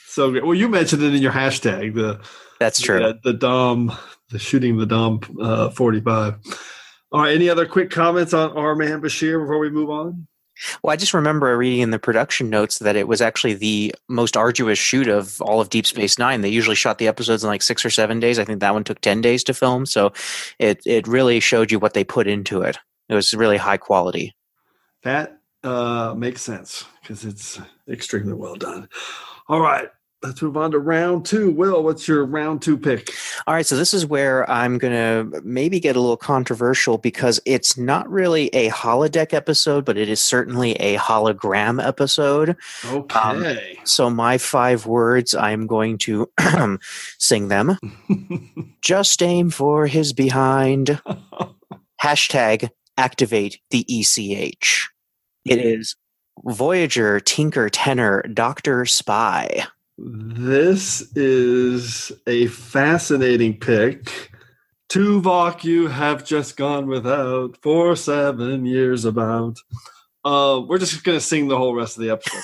So 0.07 0.31
good. 0.31 0.45
Well, 0.45 0.55
you 0.55 0.69
mentioned 0.69 1.03
it 1.03 1.15
in 1.15 1.21
your 1.21 1.33
hashtag. 1.33 1.95
The 1.95 2.21
That's 2.61 2.81
true. 2.81 3.01
The, 3.01 3.19
the 3.25 3.33
Dom, 3.33 3.93
the 4.31 4.39
shooting 4.39 4.79
the 4.79 4.87
Dom 4.87 5.21
uh, 5.41 5.71
forty 5.71 6.01
five. 6.01 6.37
All 7.13 7.23
right. 7.23 7.35
Any 7.35 7.49
other 7.49 7.67
quick 7.67 7.91
comments 7.91 8.33
on 8.33 8.57
our 8.57 8.77
man 8.77 9.01
Bashir 9.01 9.41
before 9.41 9.59
we 9.59 9.71
move 9.71 9.91
on? 9.91 10.27
Well, 10.83 10.93
I 10.93 10.97
just 10.97 11.15
remember 11.15 11.57
reading 11.57 11.81
in 11.81 11.91
the 11.91 11.99
production 11.99 12.51
notes 12.51 12.79
that 12.79 12.97
it 12.97 13.09
was 13.09 13.21
actually 13.21 13.55
the 13.55 13.95
most 14.09 14.37
arduous 14.37 14.79
shoot 14.79 15.09
of 15.09 15.41
all 15.43 15.61
of 15.61 15.71
Deep 15.71 15.87
Space 15.87 16.19
Nine. 16.19 16.41
They 16.41 16.49
usually 16.49 16.77
shot 16.77 16.99
the 16.99 17.09
episodes 17.09 17.45
in 17.45 17.49
like 17.49 17.63
six 17.63 17.85
or 17.85 17.91
seven 17.91 18.21
days. 18.21 18.39
I 18.39 18.45
think 18.45 18.61
that 18.61 18.75
one 18.75 18.85
took 18.85 19.01
ten 19.01 19.21
days 19.21 19.45
to 19.45 19.55
film. 19.55 19.87
So 19.87 20.13
it 20.59 20.81
it 20.87 21.07
really 21.07 21.41
showed 21.41 21.71
you 21.71 21.79
what 21.79 21.95
they 21.95 22.05
put 22.05 22.27
into 22.27 22.63
it. 22.63 22.79
It 23.09 23.15
was 23.15 23.35
really 23.35 23.57
high 23.57 23.77
quality. 23.77 24.35
That 25.03 25.39
uh, 25.63 26.15
makes 26.17 26.43
sense 26.43 26.85
because 27.03 27.25
it's 27.25 27.61
extremely 27.89 28.33
well 28.33 28.57
done. 28.57 28.89
All 29.49 29.61
right. 29.61 29.89
Let's 30.27 30.43
move 30.43 30.57
on 30.57 30.73
to 30.73 30.79
round 30.81 31.25
two. 31.25 31.53
Will, 31.53 31.85
what's 31.85 32.09
your 32.09 32.25
round 32.25 32.61
two 32.61 32.77
pick? 32.77 33.11
All 33.47 33.55
right, 33.55 33.65
so 33.65 33.77
this 33.77 33.95
is 33.95 34.05
where 34.05 34.49
I'm 34.51 34.77
going 34.77 34.93
to 34.93 35.41
maybe 35.45 35.79
get 35.79 35.95
a 35.95 36.01
little 36.01 36.17
controversial 36.17 36.99
because 36.99 37.41
it's 37.45 37.79
not 37.79 38.11
really 38.11 38.49
a 38.49 38.69
holodeck 38.71 39.33
episode, 39.33 39.85
but 39.85 39.97
it 39.97 40.09
is 40.09 40.21
certainly 40.21 40.73
a 40.73 40.97
hologram 40.97 41.85
episode. 41.85 42.57
Okay. 42.87 43.19
Um, 43.19 43.59
so 43.85 44.11
my 44.11 44.37
five 44.37 44.87
words, 44.87 45.33
I'm 45.33 45.69
going 45.69 45.97
to 45.99 46.29
sing 47.19 47.47
them. 47.47 47.79
Just 48.83 49.23
aim 49.23 49.51
for 49.51 49.87
his 49.87 50.13
behind. 50.13 51.01
Hashtag 52.03 52.69
activate 52.97 53.61
the 53.71 53.85
ECH. 53.89 54.89
It 55.45 55.59
is 55.59 55.95
Voyager, 56.45 57.21
Tinker, 57.21 57.69
Tenor, 57.69 58.23
Doctor, 58.23 58.85
Spy. 58.87 59.67
This 59.99 61.11
is 61.17 62.13
a 62.27 62.49
fascinating 62.49 63.59
pick. 63.59 64.31
Tuvok, 64.91 65.65
you 65.65 65.89
have 65.89 66.25
just 66.25 66.57
gone 66.57 66.87
without 66.87 67.57
for 67.63 67.97
seven 67.97 68.67
years 68.67 69.05
about. 69.05 69.57
Uh, 70.25 70.63
we're 70.67 70.79
just 70.79 71.03
going 71.03 71.17
to 71.17 71.25
sing 71.25 71.49
the 71.49 71.57
whole 71.57 71.75
rest 71.75 71.97
of 71.97 72.03
the 72.03 72.11
episode. 72.11 72.43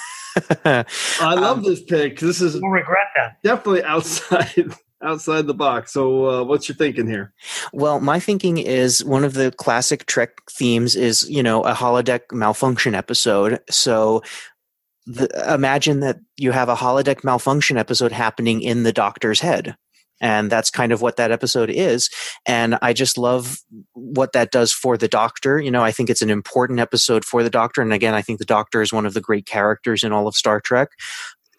I 1.20 1.34
love 1.34 1.58
um, 1.58 1.62
this 1.64 1.82
pick. 1.82 2.18
This 2.20 2.40
is 2.40 2.54
we'll 2.54 2.70
regret 2.70 3.08
that. 3.16 3.42
Definitely 3.42 3.84
outside 3.84 4.74
outside 5.02 5.46
the 5.46 5.54
box. 5.54 5.92
So, 5.92 6.26
uh, 6.26 6.44
what's 6.44 6.68
your 6.68 6.76
thinking 6.76 7.06
here? 7.06 7.34
Well, 7.72 8.00
my 8.00 8.18
thinking 8.18 8.58
is 8.58 9.04
one 9.04 9.24
of 9.24 9.34
the 9.34 9.50
classic 9.52 10.06
Trek 10.06 10.40
themes 10.50 10.96
is 10.96 11.28
you 11.28 11.42
know 11.42 11.62
a 11.64 11.74
holodeck 11.74 12.32
malfunction 12.32 12.94
episode. 12.94 13.60
So 13.68 14.22
the, 15.06 15.28
imagine 15.52 16.00
that 16.00 16.18
you 16.36 16.52
have 16.52 16.68
a 16.68 16.76
holodeck 16.76 17.24
malfunction 17.24 17.76
episode 17.76 18.12
happening 18.12 18.62
in 18.62 18.82
the 18.82 18.92
doctor's 18.92 19.40
head. 19.40 19.76
And 20.20 20.50
that's 20.50 20.70
kind 20.70 20.92
of 20.92 21.02
what 21.02 21.16
that 21.16 21.32
episode 21.32 21.68
is. 21.68 22.08
And 22.46 22.78
i 22.80 22.92
just 22.92 23.18
love 23.18 23.58
what 23.94 24.32
that 24.32 24.52
does 24.52 24.72
for 24.72 24.96
the 24.96 25.08
doctor. 25.08 25.60
You 25.60 25.70
know 25.70 25.82
i 25.82 25.90
think 25.90 26.10
it's 26.10 26.22
an 26.22 26.30
important 26.30 26.78
episode 26.78 27.24
for 27.24 27.42
the 27.42 27.50
doctor. 27.50 27.82
And 27.82 27.92
again 27.92 28.14
i 28.14 28.22
think 28.22 28.38
the 28.38 28.44
doctor 28.44 28.82
is 28.82 28.92
one 28.92 29.06
of 29.06 29.14
the 29.14 29.20
great 29.20 29.46
characters 29.46 30.04
in 30.04 30.12
all 30.12 30.28
of 30.28 30.36
star 30.36 30.60
trek. 30.60 30.90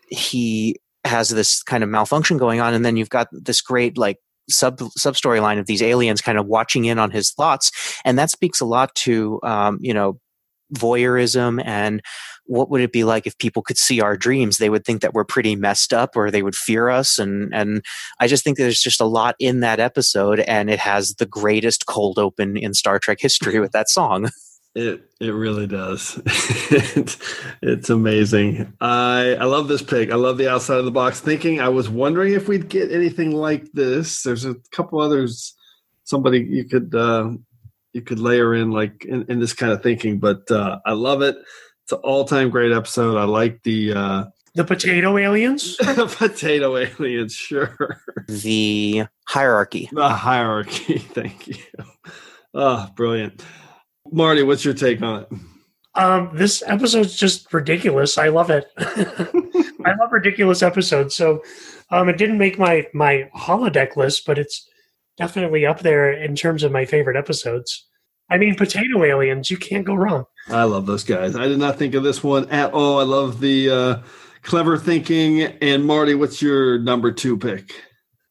He 0.08 0.78
has 1.06 1.30
this 1.30 1.62
kind 1.64 1.84
of 1.84 1.90
malfunction 1.90 2.38
going 2.38 2.62
on. 2.62 2.74
And 2.74 2.86
then 2.86 2.96
you've 2.96 3.10
got 3.10 3.28
this 3.32 3.62
great 3.62 3.98
like 3.98 4.20
sub 4.50 4.80
sub 4.96 5.16
storyline 5.16 5.60
of 5.60 5.66
these 5.66 5.82
aliens 5.82 6.22
kind 6.22 6.38
of 6.38 6.46
watching 6.46 6.86
in 6.86 7.00
on 7.00 7.12
his 7.12 7.32
thoughts. 7.32 7.72
And 8.06 8.18
that 8.18 8.30
speaks 8.30 8.62
a 8.62 8.66
lot 8.66 8.94
to 8.96 9.40
um, 9.44 9.78
you 9.82 9.94
know 9.94 10.20
voyeurism 10.74 11.62
and 11.64 12.02
what 12.46 12.70
would 12.70 12.82
it 12.82 12.92
be 12.92 13.04
like 13.04 13.26
if 13.26 13.38
people 13.38 13.62
could 13.62 13.78
see 13.78 14.02
our 14.02 14.18
dreams 14.18 14.58
they 14.58 14.70
would 14.70 14.86
think 14.86 15.02
that 15.02 15.14
we're 15.14 15.24
pretty 15.24 15.56
messed 15.56 15.94
up 15.94 16.16
or 16.16 16.30
they 16.30 16.44
would 16.44 16.56
fear 16.56 16.90
us 16.90 17.18
and 17.18 17.54
and 17.54 17.84
i 18.20 18.28
just 18.28 18.44
think 18.44 18.58
there's 18.58 18.82
just 18.82 19.02
a 19.02 19.06
lot 19.06 19.36
in 19.40 19.62
that 19.62 19.80
episode 19.80 20.40
and 20.42 20.70
it 20.70 20.80
has 20.80 21.16
the 21.16 21.26
greatest 21.26 21.86
cold 21.86 22.20
open 22.20 22.58
in 22.58 22.74
star 22.74 23.00
trek 23.00 23.20
history 23.20 23.60
with 23.60 23.72
that 23.72 23.90
song 23.90 24.30
It 24.76 25.08
it 25.20 25.30
really 25.30 25.68
does. 25.68 26.20
it's, 27.62 27.90
amazing. 27.92 28.74
I 28.82 29.38
I 29.40 29.44
love 29.44 29.68
this 29.68 29.84
pick. 29.84 30.12
I 30.12 30.16
love 30.16 30.40
the 30.40 30.52
outside 30.52 30.80
of 30.80 30.86
the 30.86 30.92
box 30.92 31.20
thinking. 31.20 31.62
I 31.62 31.70
was 31.70 31.90
wondering 31.90 32.34
if 32.34 32.48
we'd 32.48 32.70
get 32.70 32.92
anything 32.92 33.34
like 33.34 33.72
this. 33.74 34.24
There's 34.24 34.46
a 34.46 34.56
couple 34.72 35.00
others. 35.00 35.54
Somebody 36.06 36.40
you 36.40 36.66
could 36.66 36.96
uh, 36.96 37.34
you 37.94 38.02
could 38.02 38.18
layer 38.18 38.56
in 38.56 38.72
like 38.72 39.06
in, 39.06 39.26
in 39.30 39.40
this 39.40 39.54
kind 39.54 39.72
of 39.72 39.84
thinking, 39.84 40.18
but 40.18 40.50
uh, 40.50 40.80
I 40.88 40.94
love 40.94 41.22
it. 41.22 41.36
It's 41.84 41.92
an 41.92 42.00
all 42.00 42.26
time 42.26 42.50
great 42.50 42.72
episode. 42.72 43.18
I 43.18 43.26
like 43.26 43.62
the 43.64 43.94
uh, 43.94 44.24
the 44.56 44.64
potato 44.64 45.18
aliens. 45.18 45.76
potato 45.78 46.78
aliens, 46.78 47.34
sure. 47.34 48.00
The 48.28 49.06
hierarchy. 49.26 49.90
The 49.92 50.10
hierarchy. 50.10 50.98
Thank 51.00 51.48
you. 51.48 51.56
Oh, 52.54 52.88
brilliant. 52.96 53.44
Marty, 54.12 54.44
what's 54.44 54.64
your 54.64 54.76
take 54.76 55.02
on 55.02 55.24
it? 55.24 55.30
Um, 55.96 56.32
this 56.34 56.64
episode's 56.66 57.16
just 57.16 57.52
ridiculous. 57.54 58.18
I 58.18 58.30
love 58.30 58.50
it. 58.50 58.66
I 58.78 59.94
love 60.00 60.12
ridiculous 60.12 60.62
episodes. 60.62 61.16
So 61.16 61.44
um, 61.90 62.10
it 62.10 62.18
didn't 62.18 62.38
make 62.38 62.58
my 62.58 62.88
my 62.94 63.30
holodeck 63.36 63.96
list, 63.96 64.26
but 64.26 64.38
it's 64.38 64.68
definitely 65.18 65.66
up 65.66 65.82
there 65.82 66.12
in 66.12 66.36
terms 66.36 66.64
of 66.64 66.72
my 66.72 66.86
favorite 66.86 67.18
episodes. 67.18 67.88
I 68.30 68.38
mean, 68.38 68.56
potato 68.56 69.04
aliens, 69.04 69.52
you 69.52 69.58
can't 69.58 69.86
go 69.86 69.96
wrong. 69.96 70.26
I 70.50 70.64
love 70.64 70.86
those 70.86 71.04
guys. 71.04 71.36
I 71.36 71.48
did 71.48 71.60
not 71.60 71.78
think 71.78 71.94
of 71.94 72.04
this 72.04 72.24
one 72.24 72.50
at 72.50 72.74
all. 72.74 73.00
I 73.00 73.04
love 73.04 73.40
the 73.40 73.70
uh, 73.70 73.98
clever 74.42 74.78
thinking. 74.78 75.42
And 75.42 75.86
Marty, 75.86 76.16
what's 76.16 76.42
your 76.42 76.78
number 76.80 77.12
two 77.12 77.38
pick? 77.38 77.74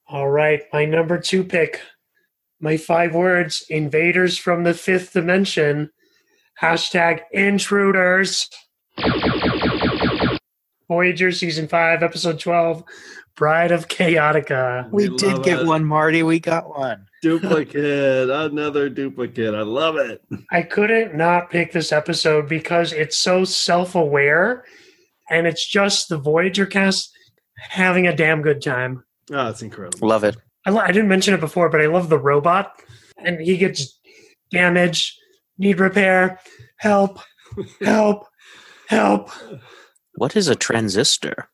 All 0.09 0.29
right, 0.29 0.63
my 0.73 0.85
number 0.85 1.19
two 1.19 1.43
pick. 1.43 1.81
My 2.61 2.77
five 2.77 3.15
words 3.15 3.65
invaders 3.69 4.37
from 4.39 4.63
the 4.65 4.75
fifth 4.75 5.15
dimension. 5.15 5.91
Hashtag 6.61 7.23
intruders. 7.33 8.49
Voyager 10.87 11.33
season 11.33 11.67
five, 11.67 12.03
episode 12.03 12.39
12, 12.39 12.85
Bride 13.35 13.73
of 13.73 13.89
Chaotica. 13.89 14.91
We, 14.91 15.09
we 15.09 15.17
did 15.17 15.43
get 15.43 15.61
it. 15.61 15.67
one, 15.67 15.85
Marty. 15.85 16.23
We 16.23 16.39
got 16.39 16.69
one. 16.69 17.07
Duplicate. 17.23 18.29
another 18.31 18.89
duplicate. 18.89 19.55
I 19.55 19.63
love 19.63 19.97
it. 19.97 20.23
I 20.51 20.63
couldn't 20.63 21.15
not 21.15 21.51
pick 21.51 21.73
this 21.73 21.93
episode 21.93 22.49
because 22.49 22.93
it's 22.93 23.17
so 23.17 23.45
self 23.45 23.95
aware 23.95 24.65
and 25.31 25.47
it's 25.47 25.67
just 25.67 26.09
the 26.09 26.19
Voyager 26.19 26.67
cast 26.67 27.11
having 27.57 28.07
a 28.09 28.17
damn 28.17 28.43
good 28.43 28.61
time. 28.61 29.05
Oh, 29.31 29.49
it's 29.49 29.63
incredible. 29.63 30.07
Love 30.07 30.25
it. 30.25 30.37
I, 30.67 30.71
lo- 30.71 30.81
I 30.81 30.89
didn't 30.89 31.09
mention 31.09 31.33
it 31.33 31.41
before, 31.41 31.69
but 31.69 31.81
I 31.81 31.87
love 31.87 32.09
the 32.09 32.19
robot 32.19 32.73
and 33.19 33.41
he 33.41 33.57
gets 33.57 33.99
damage, 34.51 35.17
need 35.59 35.81
repair, 35.81 36.41
help, 36.79 37.21
help, 37.81 38.27
help. 38.89 39.31
What 40.17 40.37
is 40.37 40.49
a 40.49 40.57
transistor? 40.57 41.49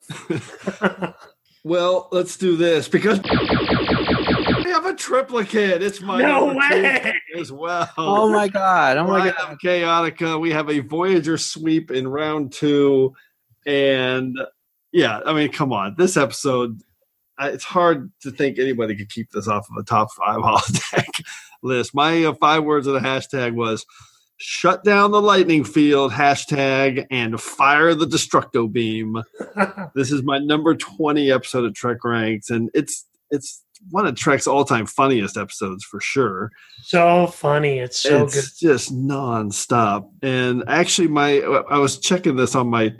well, 1.64 2.08
let's 2.10 2.36
do 2.36 2.56
this 2.56 2.88
because 2.88 3.20
we 3.22 3.28
have 3.36 3.60
a 3.60 3.67
triplicate. 5.08 5.82
It's 5.82 6.00
my 6.00 6.20
No 6.20 6.54
way! 6.54 7.14
as 7.36 7.50
well. 7.50 7.88
Oh 7.96 8.30
my 8.32 8.46
god! 8.48 8.98
Oh 8.98 9.04
my 9.04 9.20
Bride 9.20 9.34
god! 9.38 9.52
of 9.52 9.58
Chaotica. 9.58 10.40
We 10.40 10.50
have 10.50 10.68
a 10.68 10.80
Voyager 10.80 11.38
sweep 11.38 11.90
in 11.90 12.06
round 12.06 12.52
two, 12.52 13.14
and 13.66 14.36
yeah, 14.92 15.20
I 15.24 15.32
mean, 15.32 15.50
come 15.50 15.72
on, 15.72 15.94
this 15.96 16.16
episode. 16.16 16.80
I- 17.38 17.50
It's 17.50 17.64
hard 17.64 18.10
to 18.22 18.30
think 18.30 18.58
anybody 18.58 18.96
could 18.96 19.08
keep 19.10 19.30
this 19.30 19.48
off 19.48 19.66
of 19.70 19.76
a 19.80 19.84
top 19.84 20.08
five 20.12 20.38
holodeck 20.42 21.24
list. 21.62 21.94
My 21.94 22.24
uh, 22.24 22.34
five 22.34 22.64
words 22.64 22.86
of 22.86 22.94
the 22.94 23.00
hashtag 23.00 23.54
was 23.54 23.86
"shut 24.36 24.84
down 24.84 25.10
the 25.10 25.22
lightning 25.22 25.64
field" 25.64 26.12
hashtag 26.12 27.06
and 27.10 27.40
fire 27.40 27.94
the 27.94 28.06
destructo 28.06 28.70
beam. 28.70 29.22
this 29.94 30.12
is 30.12 30.22
my 30.22 30.38
number 30.38 30.74
twenty 30.74 31.30
episode 31.32 31.64
of 31.64 31.74
Trek 31.74 32.04
Ranks, 32.04 32.50
and 32.50 32.70
it's 32.74 33.06
it's 33.30 33.62
one 33.90 34.06
of 34.06 34.14
Trek's 34.16 34.46
all 34.46 34.64
time 34.64 34.86
funniest 34.86 35.36
episodes 35.36 35.84
for 35.84 36.00
sure 36.00 36.50
so 36.82 37.26
funny. 37.26 37.78
It's 37.78 37.98
so 37.98 38.24
it's 38.24 38.34
good. 38.34 38.68
just 38.68 38.94
nonstop. 38.94 40.10
And 40.22 40.64
actually, 40.68 41.08
my 41.08 41.40
I 41.70 41.78
was 41.78 41.98
checking 41.98 42.36
this 42.36 42.54
on 42.54 42.68
my 42.68 42.94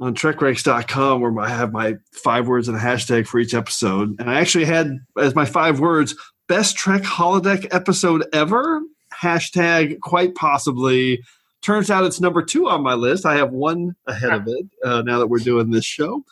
on 0.00 0.14
trekranks.com 0.14 1.20
where 1.20 1.38
I 1.40 1.48
have 1.48 1.72
my 1.72 1.96
five 2.12 2.46
words 2.46 2.68
and 2.68 2.76
a 2.76 2.80
hashtag 2.80 3.26
for 3.26 3.38
each 3.38 3.54
episode. 3.54 4.16
And 4.18 4.30
I 4.30 4.40
actually 4.40 4.64
had 4.64 4.98
as 5.18 5.34
my 5.34 5.44
five 5.44 5.80
words 5.80 6.14
best 6.46 6.76
Trek 6.76 7.02
holodeck 7.02 7.66
episode 7.70 8.24
ever. 8.32 8.82
Hashtag 9.12 10.00
quite 10.00 10.34
possibly. 10.34 11.22
Turns 11.60 11.90
out 11.90 12.04
it's 12.04 12.20
number 12.20 12.42
two 12.42 12.68
on 12.68 12.82
my 12.82 12.94
list. 12.94 13.26
I 13.26 13.36
have 13.36 13.50
one 13.50 13.96
ahead 14.06 14.30
of 14.30 14.44
it 14.46 14.66
uh, 14.84 15.02
now 15.02 15.18
that 15.18 15.26
we're 15.26 15.38
doing 15.38 15.70
this 15.70 15.84
show. 15.84 16.24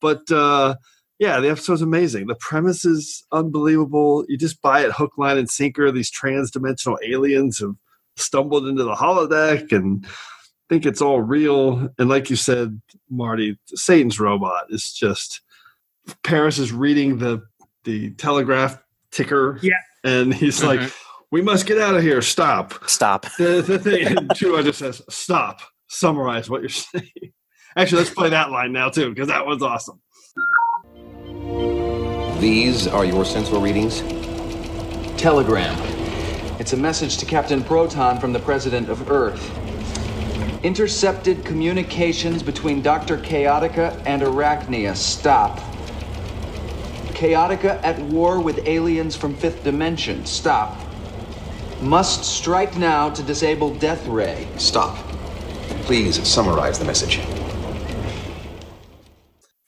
But 0.00 0.30
uh, 0.30 0.76
yeah, 1.18 1.40
the 1.40 1.50
episode's 1.50 1.82
amazing. 1.82 2.26
The 2.26 2.36
premise 2.36 2.84
is 2.84 3.24
unbelievable. 3.32 4.24
You 4.28 4.38
just 4.38 4.62
buy 4.62 4.84
it 4.84 4.92
hook, 4.92 5.12
line, 5.18 5.38
and 5.38 5.50
sinker. 5.50 5.90
These 5.90 6.10
trans-dimensional 6.10 6.98
aliens 7.04 7.58
have 7.58 7.74
stumbled 8.16 8.66
into 8.66 8.84
the 8.84 8.94
holodeck 8.94 9.72
and 9.72 10.06
think 10.68 10.86
it's 10.86 11.02
all 11.02 11.20
real. 11.20 11.88
And 11.98 12.08
like 12.08 12.30
you 12.30 12.36
said, 12.36 12.80
Marty, 13.10 13.58
Satan's 13.74 14.20
robot 14.20 14.66
is 14.70 14.92
just 14.92 15.40
Paris 16.22 16.58
is 16.58 16.72
reading 16.72 17.18
the 17.18 17.42
the 17.84 18.10
telegraph 18.12 18.78
ticker. 19.10 19.58
Yeah. 19.62 19.72
And 20.04 20.32
he's 20.32 20.62
like, 20.62 20.80
mm-hmm. 20.80 21.08
We 21.30 21.42
must 21.42 21.66
get 21.66 21.78
out 21.78 21.94
of 21.94 22.02
here. 22.02 22.22
Stop. 22.22 22.88
Stop. 22.88 23.26
The, 23.36 23.62
the 23.62 23.78
thing 23.78 24.06
and 24.06 24.28
Chua 24.30 24.64
just 24.64 24.78
says, 24.78 25.02
Stop. 25.10 25.60
Summarize 25.88 26.48
what 26.48 26.62
you're 26.62 26.68
saying. 26.70 27.32
Actually, 27.76 27.98
let's 27.98 28.14
play 28.14 28.30
that 28.30 28.50
line 28.50 28.72
now 28.72 28.88
too, 28.88 29.10
because 29.10 29.28
that 29.28 29.46
was 29.46 29.62
awesome. 29.62 30.00
These 31.48 32.86
are 32.86 33.06
your 33.06 33.24
sensor 33.24 33.58
readings? 33.58 34.02
Telegram. 35.18 35.74
It's 36.60 36.74
a 36.74 36.76
message 36.76 37.16
to 37.18 37.26
Captain 37.26 37.64
Proton 37.64 38.20
from 38.20 38.34
the 38.34 38.38
President 38.38 38.90
of 38.90 39.10
Earth. 39.10 39.50
Intercepted 40.62 41.46
communications 41.46 42.42
between 42.42 42.82
Dr. 42.82 43.16
Chaotica 43.16 44.02
and 44.04 44.20
Arachnia. 44.20 44.94
Stop. 44.94 45.58
Chaotica 47.14 47.82
at 47.82 47.98
war 47.98 48.40
with 48.40 48.66
aliens 48.66 49.16
from 49.16 49.34
Fifth 49.34 49.64
Dimension. 49.64 50.26
Stop. 50.26 50.78
Must 51.80 52.24
strike 52.24 52.76
now 52.76 53.08
to 53.08 53.22
disable 53.22 53.74
Death 53.74 54.06
Ray. 54.06 54.46
Stop. 54.58 54.98
Please 55.84 56.22
summarize 56.28 56.78
the 56.78 56.84
message. 56.84 57.20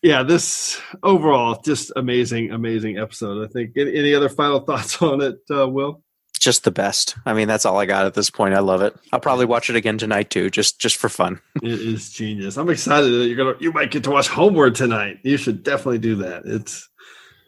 Yeah, 0.03 0.23
this 0.23 0.81
overall 1.03 1.61
just 1.63 1.93
amazing, 1.95 2.53
amazing 2.53 2.99
episode. 2.99 3.45
I 3.45 3.49
think. 3.53 3.77
Any, 3.77 3.97
any 3.97 4.15
other 4.15 4.29
final 4.29 4.61
thoughts 4.61 5.01
on 5.03 5.21
it, 5.21 5.41
uh, 5.51 5.69
Will? 5.69 6.03
Just 6.39 6.65
the 6.65 6.71
best. 6.71 7.17
I 7.27 7.35
mean, 7.35 7.49
that's 7.49 7.67
all 7.67 7.79
I 7.79 7.85
got 7.85 8.07
at 8.07 8.15
this 8.15 8.31
point. 8.31 8.55
I 8.55 8.61
love 8.61 8.81
it. 8.81 8.97
I'll 9.13 9.21
probably 9.21 9.45
watch 9.45 9.69
it 9.69 9.77
again 9.77 9.99
tonight 9.99 10.31
too, 10.31 10.49
just 10.49 10.81
just 10.81 10.97
for 10.97 11.11
fun. 11.11 11.39
It 11.63 11.81
is 11.81 12.11
genius. 12.11 12.57
I'm 12.57 12.71
excited 12.71 13.11
that 13.11 13.27
you're 13.27 13.37
gonna 13.37 13.57
you 13.61 13.73
might 13.73 13.91
get 13.91 14.05
to 14.05 14.11
watch 14.11 14.29
Homeward 14.29 14.75
tonight. 14.75 15.19
You 15.23 15.37
should 15.37 15.63
definitely 15.63 15.99
do 15.99 16.17
that. 16.17 16.43
It's 16.47 16.89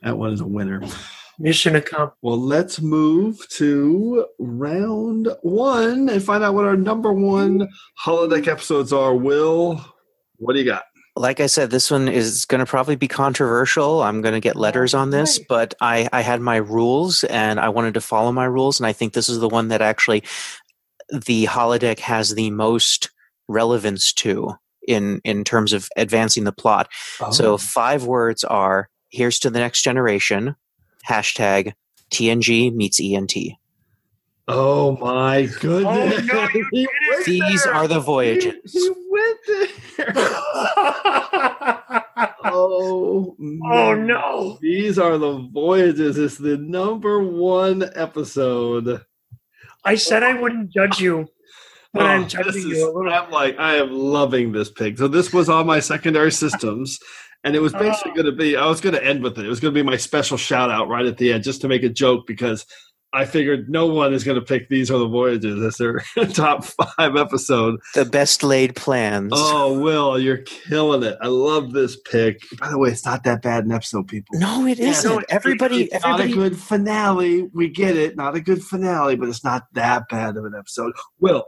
that 0.03 0.19
one 0.19 0.33
is 0.35 0.43
a 0.43 0.47
winner. 0.47 0.83
Mission 1.39 1.75
accomplished. 1.75 2.19
Well, 2.21 2.39
let's 2.39 2.83
move 2.83 3.49
to 3.57 4.27
round 4.39 5.29
one 5.41 6.11
and 6.11 6.23
find 6.23 6.45
out 6.45 6.53
what 6.55 6.67
our 6.67 6.77
number 6.77 7.13
one 7.15 7.69
holodeck 8.05 8.47
episodes 8.47 8.93
are. 8.93 9.15
Will, 9.15 9.83
what 10.37 10.53
do 10.53 10.59
you 10.59 10.67
got? 10.67 10.83
Like 11.15 11.41
I 11.41 11.47
said, 11.47 11.71
this 11.71 11.91
one 11.91 12.09
is 12.09 12.47
going 12.47 12.61
to 12.61 12.67
probably 12.67 12.97
be 12.97 13.07
controversial. 13.09 14.03
I'm 14.03 14.23
going 14.23 14.33
to 14.35 14.41
get 14.41 14.57
letters 14.57 14.95
on 14.95 15.11
this, 15.11 15.39
but 15.49 15.75
I, 15.81 16.09
I 16.13 16.23
had 16.23 16.41
my 16.41 16.57
rules 16.57 17.23
and 17.25 17.61
I 17.61 17.69
wanted 17.69 17.95
to 17.95 18.01
follow 18.01 18.33
my 18.33 18.47
rules. 18.47 18.81
And 18.81 18.87
I 18.87 18.93
think 18.95 19.13
this 19.13 19.29
is 19.29 19.39
the 19.39 19.49
one 19.49 19.69
that 19.69 19.83
actually 19.83 20.23
the 21.11 21.45
holodeck 21.47 21.99
has 21.99 22.35
the 22.35 22.51
most 22.51 23.11
relevance 23.47 24.13
to 24.15 24.55
in, 24.89 25.21
in 25.25 25.45
terms 25.45 25.75
of 25.75 25.87
advancing 25.97 26.45
the 26.45 26.53
plot. 26.53 26.89
So 27.31 27.55
Oh. 27.55 27.57
five 27.59 28.05
words 28.05 28.43
are 28.43 28.89
here's 29.11 29.39
to 29.41 29.51
the 29.51 29.59
next 29.59 29.83
generation, 29.83 30.57
hashtag 31.07 31.75
TNG 32.11 32.75
meets 32.75 32.99
ENT. 33.01 33.35
Oh 34.55 34.97
my 34.99 35.45
oh, 35.45 35.59
goodness! 35.61 37.25
These 37.27 37.67
are 37.67 37.89
the 37.89 38.01
voyages. 38.01 38.73
He 38.73 38.91
went 39.11 39.39
there. 39.47 40.15
oh, 42.45 43.35
Oh, 43.65 43.95
no. 43.95 44.59
These 44.61 44.99
are 44.99 45.19
the 45.19 45.49
voyages. 45.53 46.19
It's 46.19 46.39
the 46.39 46.57
number 46.59 47.23
one 47.23 47.91
episode. 47.95 49.03
I 49.85 49.95
said 49.97 50.23
I 50.23 50.35
wouldn't 50.39 50.71
judge 50.71 51.01
you, 51.01 51.29
but 51.93 52.07
I'm 52.07 52.25
Oh, 52.25 52.27
judging 52.27 52.69
this 52.69 52.79
you 52.79 52.85
a 52.85 52.93
little. 52.93 53.13
I'm 53.13 53.31
like, 53.31 53.59
I 53.59 53.77
am 53.77 53.91
loving 53.91 54.53
this 54.53 54.71
pig. 54.71 54.99
So 54.99 55.09
this 55.09 55.33
was 55.33 55.49
on 55.49 55.67
my 55.67 55.81
secondary 55.81 56.31
systems, 56.31 56.99
and 57.43 57.57
it 57.57 57.61
was 57.61 57.73
basically 57.73 58.13
oh. 58.13 58.15
going 58.15 58.27
to 58.27 58.33
be. 58.33 58.57
I 58.57 58.67
was 58.67 58.81
going 58.81 58.95
to 58.95 59.05
end 59.05 59.23
with 59.23 59.39
it. 59.39 59.47
It 59.47 59.49
was 59.49 59.61
going 59.61 59.75
to 59.75 59.79
be 59.79 59.89
my 59.89 59.97
special 59.97 60.37
shout 60.37 60.71
out 60.71 60.89
right 60.89 61.07
at 61.07 61.17
the 61.17 61.33
end, 61.33 61.43
just 61.43 61.63
to 61.63 61.69
make 61.69 61.83
a 61.83 61.89
joke 61.89 62.27
because 62.27 62.65
I 63.15 63.27
figured 63.27 63.69
no 63.69 63.87
one 63.87 64.15
is 64.15 64.25
going 64.25 64.37
to 64.41 64.45
pick 64.45 64.69
these 64.71 64.91
are 64.91 64.99
the 64.99 65.07
voyages 65.07 65.63
as 65.63 65.77
their 65.77 65.99
top 66.33 66.65
five 66.65 67.15
episode. 67.17 67.79
The 67.95 68.07
best 68.07 68.43
laid 68.43 68.75
plans. 68.75 69.33
Oh, 69.35 69.79
Will, 69.79 70.19
you're 70.19 70.39
killing 70.39 71.03
it. 71.03 71.19
I 71.21 71.27
love 71.27 71.73
this 71.73 71.97
pick. 72.11 72.41
By 72.59 72.71
the 72.71 72.79
way, 72.79 72.89
it's 72.89 73.05
not 73.05 73.25
that 73.25 73.43
bad 73.43 73.65
an 73.67 73.73
episode, 73.73 74.09
people. 74.09 74.39
No, 74.39 74.67
it 74.67 74.79
Yeah, 74.79 74.89
isn't. 74.91 75.11
no, 75.11 75.19
it's- 75.19 75.35
everybody, 75.37 75.83
it's 75.85 75.95
everybody. 76.05 76.29
not 76.29 76.33
a 76.33 76.35
good 76.51 76.59
finale. 76.59 77.43
We 77.53 77.69
get 77.69 77.97
it. 77.97 78.17
Not 78.17 78.35
a 78.35 78.41
good 78.41 78.63
finale, 78.65 79.17
but 79.17 79.29
it's 79.29 79.45
not 79.45 79.65
that 79.75 80.09
bad 80.09 80.37
of 80.39 80.45
an 80.47 80.55
episode. 80.59 80.93
Will, 81.21 81.45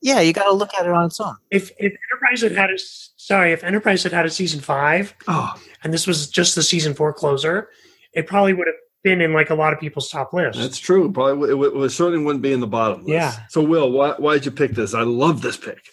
yeah, 0.00 0.20
you 0.20 0.32
got 0.32 0.44
to 0.44 0.52
look 0.52 0.74
at 0.78 0.86
it 0.86 0.92
on 0.92 1.06
its 1.06 1.18
own. 1.18 1.34
If 1.50 1.70
if 1.78 1.92
Enterprise 2.12 2.42
had 2.42 2.52
had 2.52 2.70
a 2.70 2.78
sorry, 3.16 3.52
if 3.52 3.64
Enterprise 3.64 4.02
had 4.04 4.12
had 4.12 4.26
a 4.26 4.30
season 4.30 4.60
five, 4.60 5.14
oh, 5.28 5.54
and 5.82 5.92
this 5.92 6.06
was 6.06 6.28
just 6.28 6.54
the 6.54 6.62
season 6.62 6.94
four 6.94 7.12
closer, 7.12 7.68
it 8.12 8.26
probably 8.26 8.52
would 8.52 8.66
have 8.68 8.76
been 9.04 9.20
in 9.20 9.32
like 9.32 9.50
a 9.50 9.54
lot 9.54 9.72
of 9.72 9.78
people's 9.78 10.08
top 10.08 10.32
list. 10.32 10.58
that's 10.58 10.78
true. 10.78 11.12
Probably 11.12 11.50
it, 11.50 11.52
w- 11.52 11.82
it 11.84 11.90
certainly 11.90 12.24
wouldn't 12.24 12.42
be 12.42 12.52
in 12.52 12.60
the 12.60 12.66
bottom 12.66 13.00
list. 13.04 13.10
Yeah. 13.10 13.32
So, 13.50 13.62
Will, 13.62 13.92
why 13.92 14.14
why 14.18 14.34
did 14.34 14.46
you 14.46 14.50
pick 14.50 14.72
this? 14.72 14.94
I 14.94 15.02
love 15.02 15.42
this 15.42 15.56
pick. 15.56 15.90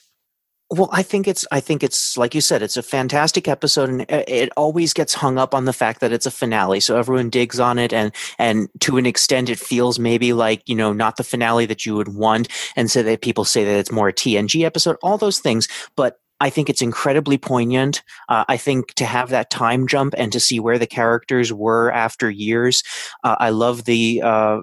Well, 0.74 0.88
I 0.94 1.04
think 1.04 1.28
it's 1.28 1.46
I 1.52 1.60
think 1.60 1.84
it's 1.84 2.18
like 2.18 2.34
you 2.34 2.40
said, 2.40 2.64
it's 2.64 2.78
a 2.78 2.82
fantastic 2.82 3.50
episode, 3.50 3.90
and 3.90 4.02
it 4.04 4.30
it 4.30 4.50
always 4.56 4.94
gets 4.94 5.14
hung 5.14 5.38
up 5.38 5.54
on 5.54 5.66
the 5.66 5.74
fact 5.74 6.00
that 6.00 6.14
it's 6.14 6.26
a 6.26 6.32
finale. 6.32 6.80
So 6.80 6.98
everyone 6.98 7.30
digs 7.30 7.60
on 7.60 7.78
it, 7.78 7.92
and 7.92 8.14
and 8.40 8.70
to 8.80 8.96
an 8.96 9.06
extent, 9.06 9.50
it 9.50 9.60
feels 9.60 10.00
maybe 10.00 10.32
like 10.32 10.64
you 10.68 10.76
know 10.76 10.94
not 10.94 11.18
the 11.18 11.26
finale 11.26 11.66
that 11.66 11.86
you 11.86 11.96
would 11.96 12.16
want, 12.16 12.48
and 12.78 12.90
so 12.90 13.04
that 13.04 13.22
people 13.22 13.44
say 13.44 13.66
that 13.66 13.78
it's 13.78 13.92
more 13.92 14.08
a 14.08 14.14
TNG 14.14 14.64
episode. 14.64 14.96
All 15.04 15.18
those 15.18 15.40
things, 15.40 15.68
but. 15.96 16.18
I 16.42 16.50
think 16.50 16.70
it's 16.70 16.82
incredibly 16.82 17.38
poignant. 17.38 18.02
Uh, 18.28 18.44
I 18.50 18.58
think 18.58 18.96
to 18.96 19.06
have 19.06 19.30
that 19.30 19.52
time 19.52 19.88
jump 19.88 20.16
and 20.18 20.34
to 20.34 20.40
see 20.40 20.60
where 20.60 20.80
the 20.80 20.88
characters 20.88 21.54
were 21.54 21.92
after 21.92 22.30
years. 22.30 22.84
Uh, 23.24 23.36
I 23.40 23.52
love 23.52 23.86
the. 23.86 24.22
Uh, 24.24 24.58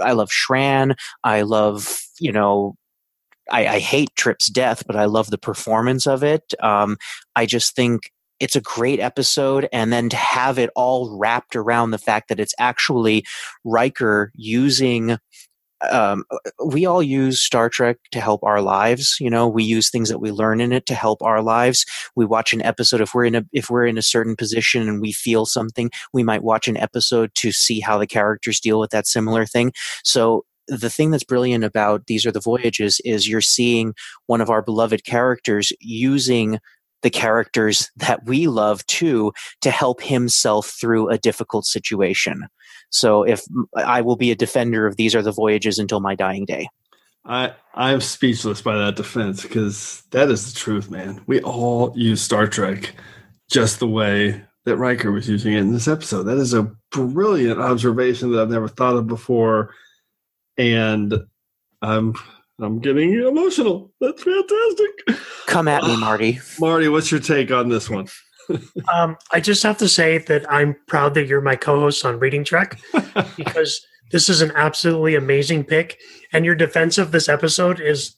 I 0.00 0.12
love 0.12 0.30
Shran. 0.30 0.94
I 1.24 1.42
love 1.42 2.00
you 2.20 2.32
know 2.32 2.76
I, 3.50 3.66
I 3.66 3.78
hate 3.80 4.10
Trip's 4.16 4.48
death, 4.48 4.84
but 4.86 4.96
I 4.96 5.06
love 5.06 5.30
the 5.30 5.38
performance 5.38 6.06
of 6.06 6.22
it. 6.22 6.54
Um, 6.62 6.96
I 7.34 7.44
just 7.44 7.74
think 7.74 8.12
it's 8.38 8.56
a 8.56 8.60
great 8.60 9.00
episode, 9.00 9.68
and 9.72 9.92
then 9.92 10.08
to 10.10 10.16
have 10.16 10.58
it 10.58 10.70
all 10.76 11.18
wrapped 11.18 11.56
around 11.56 11.90
the 11.90 11.98
fact 11.98 12.28
that 12.28 12.40
it's 12.40 12.54
actually 12.58 13.24
Riker 13.64 14.30
using. 14.34 15.18
Um, 15.90 16.24
we 16.64 16.86
all 16.86 17.02
use 17.02 17.40
Star 17.40 17.68
Trek 17.68 17.98
to 18.12 18.20
help 18.20 18.42
our 18.44 18.60
lives. 18.60 19.16
You 19.20 19.30
know, 19.30 19.48
we 19.48 19.64
use 19.64 19.90
things 19.90 20.08
that 20.08 20.18
we 20.18 20.30
learn 20.30 20.60
in 20.60 20.72
it 20.72 20.86
to 20.86 20.94
help 20.94 21.22
our 21.22 21.42
lives. 21.42 21.86
We 22.16 22.26
watch 22.26 22.52
an 22.52 22.62
episode 22.62 23.00
if 23.00 23.14
we're 23.14 23.24
in 23.24 23.34
a 23.34 23.44
if 23.52 23.70
we're 23.70 23.86
in 23.86 23.98
a 23.98 24.02
certain 24.02 24.36
position 24.36 24.88
and 24.88 25.00
we 25.00 25.12
feel 25.12 25.46
something, 25.46 25.90
we 26.12 26.22
might 26.22 26.42
watch 26.42 26.68
an 26.68 26.76
episode 26.76 27.30
to 27.36 27.52
see 27.52 27.80
how 27.80 27.98
the 27.98 28.06
characters 28.06 28.60
deal 28.60 28.78
with 28.78 28.90
that 28.90 29.06
similar 29.06 29.46
thing. 29.46 29.72
So 30.04 30.44
the 30.68 30.90
thing 30.90 31.10
that's 31.10 31.24
brilliant 31.24 31.64
about 31.64 32.06
these 32.06 32.24
are 32.24 32.30
the 32.30 32.40
voyages 32.40 33.00
is 33.04 33.28
you're 33.28 33.40
seeing 33.40 33.94
one 34.26 34.40
of 34.40 34.50
our 34.50 34.62
beloved 34.62 35.04
characters 35.04 35.72
using 35.80 36.58
the 37.02 37.10
characters 37.10 37.90
that 37.96 38.24
we 38.24 38.46
love 38.46 38.84
too 38.86 39.32
to 39.60 39.70
help 39.70 40.02
himself 40.02 40.74
through 40.80 41.08
a 41.08 41.18
difficult 41.18 41.66
situation. 41.66 42.46
So 42.90 43.22
if 43.22 43.44
I 43.76 44.00
will 44.00 44.16
be 44.16 44.30
a 44.30 44.36
defender 44.36 44.86
of 44.86 44.96
these 44.96 45.14
are 45.14 45.22
the 45.22 45.32
voyages 45.32 45.78
until 45.78 46.00
my 46.00 46.14
dying 46.14 46.44
day. 46.44 46.68
I 47.24 47.52
I'm 47.74 48.00
speechless 48.00 48.62
by 48.62 48.76
that 48.76 48.96
defense 48.96 49.42
because 49.42 50.02
that 50.10 50.30
is 50.30 50.52
the 50.52 50.58
truth, 50.58 50.90
man. 50.90 51.20
We 51.26 51.40
all 51.42 51.92
use 51.94 52.22
Star 52.22 52.46
Trek 52.46 52.94
just 53.50 53.78
the 53.78 53.86
way 53.86 54.42
that 54.64 54.76
Riker 54.76 55.10
was 55.10 55.28
using 55.28 55.54
it 55.54 55.60
in 55.60 55.72
this 55.72 55.88
episode. 55.88 56.24
That 56.24 56.38
is 56.38 56.54
a 56.54 56.70
brilliant 56.92 57.60
observation 57.60 58.32
that 58.32 58.40
I've 58.40 58.50
never 58.50 58.68
thought 58.68 58.96
of 58.96 59.06
before, 59.06 59.74
and 60.56 61.14
I'm 61.82 62.14
I'm 62.62 62.78
getting 62.78 63.14
emotional. 63.14 63.92
That's 64.00 64.22
fantastic. 64.22 65.24
Come 65.46 65.68
at 65.68 65.82
me, 65.82 65.96
Marty. 65.96 66.38
Marty, 66.60 66.88
what's 66.88 67.10
your 67.10 67.20
take 67.20 67.50
on 67.50 67.68
this 67.68 67.88
one? 67.88 68.08
um, 68.92 69.16
I 69.32 69.40
just 69.40 69.62
have 69.62 69.78
to 69.78 69.88
say 69.88 70.18
that 70.18 70.50
I'm 70.50 70.76
proud 70.86 71.14
that 71.14 71.26
you're 71.26 71.40
my 71.40 71.56
co-host 71.56 72.04
on 72.04 72.18
Reading 72.18 72.44
Trek 72.44 72.78
because 73.36 73.84
this 74.10 74.28
is 74.28 74.42
an 74.42 74.52
absolutely 74.54 75.14
amazing 75.14 75.64
pick, 75.64 75.98
and 76.32 76.44
your 76.44 76.54
defense 76.54 76.98
of 76.98 77.12
this 77.12 77.28
episode 77.28 77.80
is 77.80 78.16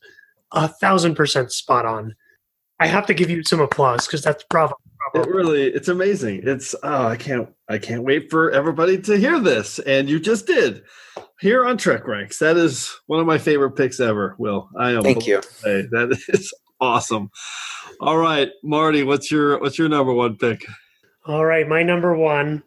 a 0.53 0.69
thousand 0.69 1.15
percent 1.15 1.53
spot 1.53 1.87
on. 1.87 2.15
I 2.81 2.87
have 2.87 3.07
to 3.07 3.15
give 3.15 3.31
you 3.31 3.45
some 3.45 3.61
applause 3.61 4.07
because 4.07 4.23
that's 4.23 4.45
bravo. 4.51 4.75
It 5.15 5.27
really, 5.27 5.65
it's 5.65 5.89
amazing. 5.89 6.43
It's 6.45 6.75
oh, 6.83 7.07
I 7.07 7.17
can't, 7.17 7.49
I 7.69 7.79
can't 7.79 8.03
wait 8.03 8.31
for 8.31 8.51
everybody 8.51 9.01
to 9.03 9.17
hear 9.17 9.41
this, 9.41 9.79
and 9.81 10.09
you 10.09 10.21
just 10.21 10.47
did 10.47 10.83
here 11.41 11.67
on 11.67 11.77
Trek 11.77 12.07
Ranks. 12.07 12.39
That 12.39 12.57
is 12.57 12.95
one 13.07 13.21
of 13.21 13.27
my 13.27 13.39
favorite 13.39 13.73
picks 13.73 14.01
ever. 14.01 14.37
Will 14.39 14.69
I 14.79 14.93
am 14.93 15.03
Thank 15.03 15.27
you. 15.27 15.43
Say, 15.43 15.83
that 15.91 16.19
is 16.29 16.53
awesome. 16.81 17.31
All 18.01 18.17
right, 18.17 18.51
Marty, 18.63 19.03
what's 19.03 19.31
your 19.31 19.59
what's 19.61 19.79
your 19.79 19.89
number 19.89 20.13
one 20.13 20.37
pick? 20.37 20.65
All 21.27 21.45
right, 21.45 21.69
my 21.69 21.83
number 21.83 22.17
one. 22.17 22.63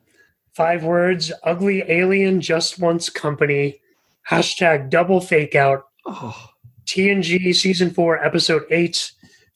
Five 0.54 0.84
words: 0.84 1.32
ugly 1.44 1.84
alien 1.88 2.42
just 2.42 2.80
wants 2.80 3.10
company. 3.10 3.82
Hashtag 4.30 4.90
double 4.90 5.22
fake 5.22 5.56
out. 5.56 5.84
Oh. 6.06 6.50
TNG 6.86 7.56
season 7.56 7.90
four, 7.90 8.24
episode 8.24 8.64
eight. 8.70 9.12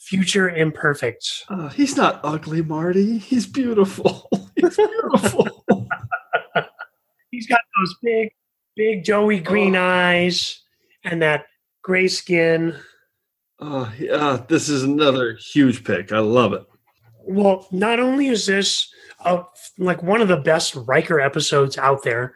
Future 0.10 0.50
imperfect. 0.50 1.46
Uh, 1.50 1.70
he's 1.70 1.96
not 1.96 2.20
ugly, 2.24 2.64
Marty. 2.64 3.20
He's 3.20 3.46
beautiful. 3.46 4.28
He's 4.56 4.76
beautiful. 4.76 5.66
he's 7.32 7.46
got 7.46 7.62
those 7.80 7.96
big, 8.02 8.30
big 8.76 9.04
Joey 9.04 9.40
green 9.40 9.76
oh. 9.76 9.86
eyes 9.86 10.62
and 11.04 11.22
that 11.22 11.46
gray 11.84 12.08
skin. 12.08 12.76
Uh, 13.60 13.92
yeah, 14.00 14.44
this 14.48 14.68
is 14.68 14.84
another 14.84 15.36
huge 15.36 15.84
pick. 15.84 16.12
I 16.12 16.20
love 16.20 16.54
it. 16.54 16.66
Well, 17.24 17.68
not 17.72 18.00
only 18.00 18.28
is 18.28 18.48
this 18.48 18.92
uh, 19.24 19.44
like 19.78 20.02
one 20.02 20.22
of 20.22 20.28
the 20.28 20.38
best 20.38 20.76
Riker 20.76 21.20
episodes 21.20 21.78
out 21.78 22.04
there, 22.04 22.34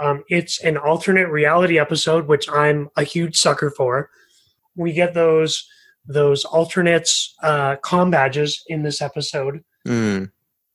um, 0.00 0.24
it's 0.28 0.60
an 0.62 0.76
alternate 0.76 1.28
reality 1.28 1.78
episode, 1.78 2.26
which 2.26 2.50
I'm 2.50 2.90
a 2.96 3.04
huge 3.04 3.36
sucker 3.36 3.70
for. 3.70 4.10
We 4.74 4.92
get 4.92 5.14
those 5.14 5.68
those 6.06 6.44
alternates 6.44 7.34
uh, 7.42 7.76
com 7.76 8.10
badges 8.10 8.62
in 8.68 8.82
this 8.82 9.00
episode, 9.02 9.64
mm. 9.86 10.30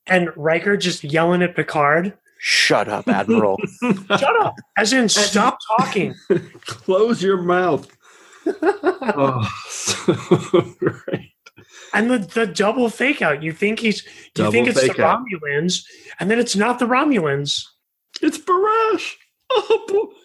and 0.08 0.30
Riker 0.36 0.78
just 0.78 1.04
yelling 1.04 1.42
at 1.42 1.56
Picard. 1.56 2.18
Shut 2.44 2.88
up, 2.88 3.08
Admiral. 3.08 3.60
Shut 3.82 4.42
up. 4.42 4.56
As 4.76 4.94
in, 4.94 5.10
stop 5.10 5.60
talking. 5.78 6.16
Close 6.66 7.22
your 7.22 7.38
mouth. 7.38 7.88
oh, 8.64 9.48
so 9.70 10.16
great. 10.80 11.34
And 11.94 12.10
the, 12.10 12.18
the 12.18 12.48
double 12.48 12.90
fake 12.90 13.22
out. 13.22 13.44
You 13.44 13.52
think 13.52 13.80
he's 13.80 14.04
you 14.04 14.10
double 14.34 14.52
think 14.52 14.68
it's 14.70 14.82
the 14.82 14.90
Romulans, 14.90 15.84
and 16.20 16.32
then 16.32 16.40
it's 16.40 16.56
not 16.56 16.80
the 16.80 16.86
Romulans. 16.86 17.64
It's 18.22 18.40
Barash. 18.40 19.14
Oh, 19.52 19.86
poor 19.88 20.08
Barash. 20.08 20.21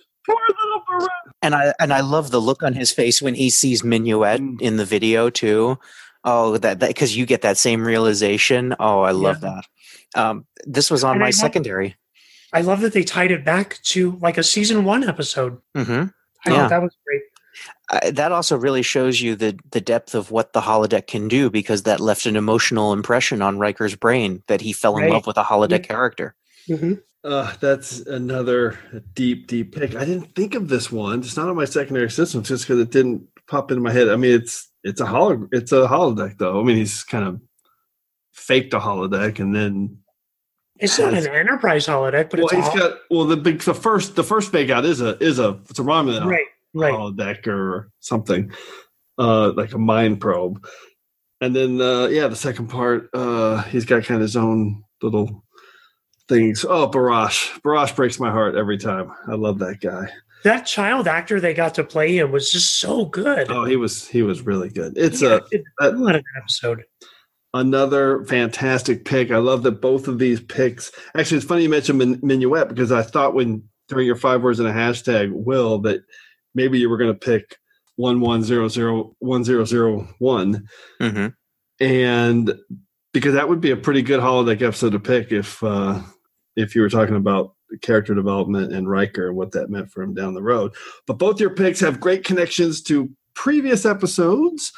And 1.43 1.55
I 1.55 1.75
and 1.79 1.93
I 1.93 2.01
love 2.01 2.31
the 2.31 2.41
look 2.41 2.63
on 2.63 2.73
his 2.73 2.93
face 2.93 3.23
when 3.23 3.35
he 3.35 3.51
sees 3.51 3.83
Minuet 3.83 4.41
mm. 4.41 4.61
in 4.61 4.77
the 4.77 4.85
video 4.85 5.31
too. 5.31 5.79
Oh, 6.25 6.57
that 6.59 6.81
because 6.81 7.17
you 7.17 7.27
get 7.27 7.43
that 7.43 7.59
same 7.59 7.85
realization. 7.85 8.75
Oh, 8.81 9.03
I 9.03 9.13
love 9.13 9.43
yeah. 9.43 9.61
that. 10.15 10.21
Um, 10.21 10.47
this 10.65 10.91
was 10.91 11.05
on 11.05 11.13
and 11.13 11.21
my 11.21 11.29
I 11.29 11.31
secondary. 11.31 11.89
Love, 11.89 11.97
I 12.53 12.61
love 12.63 12.81
that 12.81 12.93
they 12.93 13.05
tied 13.05 13.31
it 13.31 13.45
back 13.45 13.81
to 13.85 14.19
like 14.21 14.39
a 14.39 14.43
season 14.43 14.85
one 14.85 15.05
episode. 15.05 15.61
Mm-hmm. 15.77 15.93
I 15.93 16.51
yeah. 16.51 16.57
thought 16.57 16.71
that 16.71 16.83
was 16.83 16.97
great. 17.07 17.23
Uh, 17.89 18.11
that 18.11 18.33
also 18.33 18.57
really 18.57 18.83
shows 18.83 19.21
you 19.21 19.37
the 19.37 19.59
the 19.71 19.81
depth 19.81 20.15
of 20.15 20.31
what 20.31 20.53
the 20.53 20.61
holodeck 20.61 21.07
can 21.07 21.29
do 21.29 21.49
because 21.51 21.85
that 21.85 22.01
left 22.01 22.27
an 22.27 22.37
emotional 22.37 22.93
impression 22.93 23.41
on 23.41 23.59
Riker's 23.59 23.95
brain 23.95 24.43
that 24.49 24.61
he 24.61 24.73
fell 24.73 24.97
in 24.97 25.05
right. 25.05 25.13
love 25.13 25.27
with 25.27 25.37
a 25.37 25.45
holodeck 25.45 25.71
yeah. 25.71 25.95
character. 25.95 26.35
Mm-hmm. 26.69 26.95
Uh, 27.27 27.53
that's 27.61 28.01
another 28.01 28.79
deep, 29.15 29.49
deep 29.49 29.75
pick. 29.75 29.97
I 29.97 30.05
didn't 30.05 30.35
think 30.37 30.55
of 30.55 30.69
this 30.69 30.93
one. 30.93 31.19
It's 31.19 31.37
not 31.37 31.49
on 31.49 31.57
my 31.57 31.65
secondary 31.65 32.11
system 32.11 32.45
just 32.45 32.65
because 32.65 32.81
it 32.81 32.93
didn't 32.93 33.27
pop 33.49 33.73
into 33.73 33.83
my 33.83 33.93
head. 33.93 34.09
I 34.09 34.17
mean, 34.17 34.33
it's 34.33 34.71
it's 34.85 35.01
a 35.01 35.07
holo 35.07 35.49
it's 35.51 35.73
a 35.73 35.89
holodeck 35.89 36.39
though. 36.39 36.61
I 36.61 36.63
mean, 36.63 36.77
he's 36.77 37.03
kind 37.03 37.27
of 37.27 37.41
faked 38.33 38.75
a 38.75 38.79
holodeck 38.79 39.41
and 39.41 39.55
then 39.55 39.99
it's 40.79 40.99
not 41.01 41.15
an 41.15 41.27
enterprise 41.27 41.87
holodeck, 41.87 42.31
but 42.31 42.39
well, 42.39 42.49
it's 42.49 42.53
he's 42.53 42.81
got 42.81 42.99
well 43.11 43.25
the 43.25 43.37
big 43.37 43.61
the 43.61 43.75
first 43.75 44.15
the 44.15 44.23
first 44.23 44.53
fake 44.53 44.71
out 44.71 44.85
is 44.85 45.01
a 45.01 45.21
is 45.23 45.41
a 45.41 45.59
it's 45.69 45.81
a 45.81 45.83
Romulan 45.83 46.27
right 46.27 46.47
right. 46.77 46.95
holodeck 46.95 47.47
or 47.47 47.91
something, 48.01 48.53
uh, 49.19 49.53
like 49.53 49.73
a 49.73 49.79
mind 49.79 50.21
probe. 50.21 50.65
And 51.41 51.55
then, 51.55 51.81
uh, 51.81 52.07
yeah, 52.07 52.29
the 52.29 52.37
second 52.37 52.69
part, 52.69 53.11
uh, 53.13 53.63
he's 53.65 53.85
got 53.85 54.05
kind 54.05 54.17
of 54.17 54.23
his 54.23 54.37
own 54.37 54.83
little 55.03 55.45
things. 56.29 56.65
Oh, 56.65 56.89
Barash. 56.89 57.61
Barash 57.63 57.95
breaks 57.95 58.19
my 58.19 58.31
heart 58.31 58.55
every 58.55 58.79
time. 58.79 59.13
I 59.29 59.35
love 59.35 59.59
that 59.61 59.81
guy. 59.81 60.09
That 60.45 60.67
child 60.67 61.09
actor 61.09 61.41
they 61.41 61.55
got 61.55 61.75
to 61.75 61.85
play 61.85 62.17
him 62.17 62.31
was 62.31 62.51
just 62.51 62.79
so 62.79 63.07
good. 63.07 63.51
Oh, 63.51 63.65
he 63.65 63.77
was 63.77 64.07
he 64.07 64.23
was 64.23 64.43
really 64.43 64.69
good. 64.69 64.97
It's 64.97 65.23
yeah, 65.23 65.41
a, 65.81 65.87
a 65.87 65.91
an 65.91 66.23
episode. 66.39 66.85
Another 67.53 68.25
fantastic 68.27 69.05
pick. 69.05 69.31
I 69.31 69.39
love 69.39 69.63
that 69.63 69.81
both 69.81 70.09
of 70.09 70.19
these 70.19 70.41
picks. 70.41 70.93
Actually, 71.17 71.39
it's 71.39 71.47
funny 71.47 71.63
you 71.63 71.69
mentioned 71.69 71.99
Min- 71.99 72.21
Minuet 72.21 72.69
because 72.69 72.93
I 72.93 73.03
thought 73.03 73.35
when 73.35 73.65
during 73.89 74.07
your 74.07 74.17
five 74.17 74.43
words 74.43 74.61
and 74.61 74.69
a 74.69 74.73
hashtag, 74.73 75.33
Will, 75.33 75.79
that 75.81 76.03
maybe 76.55 76.79
you 76.79 76.91
were 76.91 76.99
going 76.99 77.13
to 77.13 77.19
pick 77.19 77.57
one 77.97 78.21
one 78.21 78.43
zero 78.43 78.69
zero 78.69 79.17
one 79.19 79.43
zero 79.43 79.65
zero 79.65 80.07
one, 80.19 80.69
mm-hmm. 81.01 81.29
and 81.81 82.55
because 83.13 83.35
that 83.35 83.49
would 83.49 83.61
be 83.61 83.71
a 83.71 83.77
pretty 83.77 84.03
good 84.03 84.21
holiday 84.21 84.63
episode 84.65 84.91
to 84.91 85.01
pick 85.01 85.33
if 85.33 85.63
uh, 85.63 86.01
if 86.57 86.75
you 86.75 86.83
were 86.83 86.89
talking 86.89 87.17
about 87.17 87.55
character 87.83 88.15
development 88.15 88.73
and 88.73 88.89
Riker 88.89 89.29
and 89.29 89.37
what 89.37 89.53
that 89.53 89.71
meant 89.71 89.91
for 89.91 90.03
him 90.03 90.15
down 90.15 90.35
the 90.35 90.43
road. 90.43 90.75
But 91.07 91.19
both 91.19 91.41
your 91.41 91.51
picks 91.51 91.81
have 91.81 92.01
great 92.01 92.25
connections 92.25 92.83
to 92.85 93.11
previous 93.35 93.85
episodes. 93.85 94.73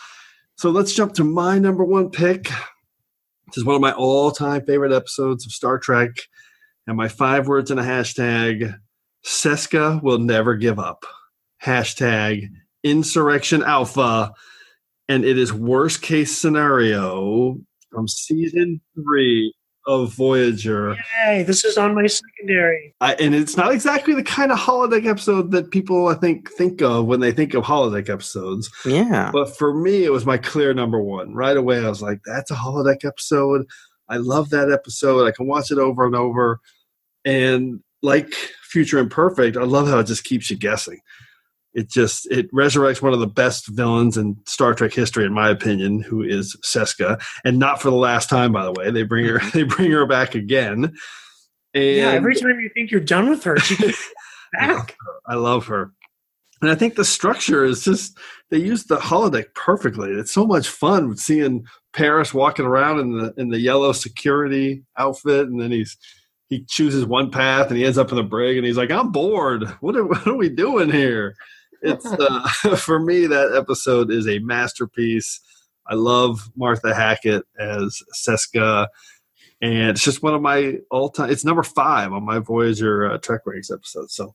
So 0.57 0.71
let's 0.71 0.95
jump 0.95 1.15
to 1.15 1.25
my 1.25 1.59
number 1.59 1.85
one 1.85 2.11
pick. 2.11 2.45
This 2.45 3.59
is 3.59 3.65
one 3.65 3.77
of 3.77 3.81
my 3.81 3.93
all-time 3.93 4.65
favorite 4.67 4.93
episodes 4.93 5.47
of 5.47 5.53
Star 5.53 5.79
Trek, 5.79 6.11
and 6.87 6.97
my 6.97 7.09
five 7.09 7.47
words 7.47 7.71
in 7.71 7.79
a 7.79 7.83
hashtag: 7.83 8.75
Seska 9.25 10.03
will 10.03 10.19
never 10.19 10.55
give 10.55 10.79
up 10.79 11.05
hashtag 11.65 12.49
insurrection 12.85 13.63
alpha 13.63 14.33
and 15.09 15.25
it 15.25 15.39
is 15.39 15.53
worst 15.53 16.03
case 16.03 16.37
scenario 16.37 17.59
from 17.91 18.07
season 18.07 18.81
three 18.95 19.53
of 19.89 20.13
voyager. 20.13 20.97
Yay, 21.25 21.43
this 21.43 21.65
is 21.65 21.79
on 21.79 21.95
my 21.95 22.07
secondary. 22.07 22.95
I, 23.01 23.15
and 23.15 23.35
it's 23.35 23.57
not 23.57 23.73
exactly 23.73 24.15
the 24.15 24.23
kind 24.23 24.53
of 24.53 24.59
holodeck 24.59 25.07
episode 25.07 25.51
that 25.53 25.71
people 25.71 26.09
i 26.09 26.15
think 26.15 26.51
think 26.53 26.83
of 26.83 27.07
when 27.07 27.21
they 27.21 27.33
think 27.33 27.55
of 27.55 27.65
holodeck 27.65 28.11
episodes. 28.11 28.71
Yeah. 28.85 29.31
But 29.33 29.57
for 29.57 29.75
me 29.75 30.05
it 30.05 30.13
was 30.13 30.27
my 30.27 30.37
clear 30.37 30.75
number 30.75 31.01
one. 31.03 31.35
Right 31.35 31.57
away 31.57 31.85
i 31.85 31.89
was 31.89 32.03
like 32.03 32.21
that's 32.25 32.51
a 32.51 32.55
holodeck 32.55 33.05
episode. 33.05 33.67
I 34.11 34.19
love 34.19 34.51
that 34.51 34.71
episode. 34.71 35.27
I 35.27 35.33
can 35.33 35.47
watch 35.47 35.71
it 35.71 35.79
over 35.79 36.07
and 36.07 36.15
over. 36.15 36.61
And 37.25 37.81
like 38.03 38.33
future 38.63 38.99
imperfect 38.99 39.57
i 39.57 39.65
love 39.65 39.89
how 39.89 39.99
it 39.99 40.07
just 40.07 40.23
keeps 40.23 40.51
you 40.51 40.57
guessing 40.57 41.01
it 41.75 41.91
just 41.91 42.31
it 42.31 42.51
resurrects 42.53 43.03
one 43.03 43.13
of 43.13 43.21
the 43.21 43.27
best 43.27 43.69
villains 43.69 44.17
in 44.17 44.37
Star 44.47 44.75
Trek 44.75 44.93
history, 44.93 45.25
in 45.25 45.33
my 45.33 45.51
opinion, 45.51 46.01
who 46.01 46.23
is 46.23 46.57
Seska, 46.65 47.23
and 47.45 47.59
not 47.59 47.81
for 47.81 47.91
the 47.91 47.97
last 47.97 48.29
time, 48.29 48.53
by 48.53 48.65
the 48.65 48.73
way. 48.73 48.91
They 48.91 49.03
bring 49.03 49.27
her 49.27 49.41
they 49.53 49.63
bring 49.63 49.91
her 49.91 50.07
back 50.07 50.35
again. 50.35 50.95
And 51.75 51.85
yeah, 51.85 52.11
every 52.11 52.35
time 52.35 52.59
you 52.61 52.71
think 52.75 52.91
you're 52.91 53.01
done 53.01 53.29
with 53.29 53.45
her, 53.45 53.59
she 53.59 53.77
gets 53.77 54.11
back. 54.53 54.97
I 55.27 55.35
love 55.35 55.67
her. 55.67 55.93
And 56.61 56.71
I 56.71 56.75
think 56.75 56.97
the 56.97 57.05
structure 57.05 57.65
is 57.65 57.85
just 57.85 58.19
they 58.51 58.59
use 58.59 58.85
the 58.85 58.97
holodeck 58.97 59.55
perfectly. 59.55 60.11
It's 60.11 60.33
so 60.33 60.45
much 60.45 60.69
fun 60.69 61.17
seeing 61.17 61.65
Paris 61.93 62.35
walking 62.35 62.65
around 62.65 62.99
in 63.01 63.19
the 63.19 63.35
in 63.37 63.51
the 63.51 63.61
yellow 63.61 63.93
security 63.93 64.83
outfit, 64.97 65.47
and 65.47 65.61
then 65.61 65.71
he's 65.71 65.97
he 66.49 66.65
chooses 66.65 67.05
one 67.05 67.31
path 67.31 67.69
and 67.69 67.77
he 67.77 67.85
ends 67.85 67.99
up 67.99 68.11
in 68.11 68.17
the 68.17 68.23
brig, 68.23 68.57
and 68.57 68.67
he's 68.67 68.77
like, 68.77 68.91
"I'm 68.91 69.13
bored. 69.13 69.69
What 69.81 69.97
are, 69.97 70.05
what 70.07 70.27
are 70.27 70.37
we 70.37 70.49
doing 70.49 70.91
here?" 70.91 71.37
It's 71.83 72.07
uh, 72.07 72.49
for 72.77 72.99
me 72.99 73.27
that 73.27 73.55
episode 73.57 74.11
is 74.11 74.29
a 74.29 74.39
masterpiece. 74.41 75.41
I 75.87 75.95
love 75.95 76.51
Martha 76.57 76.95
Hackett 76.95 77.45
as 77.59 78.03
Seska, 78.15 78.89
and 79.63 79.91
it's 79.91 80.05
just 80.05 80.23
one 80.23 80.35
of 80.35 80.43
my 80.43 80.79
all 80.91 81.09
time. 81.09 81.31
It's 81.31 81.45
number 81.45 81.63
five 81.63 82.13
on 82.13 82.25
my 82.25 82.39
Voyager 82.39 83.11
uh, 83.11 83.19
Trek 83.19 83.43
Ranks 83.47 83.71
episode. 83.71 84.11
So 84.11 84.35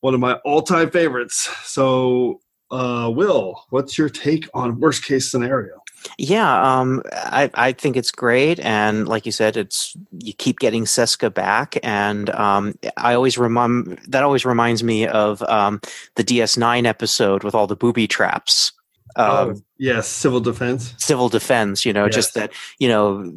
one 0.00 0.14
of 0.14 0.20
my 0.20 0.34
all 0.44 0.62
time 0.62 0.90
favorites. 0.90 1.48
So, 1.64 2.40
uh, 2.70 3.10
Will, 3.14 3.64
what's 3.70 3.98
your 3.98 4.08
take 4.08 4.48
on 4.54 4.80
worst 4.80 5.04
case 5.04 5.30
scenario? 5.30 5.80
Yeah, 6.18 6.78
um, 6.80 7.02
I, 7.12 7.50
I 7.54 7.72
think 7.72 7.96
it's 7.96 8.10
great, 8.10 8.58
and 8.60 9.06
like 9.06 9.26
you 9.26 9.32
said, 9.32 9.56
it's 9.56 9.96
you 10.18 10.32
keep 10.32 10.58
getting 10.58 10.84
Seska 10.84 11.32
back, 11.32 11.76
and 11.82 12.30
um, 12.30 12.74
I 12.96 13.14
always 13.14 13.34
that 13.36 14.22
always 14.22 14.44
reminds 14.44 14.82
me 14.82 15.06
of 15.06 15.42
um, 15.42 15.80
the 16.16 16.24
DS9 16.24 16.86
episode 16.86 17.44
with 17.44 17.54
all 17.54 17.66
the 17.66 17.76
booby 17.76 18.06
traps. 18.06 18.72
Um, 19.16 19.62
yes, 19.78 20.08
civil 20.08 20.40
defense. 20.40 20.94
Civil 20.98 21.28
defense, 21.28 21.84
you 21.84 21.92
know, 21.92 22.06
Yes. 22.06 22.14
just 22.14 22.34
that 22.34 22.52
you 22.78 22.88
know 22.88 23.32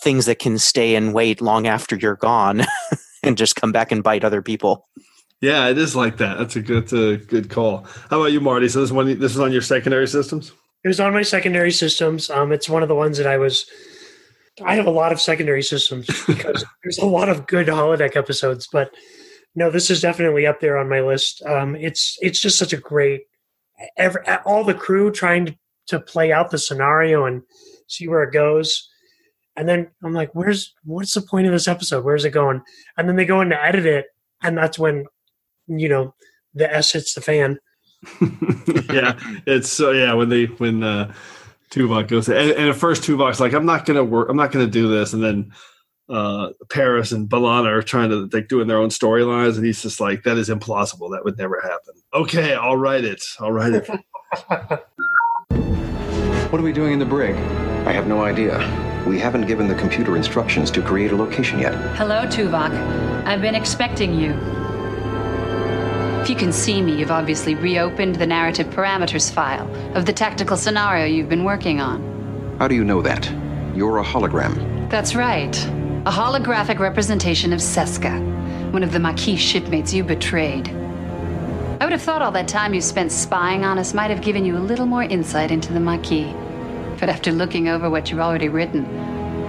things 0.00 0.26
that 0.26 0.38
can 0.38 0.58
stay 0.58 0.94
and 0.96 1.14
wait 1.14 1.40
long 1.40 1.66
after 1.66 1.96
you're 1.96 2.16
gone, 2.16 2.62
and 3.22 3.38
just 3.38 3.56
come 3.56 3.72
back 3.72 3.92
and 3.92 4.02
bite 4.02 4.24
other 4.24 4.42
people. 4.42 4.88
Yeah, 5.40 5.68
it 5.68 5.78
is 5.78 5.96
like 5.96 6.18
that. 6.18 6.38
That's 6.38 6.54
a 6.54 6.60
good, 6.60 6.82
that's 6.84 6.92
a 6.92 7.16
good 7.16 7.50
call. 7.50 7.84
How 8.10 8.20
about 8.20 8.30
you, 8.32 8.40
Marty? 8.40 8.68
So 8.68 8.80
this 8.80 8.92
one, 8.92 9.18
this 9.18 9.32
is 9.32 9.40
on 9.40 9.50
your 9.52 9.62
secondary 9.62 10.06
systems. 10.06 10.52
It 10.84 10.88
was 10.88 11.00
on 11.00 11.12
my 11.12 11.22
secondary 11.22 11.70
systems. 11.70 12.28
Um, 12.30 12.52
it's 12.52 12.68
one 12.68 12.82
of 12.82 12.88
the 12.88 12.94
ones 12.94 13.18
that 13.18 13.26
I 13.26 13.38
was. 13.38 13.66
I 14.62 14.74
have 14.74 14.86
a 14.86 14.90
lot 14.90 15.12
of 15.12 15.20
secondary 15.20 15.62
systems 15.62 16.06
because 16.26 16.64
there's 16.82 16.98
a 16.98 17.06
lot 17.06 17.28
of 17.28 17.46
good 17.46 17.68
holodeck 17.68 18.16
episodes, 18.16 18.68
but 18.70 18.92
no, 19.54 19.70
this 19.70 19.90
is 19.90 20.00
definitely 20.00 20.46
up 20.46 20.60
there 20.60 20.78
on 20.78 20.88
my 20.88 21.00
list. 21.00 21.42
Um, 21.44 21.76
it's 21.76 22.18
it's 22.20 22.40
just 22.40 22.58
such 22.58 22.72
a 22.72 22.78
great. 22.78 23.22
Every, 23.96 24.22
all 24.44 24.64
the 24.64 24.74
crew 24.74 25.10
trying 25.10 25.46
to, 25.46 25.56
to 25.88 26.00
play 26.00 26.32
out 26.32 26.50
the 26.50 26.58
scenario 26.58 27.24
and 27.24 27.42
see 27.88 28.08
where 28.08 28.22
it 28.22 28.32
goes, 28.32 28.88
and 29.56 29.68
then 29.68 29.90
I'm 30.02 30.14
like, 30.14 30.34
"Where's 30.34 30.72
what's 30.84 31.14
the 31.14 31.22
point 31.22 31.46
of 31.46 31.52
this 31.52 31.68
episode? 31.68 32.04
Where's 32.04 32.24
it 32.24 32.30
going?" 32.30 32.62
And 32.96 33.08
then 33.08 33.16
they 33.16 33.24
go 33.24 33.40
in 33.40 33.50
to 33.50 33.62
edit 33.62 33.86
it, 33.86 34.06
and 34.42 34.56
that's 34.56 34.78
when, 34.78 35.04
you 35.66 35.88
know, 35.88 36.14
the 36.54 36.72
S 36.72 36.92
hits 36.92 37.14
the 37.14 37.20
fan. 37.20 37.58
Yeah, 38.92 39.18
it's 39.46 39.68
so 39.68 39.90
yeah 39.92 40.12
when 40.14 40.28
they 40.28 40.44
when 40.46 40.82
uh 40.82 41.12
Tuvok 41.70 42.08
goes 42.08 42.28
and, 42.28 42.50
and 42.50 42.68
at 42.68 42.76
first 42.76 43.02
Tuvok's 43.02 43.40
like 43.40 43.52
I'm 43.52 43.66
not 43.66 43.86
gonna 43.86 44.04
work 44.04 44.28
I'm 44.28 44.36
not 44.36 44.52
gonna 44.52 44.66
do 44.66 44.88
this 44.88 45.12
and 45.12 45.22
then 45.22 45.52
uh 46.08 46.50
Paris 46.70 47.12
and 47.12 47.28
B'Elanna 47.28 47.66
are 47.66 47.82
trying 47.82 48.10
to 48.10 48.28
like 48.32 48.48
doing 48.48 48.66
their 48.66 48.78
own 48.78 48.90
storylines 48.90 49.56
and 49.56 49.64
he's 49.64 49.82
just 49.82 50.00
like 50.00 50.24
that 50.24 50.36
is 50.36 50.48
implausible 50.48 51.10
that 51.12 51.24
would 51.24 51.38
never 51.38 51.60
happen. 51.62 51.94
Okay, 52.12 52.54
I'll 52.54 52.76
write 52.76 53.04
it. 53.04 53.22
I'll 53.40 53.52
write 53.52 53.74
it. 53.74 53.88
What 56.52 56.60
are 56.60 56.64
we 56.64 56.72
doing 56.74 56.92
in 56.92 56.98
the 56.98 57.06
brig? 57.06 57.34
I 57.86 57.92
have 57.92 58.06
no 58.06 58.24
idea. 58.24 58.58
We 59.06 59.18
haven't 59.18 59.46
given 59.46 59.68
the 59.68 59.74
computer 59.74 60.18
instructions 60.18 60.70
to 60.72 60.82
create 60.82 61.10
a 61.10 61.16
location 61.16 61.58
yet. 61.58 61.72
Hello, 61.96 62.26
Tuvok. 62.26 62.72
I've 63.24 63.40
been 63.40 63.54
expecting 63.54 64.12
you. 64.12 64.32
If 66.22 66.30
you 66.30 66.36
can 66.36 66.52
see 66.52 66.80
me, 66.80 66.96
you've 66.96 67.10
obviously 67.10 67.56
reopened 67.56 68.14
the 68.14 68.28
narrative 68.28 68.68
parameters 68.68 69.28
file 69.28 69.68
of 69.96 70.06
the 70.06 70.12
tactical 70.12 70.56
scenario 70.56 71.04
you've 71.04 71.28
been 71.28 71.42
working 71.42 71.80
on. 71.80 72.56
How 72.60 72.68
do 72.68 72.76
you 72.76 72.84
know 72.84 73.02
that? 73.02 73.28
You're 73.74 73.98
a 73.98 74.04
hologram. 74.04 74.88
That's 74.88 75.16
right. 75.16 75.52
A 76.06 76.12
holographic 76.12 76.78
representation 76.78 77.52
of 77.52 77.58
Seska, 77.58 78.70
one 78.70 78.84
of 78.84 78.92
the 78.92 79.00
Maquis 79.00 79.40
shipmates 79.40 79.92
you 79.92 80.04
betrayed. 80.04 80.68
I 80.68 81.86
would 81.86 81.92
have 81.92 82.02
thought 82.02 82.22
all 82.22 82.30
that 82.30 82.46
time 82.46 82.72
you 82.72 82.80
spent 82.80 83.10
spying 83.10 83.64
on 83.64 83.76
us 83.76 83.92
might 83.92 84.10
have 84.10 84.22
given 84.22 84.44
you 84.44 84.56
a 84.56 84.60
little 84.60 84.86
more 84.86 85.02
insight 85.02 85.50
into 85.50 85.72
the 85.72 85.80
Maquis. 85.80 86.32
But 87.00 87.08
after 87.08 87.32
looking 87.32 87.66
over 87.66 87.90
what 87.90 88.12
you've 88.12 88.20
already 88.20 88.48
written, 88.48 88.86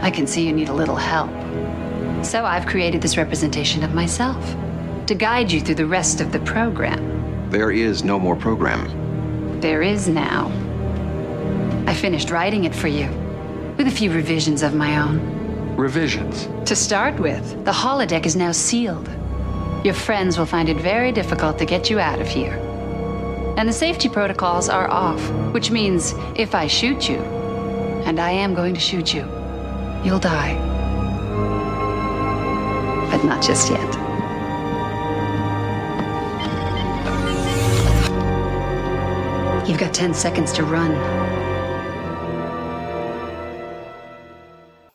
I 0.01 0.09
can 0.09 0.25
see 0.25 0.47
you 0.47 0.51
need 0.51 0.69
a 0.69 0.73
little 0.73 0.95
help. 0.95 1.29
So 2.25 2.43
I've 2.45 2.65
created 2.65 3.03
this 3.03 3.15
representation 3.15 3.83
of 3.83 3.93
myself 3.93 4.55
to 5.07 5.15
guide 5.15 5.51
you 5.51 5.61
through 5.61 5.75
the 5.75 5.85
rest 5.85 6.21
of 6.21 6.31
the 6.31 6.39
program. 6.39 7.49
There 7.49 7.71
is 7.71 8.03
no 8.03 8.19
more 8.19 8.35
program. 8.35 9.59
There 9.59 9.81
is 9.81 10.07
now. 10.07 10.51
I 11.87 11.93
finished 11.93 12.31
writing 12.31 12.63
it 12.63 12.73
for 12.73 12.87
you, 12.87 13.09
with 13.77 13.87
a 13.87 13.91
few 13.91 14.11
revisions 14.11 14.63
of 14.63 14.73
my 14.73 14.97
own. 14.99 15.75
Revisions. 15.75 16.47
To 16.67 16.75
start 16.75 17.19
with, 17.19 17.65
the 17.65 17.71
holodeck 17.71 18.25
is 18.25 18.35
now 18.35 18.51
sealed. 18.51 19.09
Your 19.83 19.93
friends 19.93 20.37
will 20.37 20.45
find 20.45 20.69
it 20.69 20.77
very 20.77 21.11
difficult 21.11 21.57
to 21.59 21.65
get 21.65 21.89
you 21.89 21.99
out 21.99 22.21
of 22.21 22.27
here. 22.27 22.53
And 23.57 23.67
the 23.67 23.73
safety 23.73 24.09
protocols 24.09 24.69
are 24.69 24.89
off, 24.89 25.21
which 25.53 25.69
means 25.69 26.13
if 26.35 26.55
I 26.55 26.67
shoot 26.67 27.09
you, 27.09 27.17
and 28.05 28.19
I 28.19 28.31
am 28.31 28.53
going 28.53 28.73
to 28.73 28.79
shoot 28.79 29.13
you, 29.13 29.21
you'll 30.03 30.19
die. 30.19 30.55
But 33.11 33.23
not 33.25 33.43
just 33.43 33.69
yet. 33.69 34.02
You've 39.67 39.79
got 39.79 39.93
10 39.93 40.13
seconds 40.13 40.51
to 40.53 40.63
run. 40.63 40.91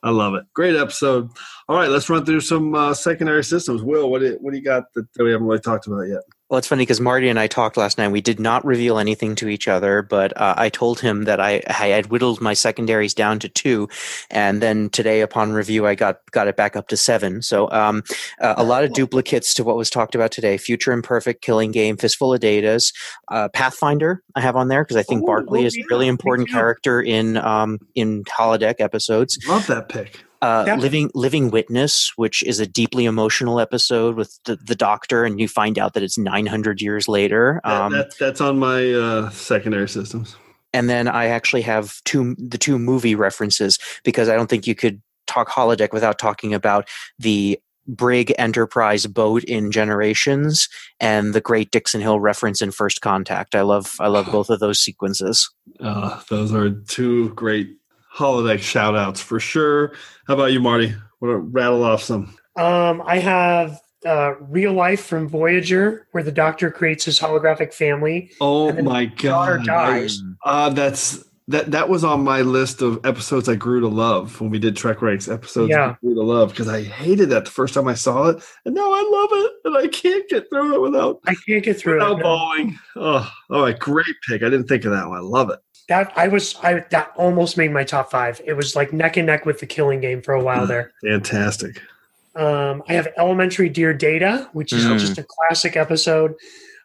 I 0.02 0.10
love 0.10 0.34
it. 0.34 0.44
Great 0.54 0.76
episode. 0.76 1.30
All 1.68 1.76
right, 1.76 1.88
let's 1.88 2.08
run 2.08 2.24
through 2.24 2.40
some 2.40 2.74
uh, 2.74 2.94
secondary 2.94 3.44
systems. 3.44 3.82
Will, 3.82 4.10
what 4.10 4.20
do, 4.20 4.36
what 4.40 4.52
do 4.52 4.58
you 4.58 4.64
got 4.64 4.84
that 4.94 5.06
we 5.18 5.30
haven't 5.30 5.46
really 5.46 5.60
talked 5.60 5.86
about 5.86 6.02
yet? 6.02 6.22
Well, 6.48 6.56
it's 6.56 6.66
funny 6.66 6.82
because 6.82 7.00
Marty 7.00 7.28
and 7.28 7.38
I 7.38 7.46
talked 7.46 7.76
last 7.76 7.98
night. 7.98 8.08
We 8.08 8.22
did 8.22 8.40
not 8.40 8.64
reveal 8.64 8.98
anything 8.98 9.34
to 9.34 9.48
each 9.48 9.68
other, 9.68 10.00
but 10.00 10.34
uh, 10.34 10.54
I 10.56 10.70
told 10.70 10.98
him 10.98 11.24
that 11.24 11.40
I, 11.40 11.62
I 11.66 11.88
had 11.88 12.06
whittled 12.06 12.40
my 12.40 12.54
secondaries 12.54 13.12
down 13.12 13.38
to 13.40 13.50
two, 13.50 13.90
and 14.30 14.62
then 14.62 14.88
today, 14.88 15.20
upon 15.20 15.52
review, 15.52 15.86
I 15.86 15.94
got 15.94 16.20
got 16.30 16.48
it 16.48 16.56
back 16.56 16.74
up 16.74 16.88
to 16.88 16.96
seven. 16.96 17.42
So, 17.42 17.70
um, 17.70 18.02
uh, 18.40 18.54
a 18.56 18.64
lot 18.64 18.82
of 18.82 18.94
duplicates 18.94 19.52
to 19.54 19.64
what 19.64 19.76
was 19.76 19.90
talked 19.90 20.14
about 20.14 20.32
today: 20.32 20.56
Future 20.56 20.92
Imperfect, 20.92 21.42
Killing 21.42 21.70
Game, 21.70 21.98
Fistful 21.98 22.32
of 22.32 22.40
Datas, 22.40 22.94
uh, 23.30 23.50
Pathfinder. 23.50 24.22
I 24.34 24.40
have 24.40 24.56
on 24.56 24.68
there 24.68 24.84
because 24.84 24.96
I 24.96 25.02
think 25.02 25.24
Ooh, 25.24 25.26
Barclay 25.26 25.64
is 25.64 25.76
a 25.76 25.84
really 25.90 26.08
important 26.08 26.48
character 26.48 27.02
in 27.02 27.36
um, 27.36 27.78
in 27.94 28.24
holodeck 28.24 28.76
episodes. 28.78 29.38
Love 29.46 29.66
that 29.66 29.90
pick. 29.90 30.24
Uh, 30.40 30.64
Yeah. 30.66 30.76
Living 30.76 31.10
Living 31.14 31.50
Witness, 31.50 32.12
which 32.16 32.42
is 32.44 32.60
a 32.60 32.66
deeply 32.66 33.04
emotional 33.06 33.58
episode 33.60 34.16
with 34.16 34.38
the, 34.44 34.56
the 34.56 34.74
doctor, 34.74 35.24
and 35.24 35.40
you 35.40 35.48
find 35.48 35.78
out 35.78 35.94
that 35.94 36.02
it's 36.02 36.18
900 36.18 36.80
years 36.80 37.08
later. 37.08 37.60
That- 37.64 37.72
Um, 37.82 37.92
that, 37.92 38.14
that's 38.18 38.40
on 38.40 38.58
my 38.58 38.92
uh, 38.92 39.30
secondary 39.30 39.88
systems. 39.88 40.36
and 40.72 40.88
then 40.88 41.08
I 41.08 41.26
actually 41.26 41.62
have 41.62 42.00
two 42.04 42.34
the 42.38 42.58
two 42.58 42.78
movie 42.78 43.14
references 43.14 43.78
because 44.04 44.28
I 44.28 44.36
don't 44.36 44.48
think 44.50 44.66
you 44.66 44.74
could 44.74 45.00
talk 45.26 45.48
holodeck 45.48 45.92
without 45.92 46.18
talking 46.18 46.54
about 46.54 46.88
the 47.18 47.58
brig 47.86 48.34
enterprise 48.38 49.06
boat 49.06 49.42
in 49.44 49.70
generations 49.72 50.68
and 51.00 51.32
the 51.34 51.40
great 51.40 51.70
dixon 51.70 52.02
hill 52.02 52.20
reference 52.20 52.60
in 52.60 52.70
first 52.70 53.00
contact 53.00 53.54
i 53.54 53.62
love 53.62 53.96
i 53.98 54.06
love 54.06 54.26
both 54.32 54.50
of 54.50 54.60
those 54.60 54.78
sequences 54.78 55.48
Uh, 55.80 56.20
those 56.28 56.52
are 56.52 56.68
two 56.70 57.30
great 57.30 57.77
holodeck 58.18 58.60
shout 58.60 58.96
outs 58.96 59.20
for 59.20 59.38
sure. 59.38 59.92
How 60.26 60.34
about 60.34 60.52
you, 60.52 60.60
Marty? 60.60 60.94
Want 61.20 61.32
to 61.32 61.38
rattle 61.38 61.84
off 61.84 62.02
some? 62.02 62.36
Um, 62.56 63.02
I 63.06 63.18
have 63.18 63.80
uh, 64.04 64.34
real 64.40 64.72
life 64.72 65.04
from 65.04 65.28
Voyager, 65.28 66.06
where 66.12 66.24
the 66.24 66.32
Doctor 66.32 66.70
creates 66.70 67.04
his 67.04 67.18
holographic 67.18 67.72
family. 67.72 68.30
Oh 68.40 68.72
my 68.82 69.06
god! 69.06 69.64
dies. 69.64 70.22
Uh, 70.44 70.70
that's 70.70 71.24
that. 71.48 71.70
That 71.70 71.88
was 71.88 72.04
on 72.04 72.22
my 72.22 72.42
list 72.42 72.82
of 72.82 73.04
episodes 73.04 73.48
I 73.48 73.54
grew 73.54 73.80
to 73.80 73.88
love 73.88 74.40
when 74.40 74.50
we 74.50 74.58
did 74.58 74.76
Trek 74.76 75.02
Ranks 75.02 75.28
episodes. 75.28 75.70
Yeah. 75.70 75.90
I 75.90 75.96
grew 76.00 76.14
to 76.14 76.22
love 76.22 76.50
because 76.50 76.68
I 76.68 76.82
hated 76.82 77.30
that 77.30 77.44
the 77.44 77.50
first 77.50 77.74
time 77.74 77.88
I 77.88 77.94
saw 77.94 78.28
it, 78.28 78.42
and 78.64 78.74
now 78.74 78.90
I 78.92 79.08
love 79.10 79.30
it, 79.32 79.52
and 79.64 79.76
I 79.76 79.88
can't 79.88 80.28
get 80.28 80.48
through 80.48 80.74
it 80.74 80.80
without 80.80 81.20
I 81.26 81.34
can't 81.46 81.64
get 81.64 81.78
through 81.78 81.94
without 81.94 82.12
it. 82.12 82.16
no. 82.18 82.22
bawling. 82.22 82.78
Oh, 82.96 83.30
all 83.50 83.62
right, 83.62 83.78
great 83.78 84.06
pick. 84.28 84.42
I 84.42 84.50
didn't 84.50 84.66
think 84.66 84.84
of 84.84 84.92
that 84.92 85.08
one. 85.08 85.18
I 85.18 85.22
love 85.22 85.50
it. 85.50 85.58
That 85.88 86.12
I 86.16 86.28
was 86.28 86.54
I 86.62 86.84
that 86.90 87.12
almost 87.16 87.56
made 87.56 87.72
my 87.72 87.82
top 87.84 88.10
five. 88.10 88.40
It 88.44 88.52
was 88.52 88.76
like 88.76 88.92
neck 88.92 89.16
and 89.16 89.26
neck 89.26 89.46
with 89.46 89.60
the 89.60 89.66
Killing 89.66 90.00
Game 90.00 90.20
for 90.22 90.34
a 90.34 90.42
while 90.42 90.66
there. 90.66 90.92
Fantastic. 91.02 91.80
Um, 92.36 92.82
I 92.88 92.92
have 92.92 93.08
Elementary 93.16 93.68
Dear 93.68 93.92
Data, 93.94 94.48
which 94.52 94.72
is 94.72 94.84
Mm. 94.84 94.98
just 94.98 95.18
a 95.18 95.24
classic 95.26 95.76
episode. 95.76 96.34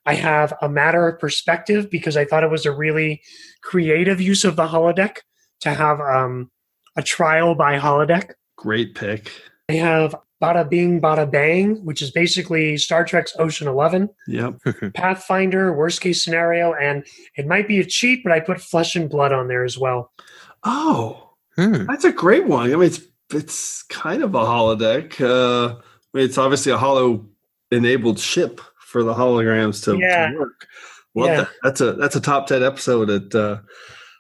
I 0.05 0.15
have 0.15 0.53
A 0.61 0.69
Matter 0.69 1.07
of 1.07 1.19
Perspective 1.19 1.89
because 1.89 2.17
I 2.17 2.25
thought 2.25 2.43
it 2.43 2.49
was 2.49 2.65
a 2.65 2.71
really 2.71 3.21
creative 3.61 4.19
use 4.19 4.43
of 4.45 4.55
the 4.55 4.67
holodeck 4.67 5.17
to 5.61 5.73
have 5.73 5.99
um, 6.01 6.49
a 6.97 7.03
trial 7.03 7.55
by 7.55 7.77
holodeck. 7.77 8.31
Great 8.57 8.95
pick. 8.95 9.31
I 9.69 9.73
have 9.73 10.15
Bada 10.43 10.69
Bing 10.69 10.99
Bada 10.99 11.29
Bang, 11.29 11.77
which 11.85 12.01
is 12.01 12.11
basically 12.11 12.77
Star 12.77 13.05
Trek's 13.05 13.33
Ocean 13.39 13.67
Eleven. 13.67 14.09
Yep. 14.27 14.59
Pathfinder, 14.93 15.71
worst 15.73 16.01
case 16.01 16.21
scenario, 16.23 16.73
and 16.73 17.05
it 17.37 17.47
might 17.47 17.67
be 17.67 17.79
a 17.79 17.85
cheat, 17.85 18.23
but 18.23 18.33
I 18.33 18.41
put 18.41 18.59
Flesh 18.59 18.95
and 18.97 19.09
Blood 19.09 19.31
on 19.31 19.47
there 19.47 19.63
as 19.63 19.77
well. 19.77 20.11
Oh, 20.63 21.29
Hmm. 21.55 21.85
that's 21.85 22.03
a 22.03 22.11
great 22.11 22.47
one. 22.47 22.71
I 22.71 22.75
mean, 22.75 22.83
it's 22.87 23.01
it's 23.31 23.83
kind 23.83 24.23
of 24.23 24.33
a 24.35 24.39
holodeck. 24.39 25.21
Uh, 25.21 25.75
I 25.75 25.81
mean, 26.17 26.25
it's 26.25 26.37
obviously 26.37 26.71
a 26.71 26.77
hollow 26.77 27.25
enabled 27.71 28.19
ship 28.19 28.59
for 28.79 29.03
the 29.03 29.13
holograms 29.13 29.83
to, 29.85 29.91
to 29.97 30.37
work. 30.39 30.67
Well, 31.13 31.27
Yeah. 31.27 31.35
that, 31.37 31.49
that's 31.63 31.81
a 31.81 31.93
that's 31.93 32.15
a 32.15 32.21
top 32.21 32.47
ten 32.47 32.63
episode 32.63 33.09
at 33.09 33.33
uh, 33.35 33.59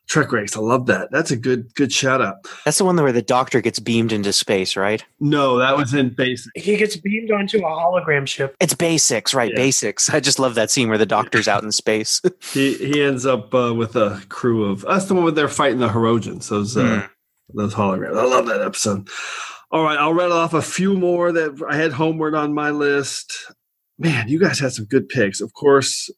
Trek 0.07 0.31
Ranks. 0.31 0.55
I 0.55 0.59
love 0.59 0.85
that. 0.87 1.11
That's 1.11 1.31
a 1.31 1.37
good 1.37 1.73
good 1.75 1.91
shout 1.91 2.21
out. 2.21 2.35
That's 2.65 2.77
the 2.77 2.85
one 2.85 2.95
where 2.97 3.11
the 3.11 3.21
doctor 3.21 3.61
gets 3.61 3.79
beamed 3.79 4.11
into 4.11 4.33
space, 4.33 4.75
right? 4.75 5.03
No, 5.19 5.57
that 5.57 5.77
was 5.77 5.93
in 5.93 6.09
Basics. 6.09 6.51
He 6.55 6.75
gets 6.77 6.97
beamed 6.97 7.31
onto 7.31 7.59
a 7.59 7.61
hologram 7.61 8.27
ship. 8.27 8.55
It's 8.59 8.73
basics, 8.73 9.33
right? 9.33 9.51
Yeah. 9.51 9.57
Basics. 9.57 10.09
I 10.09 10.19
just 10.19 10.39
love 10.39 10.55
that 10.55 10.69
scene 10.69 10.89
where 10.89 10.97
the 10.97 11.05
doctor's 11.05 11.47
out 11.47 11.63
in 11.63 11.71
space. 11.83 12.21
He 12.51 12.75
he 12.75 13.01
ends 13.01 13.25
up 13.25 13.53
uh, 13.53 13.73
with 13.73 13.95
a 13.95 14.21
crew 14.29 14.65
of 14.65 14.81
that's 14.81 15.05
the 15.05 15.13
one 15.13 15.23
where 15.23 15.31
they're 15.31 15.47
fighting 15.47 15.79
the 15.79 15.89
Hirogens. 15.89 16.49
Those 16.49 16.75
uh, 16.77 17.07
those 17.53 17.73
holograms. 17.73 18.17
I 18.17 18.25
love 18.25 18.45
that 18.47 18.61
episode. 18.61 19.07
All 19.71 19.83
right, 19.83 19.97
I'll 19.97 20.13
rattle 20.13 20.37
off 20.37 20.53
a 20.53 20.61
few 20.61 20.95
more 20.95 21.31
that 21.31 21.59
I 21.67 21.75
had 21.75 21.93
homeward 21.93 22.35
on 22.35 22.53
my 22.53 22.69
list. 22.69 23.33
Man, 23.97 24.27
you 24.27 24.39
guys 24.39 24.59
had 24.59 24.73
some 24.73 24.85
good 24.85 25.09
picks. 25.09 25.41
Of 25.41 25.53
course, 25.53 26.11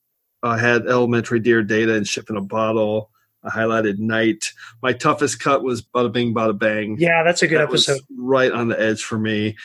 I 0.44 0.58
had 0.58 0.88
Elementary 0.88 1.40
Dear 1.40 1.64
Data 1.64 1.96
and 1.96 2.06
Ship 2.08 2.30
in 2.30 2.36
a 2.36 2.42
Bottle. 2.42 3.12
I 3.46 3.50
highlighted 3.50 4.00
Night. 4.00 4.52
My 4.82 4.94
toughest 4.94 5.40
cut 5.40 5.64
was 5.64 5.82
Bada 5.82 6.12
Bing 6.12 6.34
Bada 6.34 6.58
Bang. 6.58 6.98
Yeah, 7.00 7.24
that's 7.24 7.42
a 7.42 7.48
good 7.48 7.60
That 7.60 7.70
was 7.70 7.88
episode. 7.88 8.06
right 8.18 8.52
on 8.52 8.70
the 8.70 8.82
edge 8.82 9.04
for 9.04 9.18
me. 9.18 9.56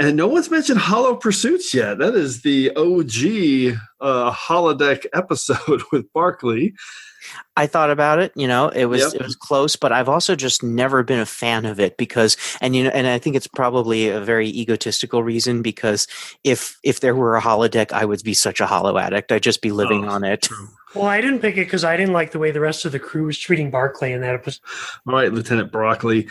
And 0.00 0.16
no 0.16 0.28
one's 0.28 0.50
mentioned 0.50 0.78
Hollow 0.78 1.16
Pursuits 1.16 1.74
yet. 1.74 1.98
That 1.98 2.14
is 2.14 2.42
the 2.42 2.70
OG 2.76 3.78
uh, 4.00 4.32
holodeck 4.32 5.06
episode 5.12 5.82
with 5.92 6.12
Barclay. 6.12 6.72
I 7.56 7.66
thought 7.66 7.90
about 7.90 8.18
it. 8.20 8.32
You 8.36 8.46
know, 8.46 8.68
it 8.68 8.86
was 8.86 9.00
Yep. 9.02 9.14
it 9.14 9.22
was 9.24 9.34
close, 9.36 9.74
but 9.76 9.90
I've 9.92 10.08
also 10.08 10.36
just 10.36 10.62
never 10.62 11.02
been 11.02 11.18
a 11.18 11.26
fan 11.26 11.64
of 11.66 11.80
it 11.80 11.96
because, 11.96 12.36
and 12.60 12.74
you 12.76 12.84
know, 12.84 12.90
and 12.90 13.06
I 13.06 13.18
think 13.18 13.34
it's 13.36 13.48
probably 13.48 14.08
a 14.08 14.20
very 14.20 14.48
egotistical 14.48 15.22
reason 15.22 15.62
because 15.62 16.06
if 16.44 16.78
if 16.84 17.00
there 17.00 17.14
were 17.14 17.36
a 17.36 17.42
holodeck, 17.42 17.92
I 17.92 18.04
would 18.04 18.22
be 18.22 18.34
such 18.34 18.60
a 18.60 18.66
hollow 18.66 18.96
addict. 18.98 19.32
I'd 19.32 19.42
just 19.42 19.60
be 19.62 19.72
living 19.72 20.04
Oh, 20.04 20.10
on 20.10 20.24
it. 20.24 20.48
Well, 20.94 21.06
I 21.06 21.20
didn't 21.20 21.40
pick 21.40 21.56
it 21.56 21.66
because 21.66 21.84
I 21.84 21.96
didn't 21.96 22.14
like 22.14 22.30
the 22.30 22.38
way 22.38 22.50
the 22.50 22.60
rest 22.60 22.84
of 22.84 22.92
the 22.92 22.98
crew 22.98 23.26
was 23.26 23.38
treating 23.38 23.70
Barclay 23.70 24.12
in 24.12 24.20
that 24.22 24.34
episode. 24.34 24.60
All 25.06 25.14
right, 25.14 25.32
Lieutenant 25.32 25.70
Broccoli. 25.70 26.28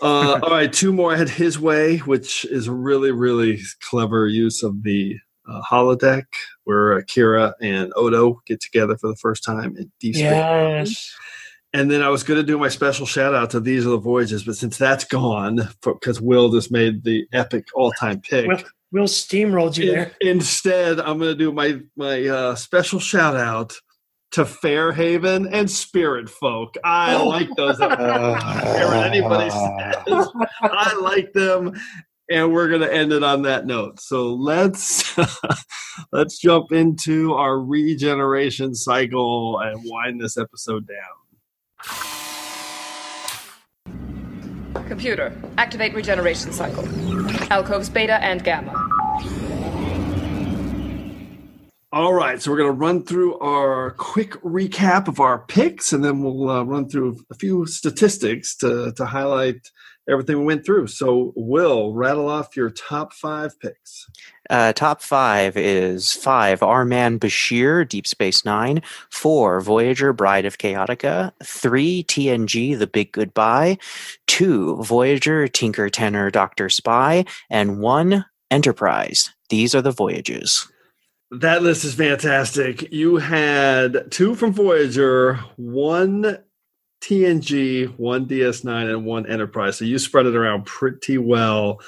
Uh, 0.00 0.40
all 0.42 0.50
right, 0.50 0.72
two 0.72 0.92
more. 0.92 1.12
I 1.12 1.16
had 1.16 1.28
His 1.28 1.58
Way, 1.60 1.98
which 1.98 2.44
is 2.46 2.66
a 2.66 2.72
really, 2.72 3.12
really 3.12 3.60
clever 3.88 4.26
use 4.26 4.62
of 4.64 4.82
the 4.82 5.18
uh, 5.48 5.60
holodeck 5.62 6.24
where 6.64 6.92
Akira 6.92 7.54
and 7.60 7.92
Odo 7.96 8.40
get 8.46 8.60
together 8.60 8.96
for 8.96 9.08
the 9.08 9.16
first 9.16 9.44
time 9.44 9.76
in 9.76 9.90
Deep 10.00 10.14
Space. 10.14 10.24
Yes. 10.24 11.14
And 11.72 11.90
then 11.90 12.02
I 12.02 12.08
was 12.08 12.22
going 12.22 12.38
to 12.38 12.46
do 12.46 12.56
my 12.56 12.68
special 12.68 13.04
shout 13.04 13.34
out 13.34 13.50
to 13.50 13.60
These 13.60 13.84
Are 13.84 13.90
the 13.90 13.98
Voyages, 13.98 14.44
but 14.44 14.54
since 14.54 14.78
that's 14.78 15.04
gone, 15.04 15.68
because 15.82 16.20
Will 16.20 16.50
just 16.50 16.70
made 16.70 17.02
the 17.02 17.26
epic 17.32 17.66
all 17.74 17.90
time 17.92 18.20
pick. 18.20 18.46
Will, 18.46 18.62
Will 18.92 19.04
steamrolled 19.04 19.76
you 19.76 19.90
there. 19.90 20.12
Instead, 20.20 21.00
I'm 21.00 21.18
going 21.18 21.32
to 21.32 21.34
do 21.34 21.50
my 21.50 21.80
my 21.96 22.26
uh, 22.26 22.54
special 22.54 23.00
shout 23.00 23.36
out 23.36 23.74
to 24.34 24.44
Fairhaven 24.44 25.48
and 25.52 25.68
Spirit 25.68 26.30
Folk. 26.30 26.76
I 26.84 27.16
like 27.16 27.48
those. 27.56 27.80
episodes. 27.80 28.02
I 28.44 28.60
don't 28.64 28.76
care 28.76 28.86
what 28.86 29.06
anybody 29.06 29.50
says. 29.50 30.28
I 30.62 30.96
like 31.00 31.32
them, 31.32 31.72
and 32.30 32.52
we're 32.52 32.68
going 32.68 32.80
to 32.80 32.92
end 32.92 33.12
it 33.12 33.22
on 33.22 33.42
that 33.42 33.66
note. 33.66 34.00
So 34.00 34.34
let's 34.34 35.16
let's 36.12 36.38
jump 36.38 36.72
into 36.72 37.34
our 37.34 37.60
regeneration 37.60 38.74
cycle 38.74 39.58
and 39.60 39.80
wind 39.84 40.20
this 40.20 40.38
episode 40.38 40.86
down. 40.88 40.96
Computer, 44.88 45.32
activate 45.58 45.94
regeneration 45.94 46.52
cycle. 46.52 46.84
Alcoves 47.50 47.88
beta 47.88 48.22
and 48.22 48.44
gamma. 48.44 48.72
All 51.92 52.12
right, 52.12 52.42
so 52.42 52.50
we're 52.50 52.56
going 52.56 52.72
to 52.72 52.76
run 52.76 53.04
through 53.04 53.38
our 53.38 53.92
quick 53.92 54.32
recap 54.42 55.06
of 55.06 55.20
our 55.20 55.38
picks, 55.46 55.92
and 55.92 56.04
then 56.04 56.24
we'll 56.24 56.50
uh, 56.50 56.64
run 56.64 56.88
through 56.88 57.20
a 57.30 57.36
few 57.36 57.66
statistics 57.66 58.56
to, 58.56 58.92
to 58.96 59.06
highlight 59.06 59.70
everything 60.08 60.38
we 60.38 60.44
went 60.44 60.64
through. 60.64 60.86
So, 60.88 61.32
Will, 61.36 61.92
rattle 61.92 62.28
off 62.28 62.56
your 62.56 62.70
top 62.70 63.12
five 63.12 63.58
picks. 63.60 64.08
Uh, 64.50 64.72
top 64.72 65.02
five 65.02 65.56
is 65.56 66.12
five 66.12 66.62
Our 66.62 66.84
Man 66.84 67.18
Bashir, 67.18 67.88
Deep 67.88 68.06
Space 68.06 68.44
Nine. 68.44 68.82
Four 69.10 69.60
Voyager, 69.60 70.12
Bride 70.12 70.44
of 70.44 70.58
Chaotica. 70.58 71.32
Three 71.42 72.04
TNG, 72.04 72.78
The 72.78 72.86
Big 72.86 73.12
Goodbye. 73.12 73.78
Two 74.26 74.82
Voyager, 74.82 75.48
Tinker 75.48 75.88
Tenor, 75.88 76.30
Doctor 76.30 76.68
Spy. 76.68 77.24
And 77.50 77.80
one 77.80 78.24
Enterprise. 78.50 79.30
These 79.48 79.74
are 79.74 79.82
the 79.82 79.90
voyages. 79.90 80.68
That 81.30 81.64
list 81.64 81.84
is 81.84 81.94
fantastic. 81.94 82.92
You 82.92 83.16
had 83.16 84.12
two 84.12 84.36
from 84.36 84.52
Voyager, 84.52 85.40
one 85.56 86.38
TNG, 87.04 87.98
one 87.98 88.26
DS9, 88.26 88.88
and 88.88 89.04
one 89.04 89.26
Enterprise. 89.26 89.76
So 89.76 89.84
you 89.84 89.98
spread 89.98 90.24
it 90.24 90.34
around 90.34 90.64
pretty 90.64 91.18
well. 91.18 91.80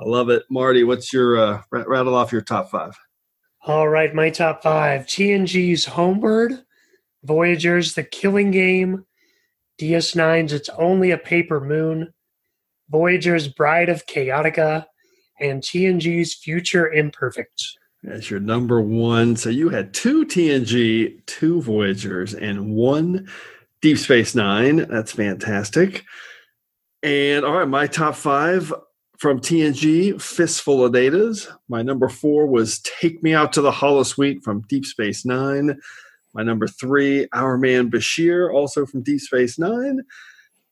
I 0.00 0.04
love 0.04 0.30
it. 0.30 0.42
Marty, 0.50 0.82
what's 0.82 1.12
your 1.12 1.38
uh, 1.38 1.62
rattle 1.70 2.16
off 2.16 2.32
your 2.32 2.40
top 2.40 2.70
five? 2.70 2.92
All 3.66 3.88
right, 3.88 4.12
my 4.12 4.30
top 4.30 4.64
five 4.64 5.02
TNG's 5.02 5.84
Homeward, 5.84 6.64
Voyager's 7.22 7.94
The 7.94 8.02
Killing 8.02 8.50
Game, 8.50 9.06
DS9's 9.80 10.52
It's 10.52 10.68
Only 10.70 11.12
a 11.12 11.18
Paper 11.18 11.60
Moon, 11.60 12.12
Voyager's 12.90 13.46
Bride 13.46 13.88
of 13.88 14.06
Chaotica, 14.06 14.86
and 15.38 15.62
TNG's 15.62 16.34
Future 16.34 16.92
Imperfect. 16.92 17.78
That's 18.02 18.28
your 18.28 18.40
number 18.40 18.80
one. 18.80 19.36
So 19.36 19.48
you 19.50 19.70
had 19.70 19.94
two 19.94 20.26
TNG, 20.26 21.24
two 21.26 21.62
Voyagers, 21.62 22.34
and 22.34 22.74
one 22.74 23.28
Deep 23.84 23.98
Space 23.98 24.34
Nine. 24.34 24.76
That's 24.88 25.12
fantastic. 25.12 26.06
And 27.02 27.44
all 27.44 27.52
right, 27.52 27.68
my 27.68 27.86
top 27.86 28.14
five 28.14 28.72
from 29.18 29.40
TNG, 29.40 30.18
Fistful 30.18 30.86
of 30.86 30.92
Datas. 30.92 31.52
My 31.68 31.82
number 31.82 32.08
four 32.08 32.46
was 32.46 32.80
Take 32.80 33.22
Me 33.22 33.34
Out 33.34 33.52
to 33.52 33.60
the 33.60 33.70
Holosuite 33.70 34.42
from 34.42 34.62
Deep 34.70 34.86
Space 34.86 35.26
Nine. 35.26 35.78
My 36.32 36.42
number 36.42 36.66
three, 36.66 37.28
Our 37.34 37.58
Man 37.58 37.90
Bashir, 37.90 38.50
also 38.50 38.86
from 38.86 39.02
Deep 39.02 39.20
Space 39.20 39.58
Nine. 39.58 40.00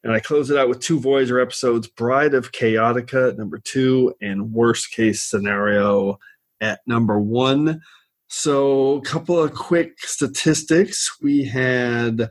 And 0.02 0.14
I 0.14 0.18
close 0.18 0.48
it 0.48 0.56
out 0.56 0.70
with 0.70 0.80
two 0.80 0.98
Voyager 0.98 1.38
episodes 1.38 1.88
Bride 1.88 2.32
of 2.32 2.52
Chaotica 2.52 3.36
number 3.36 3.58
two, 3.58 4.14
and 4.22 4.54
Worst 4.54 4.90
Case 4.90 5.20
Scenario 5.20 6.18
at 6.62 6.80
number 6.86 7.20
one. 7.20 7.82
So, 8.28 8.94
a 8.94 9.02
couple 9.02 9.38
of 9.38 9.52
quick 9.52 9.98
statistics. 10.00 11.18
We 11.20 11.44
had 11.44 12.30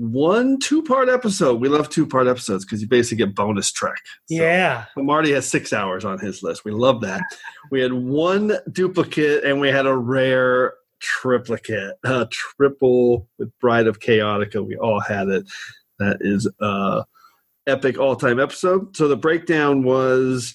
one 0.00 0.58
two 0.58 0.82
part 0.82 1.10
episode. 1.10 1.60
We 1.60 1.68
love 1.68 1.90
two 1.90 2.06
part 2.06 2.26
episodes 2.26 2.64
because 2.64 2.80
you 2.80 2.88
basically 2.88 3.18
get 3.18 3.34
bonus 3.34 3.70
track. 3.70 3.98
Yeah. 4.30 4.86
Marty 4.96 5.32
has 5.32 5.46
six 5.46 5.74
hours 5.74 6.06
on 6.06 6.18
his 6.18 6.42
list. 6.42 6.64
We 6.64 6.72
love 6.72 7.02
that. 7.02 7.20
We 7.70 7.82
had 7.82 7.92
one 7.92 8.52
duplicate 8.72 9.44
and 9.44 9.60
we 9.60 9.68
had 9.68 9.86
a 9.86 9.94
rare 9.94 10.72
triplicate, 11.00 11.96
a 12.04 12.26
triple 12.30 13.28
with 13.38 13.50
Bride 13.60 13.86
of 13.86 14.00
Chaotica. 14.00 14.66
We 14.66 14.76
all 14.76 15.00
had 15.00 15.28
it. 15.28 15.44
That 15.98 16.16
is 16.20 16.50
a 16.62 17.04
epic 17.66 17.98
all 17.98 18.16
time 18.16 18.40
episode. 18.40 18.96
So 18.96 19.06
the 19.06 19.18
breakdown 19.18 19.82
was 19.82 20.54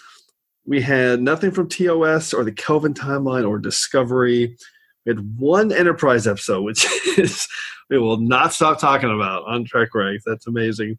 we 0.66 0.82
had 0.82 1.22
nothing 1.22 1.52
from 1.52 1.70
TOS 1.70 2.34
or 2.34 2.44
the 2.44 2.52
Kelvin 2.52 2.96
timeline 2.96 3.48
or 3.48 3.60
Discovery. 3.60 4.58
We 5.06 5.12
had 5.12 5.40
one 5.40 5.72
Enterprise 5.72 6.28
episode, 6.28 6.64
which 6.64 6.86
is 7.18 7.48
we 7.90 8.00
will 8.00 8.18
not 8.18 8.54
stop 8.54 8.80
talking 8.80 9.14
about 9.14 9.44
on 9.48 9.66
Trek 9.66 9.94
Ranks. 9.94 10.24
That's 10.26 10.48
amazing. 10.48 10.98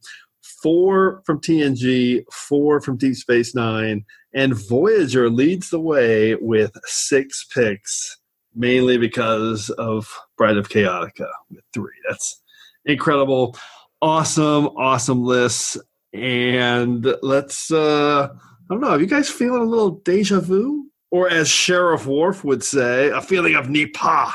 Four 0.62 1.22
from 1.26 1.40
TNG, 1.40 2.24
four 2.32 2.80
from 2.80 2.96
Deep 2.96 3.16
Space 3.16 3.54
Nine, 3.54 4.04
and 4.32 4.54
Voyager 4.54 5.28
leads 5.28 5.70
the 5.70 5.80
way 5.80 6.34
with 6.36 6.72
six 6.84 7.44
picks, 7.44 8.16
mainly 8.54 8.96
because 8.96 9.70
of 9.70 10.12
Bride 10.36 10.56
of 10.56 10.68
Chaotica 10.68 11.28
with 11.50 11.64
three. 11.74 11.94
That's 12.08 12.42
incredible. 12.84 13.56
Awesome, 14.00 14.66
awesome 14.76 15.24
list. 15.24 15.78
And 16.12 17.06
let's 17.22 17.70
uh 17.70 18.28
I 18.32 18.74
don't 18.74 18.80
know, 18.80 18.90
are 18.90 19.00
you 19.00 19.06
guys 19.06 19.28
feeling 19.28 19.62
a 19.62 19.66
little 19.66 19.90
deja 19.90 20.40
vu? 20.40 20.86
Or 21.16 21.30
as 21.30 21.48
Sheriff 21.48 22.06
Worf 22.06 22.44
would 22.44 22.62
say, 22.62 23.08
a 23.08 23.22
feeling 23.22 23.54
of 23.54 23.70
Nipa. 23.70 24.34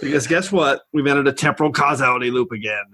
Because 0.00 0.28
guess 0.28 0.52
what? 0.52 0.82
We've 0.92 1.08
entered 1.08 1.26
a 1.26 1.32
temporal 1.32 1.72
causality 1.72 2.30
loop 2.30 2.52
again. 2.52 2.84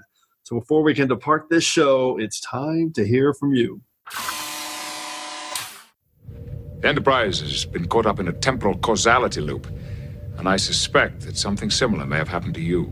So 0.45 0.59
before 0.59 0.83
we 0.83 0.95
can 0.95 1.07
depart 1.07 1.49
this 1.51 1.63
show, 1.63 2.17
it's 2.19 2.41
time 2.41 2.95
to 2.95 3.07
hear 3.07 3.35
from 3.35 3.53
you. 3.53 3.83
Enterprise 6.83 7.41
has 7.41 7.67
been 7.67 7.89
caught 7.89 8.07
up 8.07 8.21
in 8.21 8.29
a 8.29 8.33
temporal 8.33 8.79
causality 8.79 9.43
loop, 9.43 9.67
and 10.39 10.49
I 10.49 10.57
suspect 10.57 11.21
that 11.27 11.37
something 11.37 11.69
similar 11.69 12.07
may 12.07 12.17
have 12.17 12.29
happened 12.29 12.55
to 12.55 12.63
you. 12.63 12.91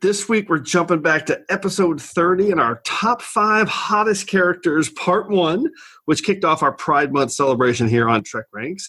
This 0.00 0.28
week, 0.28 0.48
we're 0.48 0.60
jumping 0.60 1.02
back 1.02 1.26
to 1.26 1.40
episode 1.48 2.00
30 2.00 2.52
and 2.52 2.60
our 2.60 2.80
top 2.84 3.22
five 3.22 3.68
hottest 3.68 4.28
characters, 4.28 4.88
part 4.90 5.28
one, 5.28 5.66
which 6.04 6.22
kicked 6.22 6.44
off 6.44 6.62
our 6.62 6.70
Pride 6.70 7.12
Month 7.12 7.32
celebration 7.32 7.88
here 7.88 8.08
on 8.08 8.22
Trek 8.22 8.44
Ranks. 8.52 8.88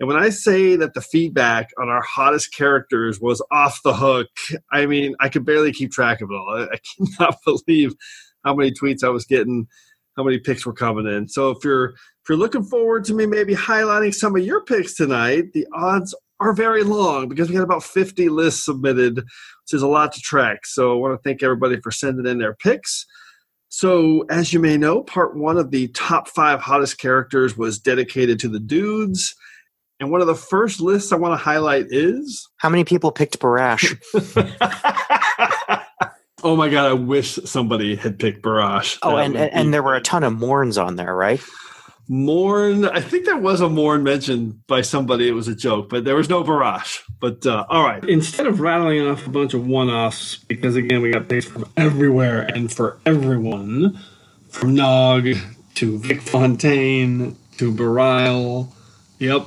And 0.00 0.08
when 0.08 0.16
I 0.16 0.30
say 0.30 0.76
that 0.76 0.94
the 0.94 1.02
feedback 1.02 1.70
on 1.78 1.90
our 1.90 2.00
hottest 2.00 2.54
characters 2.54 3.20
was 3.20 3.42
off 3.50 3.82
the 3.84 3.92
hook, 3.92 4.28
I 4.72 4.86
mean, 4.86 5.14
I 5.20 5.28
could 5.28 5.44
barely 5.44 5.72
keep 5.72 5.92
track 5.92 6.22
of 6.22 6.30
it 6.30 6.34
all. 6.34 6.48
I, 6.58 6.74
I 6.74 6.78
cannot 7.18 7.36
believe 7.44 7.94
how 8.42 8.54
many 8.54 8.72
tweets 8.72 9.04
I 9.04 9.10
was 9.10 9.26
getting, 9.26 9.68
how 10.16 10.24
many 10.24 10.38
picks 10.38 10.64
were 10.64 10.72
coming 10.72 11.06
in. 11.06 11.28
So 11.28 11.50
if 11.50 11.62
you're 11.62 11.90
if 11.90 12.28
you're 12.28 12.38
looking 12.38 12.64
forward 12.64 13.04
to 13.04 13.14
me 13.14 13.26
maybe 13.26 13.54
highlighting 13.54 14.14
some 14.14 14.34
of 14.34 14.44
your 14.44 14.64
picks 14.64 14.94
tonight, 14.94 15.52
the 15.52 15.66
odds 15.74 16.14
are 16.40 16.54
very 16.54 16.82
long 16.82 17.28
because 17.28 17.50
we 17.50 17.54
got 17.54 17.62
about 17.62 17.84
50 17.84 18.30
lists 18.30 18.64
submitted, 18.64 19.16
which 19.16 19.72
is 19.72 19.82
a 19.82 19.86
lot 19.86 20.12
to 20.12 20.20
track. 20.20 20.64
So 20.64 20.92
I 20.92 20.94
want 20.96 21.14
to 21.14 21.22
thank 21.22 21.42
everybody 21.42 21.78
for 21.80 21.90
sending 21.90 22.26
in 22.26 22.38
their 22.38 22.54
picks. 22.54 23.04
So, 23.68 24.24
as 24.30 24.52
you 24.52 24.58
may 24.58 24.76
know, 24.76 25.02
part 25.02 25.36
one 25.36 25.56
of 25.56 25.70
the 25.70 25.88
top 25.88 26.28
five 26.28 26.60
hottest 26.60 26.98
characters 26.98 27.56
was 27.56 27.78
dedicated 27.78 28.40
to 28.40 28.48
the 28.48 28.58
dudes. 28.58 29.34
And 30.00 30.10
one 30.10 30.22
of 30.22 30.26
the 30.26 30.34
first 30.34 30.80
lists 30.80 31.12
I 31.12 31.16
want 31.16 31.32
to 31.32 31.36
highlight 31.36 31.86
is. 31.90 32.48
How 32.56 32.70
many 32.70 32.84
people 32.84 33.12
picked 33.12 33.38
Barash? 33.38 33.96
oh 36.42 36.56
my 36.56 36.70
God, 36.70 36.86
I 36.86 36.94
wish 36.94 37.34
somebody 37.44 37.96
had 37.96 38.18
picked 38.18 38.42
Barash. 38.42 38.98
Oh, 39.02 39.16
and, 39.16 39.36
and, 39.36 39.52
and 39.52 39.74
there 39.74 39.82
were 39.82 39.94
a 39.94 40.00
ton 40.00 40.24
of 40.24 40.32
Morns 40.32 40.82
on 40.82 40.96
there, 40.96 41.14
right? 41.14 41.40
Morn, 42.08 42.86
I 42.86 43.00
think 43.00 43.26
there 43.26 43.36
was 43.36 43.60
a 43.60 43.68
Morn 43.68 44.02
mentioned 44.02 44.66
by 44.66 44.80
somebody. 44.80 45.28
It 45.28 45.32
was 45.32 45.48
a 45.48 45.54
joke, 45.54 45.90
but 45.90 46.04
there 46.04 46.16
was 46.16 46.28
no 46.30 46.42
Barash. 46.42 47.02
But 47.20 47.46
uh, 47.46 47.66
all 47.68 47.84
right. 47.84 48.02
Instead 48.08 48.46
of 48.46 48.58
rattling 48.58 49.06
off 49.06 49.26
a 49.26 49.30
bunch 49.30 49.54
of 49.54 49.66
one 49.66 49.90
offs, 49.90 50.36
because 50.36 50.76
again, 50.76 51.02
we 51.02 51.12
got 51.12 51.28
picks 51.28 51.44
from 51.44 51.66
everywhere 51.76 52.40
and 52.40 52.72
for 52.72 52.98
everyone, 53.04 54.00
from 54.48 54.74
Nog 54.74 55.28
to 55.76 55.98
Vic 55.98 56.20
Fontaine 56.22 57.36
to 57.58 57.70
Bareil, 57.70 58.72
yep, 59.20 59.46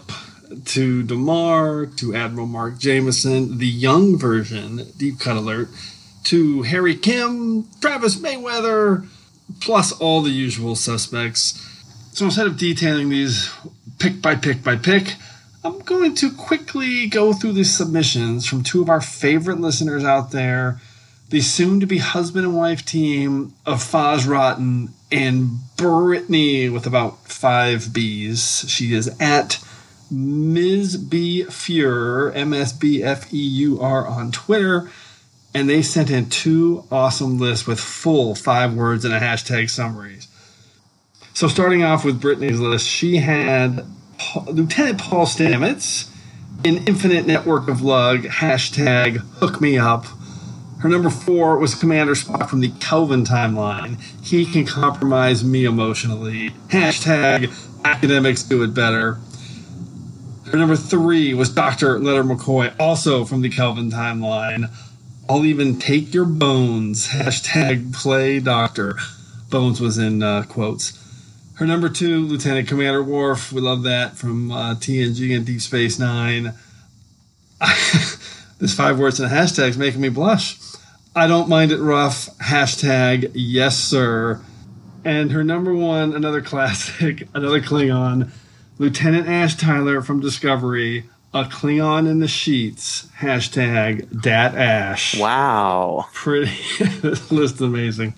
to 0.66 1.04
Damar 1.04 1.86
to 1.98 2.16
Admiral 2.16 2.48
Mark 2.48 2.80
Jameson, 2.80 3.58
the 3.58 3.68
young 3.68 4.18
version, 4.18 4.88
Deep 4.98 5.20
Cut 5.20 5.38
Alert, 5.38 5.70
to 6.26 6.64
Harry 6.64 6.96
Kim, 6.96 7.68
Travis 7.82 8.16
Mayweather, 8.18 9.08
plus 9.60 9.92
all 9.92 10.22
the 10.22 10.32
usual 10.32 10.76
suspects. 10.76 11.60
So 12.14 12.26
instead 12.26 12.48
of 12.48 12.58
detailing 12.58 13.10
these 13.10 13.52
pick 14.00 14.22
by 14.22 14.36
pick 14.36 14.64
by 14.64 14.76
pick, 14.76 15.16
I'm 15.64 15.80
going 15.80 16.14
to 16.16 16.32
quickly 16.32 17.08
go 17.08 17.34
through 17.34 17.54
the 17.54 17.64
submissions 17.64 18.46
from 18.46 18.64
two 18.64 18.82
of 18.82 18.90
our 18.90 19.02
favorite 19.02 19.60
listeners 19.60 20.04
out 20.04 20.32
there, 20.32 20.80
the 21.30 21.42
soon 21.42 21.80
to 21.80 21.86
be 21.86 22.00
husband 22.00 22.46
and 22.46 22.56
wife 22.56 22.86
team 22.86 23.54
of 23.66 23.80
Foz 23.80 24.28
Rotten 24.28 24.90
and 25.12 25.60
Brittany 25.78 26.70
with 26.70 26.86
about 26.86 27.28
five 27.28 27.94
B's. 27.94 28.66
She 28.68 28.94
is 28.94 29.16
at 29.20 29.64
Ms. 30.14 30.98
B 30.98 31.44
Feur, 31.44 32.32
M 32.32 32.54
S 32.54 32.72
B 32.72 33.04
F 33.04 33.34
E 33.34 33.38
U 33.38 33.82
R 33.82 34.08
on 34.08 34.32
Twitter. 34.32 34.90
And 35.56 35.70
they 35.70 35.82
sent 35.82 36.10
in 36.10 36.30
two 36.30 36.84
awesome 36.92 37.38
lists 37.38 37.68
with 37.68 37.80
full 37.80 38.34
five 38.34 38.74
words 38.74 39.06
and 39.06 39.14
a 39.14 39.20
hashtag 39.20 39.70
summaries. 39.70 40.28
So 41.34 41.48
starting 41.48 41.84
off 41.84 42.06
with 42.06 42.22
Brittany's 42.22 42.60
list, 42.60 42.88
she 42.88 43.18
had 43.18 43.86
Lieutenant 44.48 45.00
Paul 45.00 45.26
Stamets 45.26 46.10
an 46.66 46.78
Infinite 46.88 47.28
Network 47.28 47.68
of 47.68 47.82
Lug, 47.82 48.22
hashtag 48.24 49.18
hook 49.40 49.60
me 49.60 49.78
up. 49.78 50.06
Her 50.80 50.88
number 50.88 51.10
four 51.10 51.58
was 51.58 51.76
Commander 51.76 52.14
Spock 52.14 52.50
from 52.50 52.62
the 52.62 52.72
Kelvin 52.80 53.26
timeline. 53.26 54.02
He 54.24 54.46
can 54.46 54.66
compromise 54.66 55.44
me 55.44 55.66
emotionally. 55.66 56.52
Hashtag 56.68 57.52
academics 57.84 58.44
do 58.44 58.64
it 58.64 58.74
better. 58.74 59.18
Number 60.54 60.76
three 60.76 61.34
was 61.34 61.50
Dr. 61.50 61.98
Leonard 61.98 62.28
McCoy, 62.28 62.76
also 62.80 63.26
from 63.26 63.42
the 63.42 63.50
Kelvin 63.50 63.90
timeline. 63.90 64.70
I'll 65.28 65.46
even 65.46 65.80
take 65.80 66.14
your 66.14 66.26
bones. 66.26 67.08
Hashtag 67.08 67.92
play 67.92 68.40
doctor. 68.40 68.96
Bones 69.50 69.82
was 69.82 69.98
in 69.98 70.22
uh, 70.22 70.44
quotes. 70.44 71.00
Her 71.56 71.66
number 71.66 71.90
two, 71.90 72.28
Lieutenant 72.28 72.68
Commander 72.68 73.02
Worf. 73.02 73.52
We 73.52 73.62
love 73.62 73.82
that 73.84 74.16
from 74.16 74.52
uh, 74.52 74.76
TNG 74.76 75.36
and 75.36 75.44
Deep 75.44 75.60
Space 75.60 75.98
Nine. 75.98 76.54
this 78.60 78.76
five 78.76 79.00
words 79.00 79.20
and 79.20 79.32
hashtags 79.32 79.76
making 79.76 80.02
me 80.02 80.10
blush. 80.10 80.60
I 81.16 81.26
don't 81.26 81.50
mind 81.50 81.72
it 81.72 81.80
rough. 81.80 82.28
Hashtag 82.38 83.32
yes, 83.34 83.80
sir. 83.80 84.40
And 85.04 85.32
her 85.32 85.44
number 85.44 85.74
one, 85.74 86.14
another 86.14 86.42
classic, 86.44 87.28
another 87.34 87.60
Klingon, 87.60 88.30
Lieutenant 88.78 89.28
Ash 89.28 89.56
Tyler 89.56 90.02
from 90.02 90.20
Discovery, 90.20 91.06
a 91.34 91.44
Klingon 91.44 92.10
in 92.10 92.20
the 92.20 92.28
sheets. 92.28 93.08
Hashtag 93.20 94.22
Dat 94.22 94.56
Ash. 94.56 95.18
Wow. 95.18 96.08
Pretty. 96.14 96.52
this 97.02 97.32
list 97.32 97.62
amazing. 97.62 98.14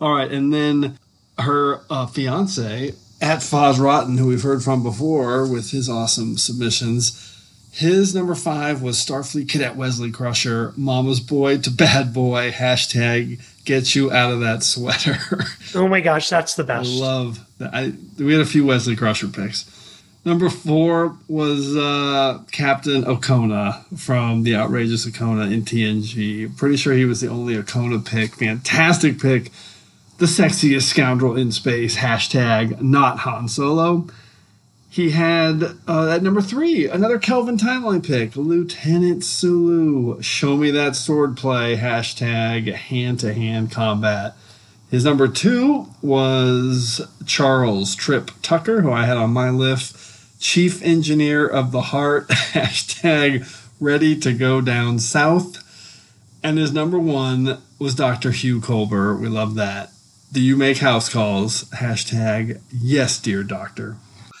All 0.00 0.12
right, 0.12 0.30
and 0.30 0.52
then 0.52 0.98
her 1.38 1.80
uh, 1.88 2.06
fiance 2.06 2.94
at 3.20 3.38
Foz 3.38 3.78
Rotten, 3.78 4.18
who 4.18 4.26
we've 4.26 4.42
heard 4.42 4.62
from 4.62 4.82
before 4.82 5.46
with 5.46 5.70
his 5.70 5.88
awesome 5.88 6.36
submissions. 6.36 7.30
His 7.72 8.14
number 8.14 8.36
five 8.36 8.82
was 8.82 8.96
Starfleet 8.98 9.48
Cadet 9.48 9.74
Wesley 9.74 10.12
Crusher, 10.12 10.72
Mama's 10.76 11.18
Boy 11.18 11.58
to 11.58 11.70
Bad 11.70 12.14
Boy, 12.14 12.52
hashtag 12.52 13.40
get 13.64 13.94
you 13.96 14.12
out 14.12 14.32
of 14.32 14.40
that 14.40 14.62
sweater. 14.62 15.18
oh 15.74 15.88
my 15.88 16.00
gosh, 16.00 16.28
that's 16.28 16.54
the 16.54 16.64
best. 16.64 16.88
I 16.88 17.04
love 17.04 17.40
that. 17.58 17.74
I, 17.74 17.92
we 18.18 18.32
had 18.32 18.42
a 18.42 18.46
few 18.46 18.64
Wesley 18.64 18.94
Crusher 18.94 19.28
picks. 19.28 19.64
Number 20.24 20.48
four 20.48 21.16
was 21.28 21.76
uh, 21.76 22.42
Captain 22.50 23.04
Okona 23.04 23.84
from 23.98 24.42
the 24.42 24.56
Outrageous 24.56 25.06
Okona 25.06 25.52
in 25.52 25.64
TNG. 25.64 26.56
Pretty 26.56 26.76
sure 26.76 26.94
he 26.94 27.04
was 27.04 27.20
the 27.20 27.28
only 27.28 27.56
Okona 27.56 28.04
pick. 28.04 28.34
Fantastic 28.36 29.20
pick 29.20 29.50
the 30.18 30.26
sexiest 30.26 30.82
scoundrel 30.82 31.36
in 31.36 31.50
space, 31.50 31.96
hashtag 31.96 32.80
not 32.80 33.20
Han 33.20 33.48
Solo. 33.48 34.06
He 34.88 35.10
had 35.10 35.64
uh, 35.88 36.10
at 36.10 36.22
number 36.22 36.40
three, 36.40 36.86
another 36.88 37.18
Kelvin 37.18 37.56
timeline 37.56 38.06
pick, 38.06 38.36
Lieutenant 38.36 39.24
Sulu. 39.24 40.22
Show 40.22 40.56
me 40.56 40.70
that 40.70 40.92
swordplay, 40.92 41.76
hashtag 41.76 42.72
hand 42.72 43.18
to 43.20 43.34
hand 43.34 43.72
combat. 43.72 44.36
His 44.88 45.04
number 45.04 45.26
two 45.26 45.88
was 46.00 47.00
Charles 47.26 47.96
Trip 47.96 48.30
Tucker, 48.40 48.82
who 48.82 48.92
I 48.92 49.06
had 49.06 49.16
on 49.16 49.30
my 49.30 49.50
list, 49.50 49.96
Chief 50.44 50.82
Engineer 50.82 51.46
of 51.46 51.72
the 51.72 51.80
Heart, 51.80 52.28
hashtag 52.28 53.50
ready 53.80 54.14
to 54.20 54.34
go 54.34 54.60
down 54.60 54.98
south. 54.98 55.58
And 56.44 56.58
his 56.58 56.70
number 56.70 56.98
one 56.98 57.62
was 57.78 57.94
Dr. 57.94 58.30
Hugh 58.30 58.60
Culber. 58.60 59.18
We 59.18 59.28
love 59.28 59.54
that. 59.54 59.90
Do 60.30 60.42
you 60.42 60.54
make 60.58 60.76
house 60.78 61.08
calls? 61.08 61.64
Hashtag 61.70 62.60
yes, 62.70 63.18
dear 63.18 63.42
doctor. 63.42 63.96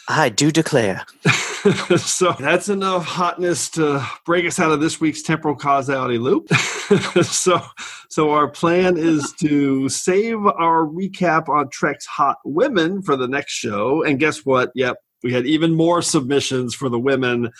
I 0.06 0.28
do 0.28 0.50
declare. 0.50 1.06
so 1.96 2.32
that's 2.38 2.68
enough 2.68 3.06
hotness 3.06 3.70
to 3.70 4.06
break 4.26 4.44
us 4.44 4.60
out 4.60 4.72
of 4.72 4.82
this 4.82 5.00
week's 5.00 5.22
temporal 5.22 5.56
causality 5.56 6.18
loop. 6.18 6.48
so, 7.22 7.62
so 8.10 8.30
our 8.30 8.48
plan 8.48 8.98
is 8.98 9.32
to 9.40 9.88
save 9.88 10.44
our 10.44 10.84
recap 10.84 11.48
on 11.48 11.70
Trek's 11.70 12.04
hot 12.04 12.36
women 12.44 13.00
for 13.00 13.16
the 13.16 13.26
next 13.26 13.52
show. 13.52 14.02
And 14.02 14.20
guess 14.20 14.44
what? 14.44 14.70
Yep, 14.74 14.98
we 15.24 15.32
had 15.32 15.46
even 15.46 15.74
more 15.74 16.02
submissions 16.02 16.74
for 16.74 16.88
the 16.88 16.98
women. 16.98 17.50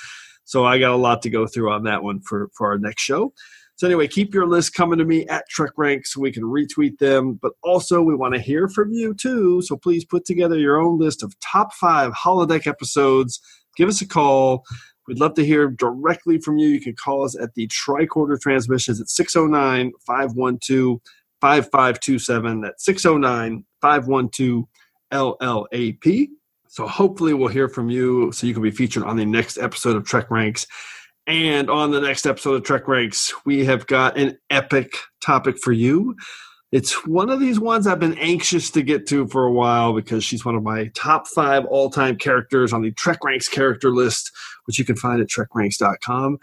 So 0.44 0.64
I 0.64 0.78
got 0.78 0.92
a 0.92 0.96
lot 0.96 1.22
to 1.22 1.30
go 1.30 1.46
through 1.46 1.72
on 1.72 1.82
that 1.84 2.04
one 2.04 2.20
for 2.20 2.50
for 2.54 2.68
our 2.68 2.78
next 2.78 3.02
show. 3.02 3.32
So 3.76 3.88
anyway, 3.88 4.06
keep 4.06 4.32
your 4.32 4.46
list 4.46 4.74
coming 4.74 5.00
to 5.00 5.04
me 5.04 5.26
at 5.26 5.48
Trek 5.48 5.72
Rank 5.76 6.06
so 6.06 6.20
we 6.20 6.30
can 6.30 6.44
retweet 6.44 6.98
them. 6.98 7.40
But 7.42 7.54
also, 7.64 8.02
we 8.02 8.14
want 8.14 8.34
to 8.34 8.40
hear 8.40 8.68
from 8.68 8.92
you 8.92 9.14
too. 9.14 9.62
So 9.62 9.76
please 9.76 10.04
put 10.04 10.24
together 10.24 10.56
your 10.56 10.80
own 10.80 11.00
list 11.00 11.24
of 11.24 11.34
top 11.40 11.72
five 11.74 12.12
holodeck 12.12 12.68
episodes. 12.68 13.40
Give 13.76 13.88
us 13.88 14.00
a 14.00 14.06
call. 14.06 14.62
We'd 15.08 15.18
love 15.18 15.34
to 15.34 15.44
hear 15.44 15.68
directly 15.68 16.38
from 16.38 16.58
you. 16.58 16.68
You 16.68 16.80
can 16.80 16.94
call 16.94 17.24
us 17.24 17.36
at 17.36 17.54
the 17.54 17.66
tricorder 17.68 18.40
transmissions 18.40 19.00
at 19.00 19.08
609 19.08 19.92
512 20.06 21.00
5527. 21.40 22.60
That's 22.60 22.84
609 22.84 23.64
512 23.80 24.64
LLAP. 25.12 26.28
So 26.74 26.88
hopefully 26.88 27.34
we'll 27.34 27.46
hear 27.46 27.68
from 27.68 27.88
you 27.88 28.32
so 28.32 28.48
you 28.48 28.52
can 28.52 28.60
be 28.64 28.72
featured 28.72 29.04
on 29.04 29.16
the 29.16 29.24
next 29.24 29.58
episode 29.58 29.94
of 29.94 30.04
Trek 30.04 30.28
Ranks. 30.28 30.66
And 31.24 31.70
on 31.70 31.92
the 31.92 32.00
next 32.00 32.26
episode 32.26 32.54
of 32.54 32.64
Trek 32.64 32.88
Ranks, 32.88 33.32
we 33.46 33.64
have 33.66 33.86
got 33.86 34.18
an 34.18 34.38
epic 34.50 34.96
topic 35.20 35.56
for 35.56 35.70
you. 35.70 36.16
It's 36.72 37.06
one 37.06 37.30
of 37.30 37.38
these 37.38 37.60
ones 37.60 37.86
I've 37.86 38.00
been 38.00 38.18
anxious 38.18 38.72
to 38.72 38.82
get 38.82 39.06
to 39.06 39.28
for 39.28 39.44
a 39.44 39.52
while 39.52 39.92
because 39.92 40.24
she's 40.24 40.44
one 40.44 40.56
of 40.56 40.64
my 40.64 40.90
top 40.96 41.28
five 41.28 41.64
all 41.66 41.90
time 41.90 42.16
characters 42.16 42.72
on 42.72 42.82
the 42.82 42.90
Trek 42.90 43.22
Ranks 43.22 43.48
character 43.48 43.92
list, 43.92 44.32
which 44.64 44.76
you 44.76 44.84
can 44.84 44.96
find 44.96 45.22
at 45.22 45.28
trekranks.com. 45.28 46.38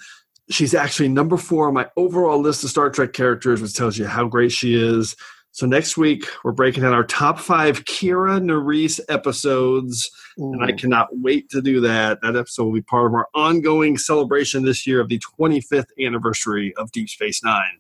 She's 0.50 0.74
actually 0.74 1.10
number 1.10 1.36
four 1.36 1.68
on 1.68 1.74
my 1.74 1.90
overall 1.98 2.40
list 2.40 2.64
of 2.64 2.70
Star 2.70 2.90
Trek 2.90 3.12
characters, 3.12 3.62
which 3.62 3.74
tells 3.74 3.98
you 3.98 4.08
how 4.08 4.30
great 4.30 4.54
she 4.54 4.76
is. 4.76 5.14
So 5.54 5.66
next 5.66 5.98
week 5.98 6.26
we're 6.44 6.54
breaking 6.54 6.84
down 6.84 6.94
our 6.94 7.04
top 7.04 7.38
five 7.38 7.84
Kira 7.84 8.42
Nerys 8.42 9.02
episodes, 9.10 10.10
Ooh. 10.40 10.54
and 10.54 10.64
I 10.64 10.72
cannot 10.72 11.10
wait 11.12 11.50
to 11.50 11.62
do 11.62 11.82
that. 11.82 12.22
That 12.22 12.38
episode 12.38 12.66
will 12.66 12.74
be 12.74 12.82
part 12.82 13.08
of 13.08 13.14
our 13.14 13.28
ongoing 13.36 13.98
celebration 13.98 14.64
this 14.64 14.88
year 14.88 15.02
of 15.02 15.10
the 15.10 15.22
25th 15.40 15.88
anniversary 16.00 16.74
of 16.78 16.92
Deep 16.94 17.10
Space 17.10 17.44
Nine. 17.44 17.80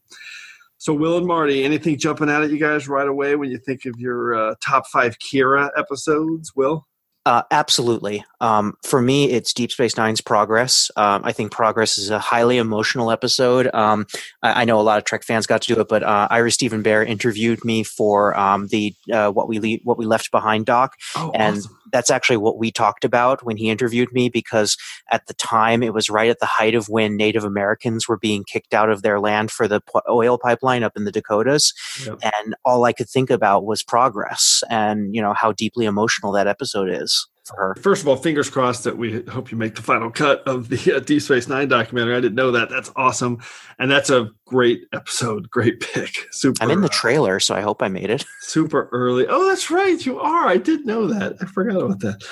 So, 0.80 0.93
Will 0.93 1.17
and 1.17 1.28
Marty, 1.28 1.63
anything 1.63 1.97
jumping 1.97 2.30
out 2.30 2.43
at 2.43 2.49
you 2.49 2.57
guys 2.57 2.88
right 2.88 3.07
away 3.07 3.36
when 3.36 3.51
you 3.51 3.57
think 3.59 3.86
of 3.86 3.99
your 3.99 4.34
uh, 4.34 4.55
top 4.61 4.88
five 4.88 5.17
Kira 5.19 5.69
episodes? 5.78 6.55
Will? 6.55 6.88
Uh, 7.24 7.43
absolutely. 7.51 8.26
Um, 8.39 8.76
for 8.82 8.99
me, 8.99 9.30
it's 9.30 9.53
Deep 9.53 9.72
Space 9.72 9.95
Nine's 9.95 10.22
Progress. 10.22 10.89
Um, 10.95 11.22
I 11.24 11.34
think 11.34 11.51
Progress 11.51 11.99
is 11.99 12.09
a 12.09 12.17
highly 12.17 12.57
emotional 12.57 13.11
episode. 13.11 13.69
Um, 13.76 14.07
I, 14.41 14.61
I, 14.61 14.65
know 14.65 14.80
a 14.80 14.82
lot 14.82 14.97
of 14.97 15.03
Trek 15.03 15.24
fans 15.24 15.45
got 15.45 15.61
to 15.61 15.76
do 15.76 15.80
it, 15.80 15.88
but 15.88 16.01
uh, 16.01 16.28
Ira 16.32 16.49
Steven 16.49 16.82
Behr 16.82 17.07
interviewed 17.07 17.63
me 17.63 17.84
for 17.84 18.36
um, 18.36 18.67
the 18.67 18.95
uh, 19.13 19.30
what 19.30 19.47
we 19.47 19.59
le- 19.59 19.84
what 19.84 19.99
we 19.99 20.05
left 20.07 20.32
behind 20.32 20.65
doc, 20.65 20.95
oh, 21.15 21.32
and 21.36 21.57
awesome. 21.57 21.78
That's 21.91 22.09
actually 22.09 22.37
what 22.37 22.57
we 22.57 22.71
talked 22.71 23.03
about 23.03 23.43
when 23.45 23.57
he 23.57 23.69
interviewed 23.69 24.11
me 24.11 24.29
because 24.29 24.77
at 25.11 25.27
the 25.27 25.33
time 25.33 25.83
it 25.83 25.93
was 25.93 26.09
right 26.09 26.29
at 26.29 26.39
the 26.39 26.45
height 26.45 26.75
of 26.75 26.89
when 26.89 27.17
Native 27.17 27.43
Americans 27.43 28.07
were 28.07 28.17
being 28.17 28.43
kicked 28.43 28.73
out 28.73 28.89
of 28.89 29.01
their 29.01 29.19
land 29.19 29.51
for 29.51 29.67
the 29.67 29.81
oil 30.09 30.37
pipeline 30.37 30.83
up 30.83 30.93
in 30.95 31.03
the 31.05 31.11
Dakotas, 31.11 31.73
Yep. 32.05 32.19
and 32.23 32.55
all 32.65 32.85
I 32.85 32.93
could 32.93 33.09
think 33.09 33.29
about 33.29 33.65
was 33.65 33.83
Progress 33.83 34.63
and 34.69 35.13
you 35.15 35.21
know 35.21 35.33
how 35.33 35.51
deeply 35.51 35.85
emotional 35.85 36.31
that 36.33 36.47
episode 36.47 36.89
is 36.89 37.27
for 37.45 37.55
her. 37.57 37.75
First 37.75 38.01
of 38.01 38.07
all, 38.07 38.15
fingers 38.15 38.49
crossed 38.49 38.83
that 38.83 38.97
we 38.97 39.21
hope 39.23 39.51
you 39.51 39.57
make 39.57 39.75
the 39.75 39.81
final 39.81 40.09
cut 40.09 40.47
of 40.47 40.69
the 40.69 40.95
uh, 40.95 40.99
Deep 40.99 41.21
Space 41.21 41.47
Nine 41.47 41.67
documentary. 41.67 42.15
I 42.15 42.19
didn't 42.19 42.35
know 42.35 42.51
that. 42.51 42.69
That's 42.69 42.91
awesome, 42.95 43.39
and 43.79 43.89
that's 43.89 44.09
a 44.09 44.29
great 44.45 44.83
episode. 44.93 45.49
Great 45.49 45.79
pick. 45.79 46.27
Super. 46.31 46.63
I'm 46.63 46.71
in 46.71 46.81
the 46.81 46.89
trailer, 46.89 47.39
so 47.39 47.55
I 47.55 47.61
hope 47.61 47.81
I 47.81 47.87
made 47.87 48.09
it. 48.09 48.25
super 48.41 48.89
early. 48.91 49.25
Oh, 49.27 49.47
that's 49.47 49.71
right. 49.71 50.03
You 50.05 50.19
are. 50.19 50.47
I 50.47 50.57
did 50.57 50.85
know 50.85 51.07
that. 51.07 51.37
I 51.41 51.45
forgot 51.45 51.81
about 51.81 51.99
that. 51.99 52.23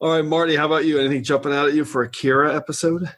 All 0.00 0.12
right, 0.12 0.24
Marty. 0.24 0.56
How 0.56 0.66
about 0.66 0.84
you? 0.84 0.98
Anything 0.98 1.24
jumping 1.24 1.52
out 1.52 1.68
at 1.68 1.74
you 1.74 1.84
for 1.84 2.02
a 2.02 2.08
Kira 2.08 2.54
episode? 2.54 3.10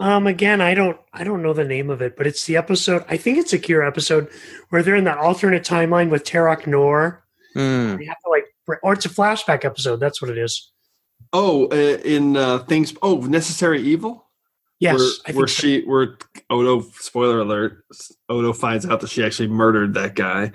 Um, 0.00 0.26
again, 0.26 0.60
I 0.60 0.74
don't, 0.74 0.98
I 1.12 1.24
don't 1.24 1.42
know 1.42 1.52
the 1.52 1.64
name 1.64 1.90
of 1.90 2.02
it, 2.02 2.16
but 2.16 2.26
it's 2.26 2.44
the 2.46 2.56
episode. 2.56 3.04
I 3.08 3.16
think 3.16 3.38
it's 3.38 3.52
a 3.52 3.58
Kira 3.58 3.86
episode 3.86 4.28
where 4.68 4.82
they're 4.82 4.94
in 4.94 5.04
that 5.04 5.18
alternate 5.18 5.64
timeline 5.64 6.10
with 6.10 6.24
Terok 6.24 6.66
Nor. 6.66 7.24
Hmm. 7.54 7.96
They 7.96 8.04
have 8.04 8.20
to 8.24 8.30
like, 8.30 8.44
or 8.82 8.92
it's 8.92 9.06
a 9.06 9.08
flashback 9.08 9.64
episode. 9.64 9.96
That's 9.96 10.22
what 10.22 10.30
it 10.30 10.38
is. 10.38 10.70
Oh, 11.32 11.66
uh, 11.68 11.98
in 12.04 12.36
uh, 12.36 12.58
things. 12.60 12.94
Oh, 13.02 13.16
Necessary 13.18 13.82
Evil. 13.82 14.24
Yes, 14.80 14.96
where, 15.26 15.36
where 15.36 15.46
so. 15.48 15.60
she, 15.60 15.82
where 15.82 16.16
Odo. 16.50 16.82
Spoiler 17.00 17.40
alert. 17.40 17.84
Odo 18.28 18.52
finds 18.52 18.86
out 18.86 19.00
that 19.00 19.10
she 19.10 19.24
actually 19.24 19.48
murdered 19.48 19.94
that 19.94 20.14
guy, 20.14 20.52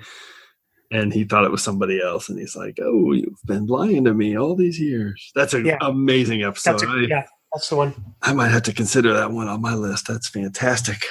and 0.90 1.12
he 1.12 1.24
thought 1.24 1.44
it 1.44 1.50
was 1.50 1.62
somebody 1.62 2.00
else, 2.00 2.28
and 2.30 2.38
he's 2.38 2.56
like, 2.56 2.78
"Oh, 2.82 3.12
you've 3.12 3.38
been 3.44 3.66
lying 3.66 4.04
to 4.04 4.14
me 4.14 4.36
all 4.38 4.56
these 4.56 4.80
years." 4.80 5.30
That's 5.34 5.52
an 5.52 5.66
Yeah. 5.66 5.76
amazing 5.82 6.42
episode. 6.42 6.72
That's 6.72 6.82
a, 6.84 6.88
I- 6.88 7.06
yeah, 7.08 7.26
that's 7.52 7.68
the 7.68 7.76
one. 7.76 7.94
I 8.22 8.32
might 8.32 8.48
have 8.50 8.62
to 8.62 8.72
consider 8.72 9.12
that 9.12 9.30
one 9.30 9.46
on 9.48 9.60
my 9.60 9.74
list. 9.74 10.08
That's 10.08 10.28
fantastic. 10.28 11.04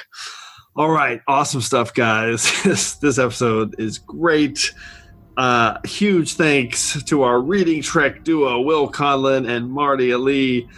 All 0.76 0.90
right, 0.90 1.20
awesome 1.28 1.60
stuff, 1.60 1.94
guys. 1.94 2.50
This 2.64 2.94
this 2.96 3.18
episode 3.18 3.76
is 3.78 3.98
great. 3.98 4.74
Uh, 5.36 5.78
huge 5.84 6.34
thanks 6.34 7.02
to 7.04 7.22
our 7.22 7.40
reading 7.40 7.82
Trek 7.82 8.22
duo, 8.22 8.60
Will 8.60 8.90
Conlon 8.90 9.48
and 9.48 9.70
Marty 9.70 10.12
Ali. 10.12 10.68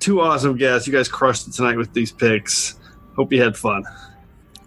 Two 0.00 0.20
awesome 0.20 0.56
guests. 0.56 0.88
You 0.88 0.92
guys 0.92 1.08
crushed 1.08 1.46
it 1.46 1.52
tonight 1.52 1.76
with 1.76 1.92
these 1.92 2.10
picks. 2.10 2.78
Hope 3.14 3.32
you 3.32 3.40
had 3.40 3.56
fun. 3.56 3.84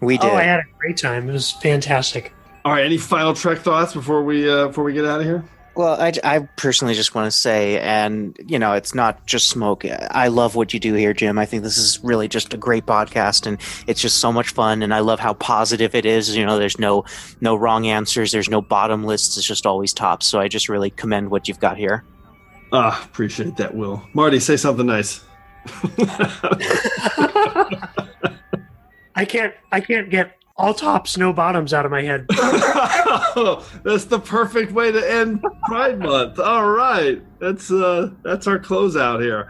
We 0.00 0.16
did. 0.16 0.30
Oh, 0.30 0.34
I 0.34 0.42
had 0.42 0.60
a 0.60 0.78
great 0.78 0.96
time. 0.96 1.28
It 1.28 1.32
was 1.32 1.52
fantastic. 1.52 2.32
All 2.64 2.72
right, 2.72 2.84
any 2.84 2.98
final 2.98 3.34
Trek 3.34 3.58
thoughts 3.58 3.92
before 3.92 4.24
we 4.24 4.50
uh, 4.50 4.68
before 4.68 4.84
we 4.84 4.92
get 4.92 5.04
out 5.04 5.20
of 5.20 5.26
here? 5.26 5.44
Well, 5.76 6.00
I, 6.00 6.12
I 6.24 6.38
personally 6.56 6.94
just 6.94 7.14
want 7.14 7.26
to 7.26 7.30
say, 7.30 7.78
and 7.80 8.34
you 8.46 8.58
know, 8.58 8.72
it's 8.72 8.94
not 8.94 9.26
just 9.26 9.50
smoke. 9.50 9.84
I 9.84 10.28
love 10.28 10.54
what 10.54 10.72
you 10.72 10.80
do 10.80 10.94
here, 10.94 11.12
Jim. 11.12 11.38
I 11.38 11.44
think 11.44 11.64
this 11.64 11.76
is 11.76 12.02
really 12.02 12.28
just 12.28 12.54
a 12.54 12.56
great 12.56 12.86
podcast, 12.86 13.46
and 13.46 13.60
it's 13.86 14.00
just 14.00 14.16
so 14.16 14.32
much 14.32 14.48
fun. 14.48 14.82
And 14.82 14.94
I 14.94 15.00
love 15.00 15.20
how 15.20 15.34
positive 15.34 15.94
it 15.94 16.06
is. 16.06 16.34
You 16.34 16.46
know, 16.46 16.58
there's 16.58 16.78
no 16.78 17.04
no 17.42 17.54
wrong 17.54 17.86
answers. 17.86 18.32
There's 18.32 18.48
no 18.48 18.62
bottom 18.62 19.04
lists. 19.04 19.36
It's 19.36 19.46
just 19.46 19.66
always 19.66 19.92
top. 19.92 20.22
So 20.22 20.40
I 20.40 20.48
just 20.48 20.70
really 20.70 20.88
commend 20.88 21.30
what 21.30 21.46
you've 21.46 21.60
got 21.60 21.76
here. 21.76 22.04
Ah, 22.72 23.04
appreciate 23.04 23.58
that, 23.58 23.74
Will. 23.74 24.02
Marty, 24.14 24.40
say 24.40 24.56
something 24.56 24.86
nice. 24.86 25.22
I 29.14 29.24
can't, 29.26 29.54
I 29.70 29.80
can't 29.80 30.08
get 30.08 30.38
all 30.58 30.72
tops, 30.72 31.18
no 31.18 31.32
bottoms 31.32 31.74
out 31.74 31.84
of 31.84 31.90
my 31.90 32.02
head. 32.02 32.26
that's 32.28 34.06
the 34.06 34.20
perfect 34.24 34.72
way 34.72 34.90
to 34.90 35.12
end 35.12 35.44
Pride 35.64 35.98
Month. 35.98 36.38
All 36.38 36.70
right, 36.70 37.22
that's 37.38 37.70
uh, 37.70 38.10
that's 38.22 38.46
our 38.46 38.58
closeout 38.58 39.22
here. 39.22 39.48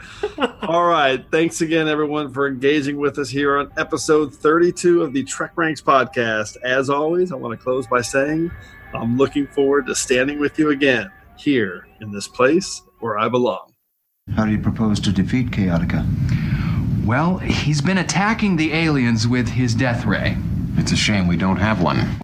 All 0.63 0.87
right, 0.87 1.25
thanks 1.31 1.61
again, 1.61 1.87
everyone, 1.87 2.33
for 2.33 2.49
engaging 2.49 2.97
with 2.97 3.19
us 3.19 3.29
here 3.29 3.57
on 3.57 3.71
episode 3.77 4.35
32 4.35 5.03
of 5.03 5.13
the 5.13 5.23
Trek 5.23 5.53
Ranks 5.55 5.81
podcast. 5.81 6.57
As 6.65 6.91
always, 6.91 7.31
I 7.31 7.37
want 7.37 7.57
to 7.59 7.63
close 7.63 7.87
by 7.87 8.01
saying 8.01 8.51
I'm 8.93 9.17
looking 9.17 9.47
forward 9.47 9.87
to 9.87 9.95
standing 9.95 10.41
with 10.41 10.59
you 10.59 10.71
again 10.71 11.11
here 11.39 11.87
in 12.01 12.11
this 12.11 12.27
place 12.27 12.83
where 12.99 13.17
I 13.17 13.29
belong. 13.29 13.73
How 14.35 14.45
do 14.45 14.51
you 14.51 14.59
propose 14.59 14.99
to 15.01 15.13
defeat 15.13 15.53
Chaotica? 15.53 16.05
Well, 17.05 17.39
he's 17.39 17.81
been 17.81 17.99
attacking 17.99 18.57
the 18.57 18.73
aliens 18.73 19.29
with 19.29 19.47
his 19.51 19.73
death 19.73 20.05
ray. 20.05 20.37
It's 20.79 20.93
a 20.93 20.97
shame 20.97 21.27
we 21.27 21.37
don't 21.37 21.57
have 21.57 21.83
one. 21.83 22.21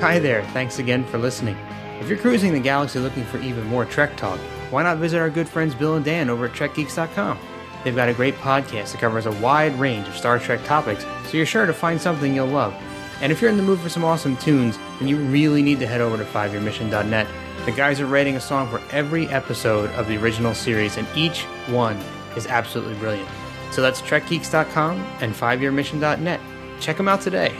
Hi 0.00 0.18
there, 0.18 0.42
thanks 0.46 0.78
again 0.78 1.04
for 1.04 1.18
listening. 1.18 1.56
If 2.00 2.08
you're 2.08 2.18
cruising 2.18 2.52
the 2.52 2.60
galaxy 2.60 2.98
looking 2.98 3.24
for 3.24 3.38
even 3.38 3.64
more 3.66 3.84
Trek 3.84 4.16
talk, 4.16 4.38
why 4.70 4.82
not 4.82 4.98
visit 4.98 5.18
our 5.18 5.30
good 5.30 5.48
friends 5.48 5.74
Bill 5.74 5.96
and 5.96 6.04
Dan 6.04 6.30
over 6.30 6.46
at 6.46 6.52
TrekGeeks.com? 6.52 7.38
They've 7.84 7.96
got 7.96 8.08
a 8.08 8.14
great 8.14 8.34
podcast 8.36 8.92
that 8.92 9.00
covers 9.00 9.26
a 9.26 9.32
wide 9.32 9.78
range 9.78 10.06
of 10.08 10.16
Star 10.16 10.38
Trek 10.38 10.64
topics, 10.64 11.04
so 11.26 11.36
you're 11.36 11.46
sure 11.46 11.66
to 11.66 11.72
find 11.72 12.00
something 12.00 12.34
you'll 12.34 12.46
love. 12.46 12.74
And 13.20 13.30
if 13.30 13.40
you're 13.40 13.50
in 13.50 13.56
the 13.56 13.62
mood 13.62 13.80
for 13.80 13.88
some 13.88 14.04
awesome 14.04 14.36
tunes, 14.36 14.78
then 14.98 15.08
you 15.08 15.16
really 15.16 15.62
need 15.62 15.78
to 15.80 15.86
head 15.86 16.00
over 16.00 16.16
to 16.16 16.24
5yearmission.net. 16.24 17.26
The 17.66 17.72
guys 17.72 18.00
are 18.00 18.06
rating 18.06 18.36
a 18.36 18.40
song 18.40 18.68
for 18.68 18.80
every 18.90 19.28
episode 19.28 19.90
of 19.90 20.08
the 20.08 20.16
original 20.16 20.54
series, 20.54 20.96
and 20.96 21.06
each 21.14 21.42
one 21.68 21.96
is 22.36 22.46
absolutely 22.46 22.94
brilliant. 22.94 23.28
So 23.72 23.82
that's 23.82 24.00
TrekGeeks.com 24.00 24.98
and 25.20 25.34
5yearmission.net. 25.34 26.40
Check 26.80 26.96
them 26.96 27.08
out 27.08 27.20
today. 27.20 27.54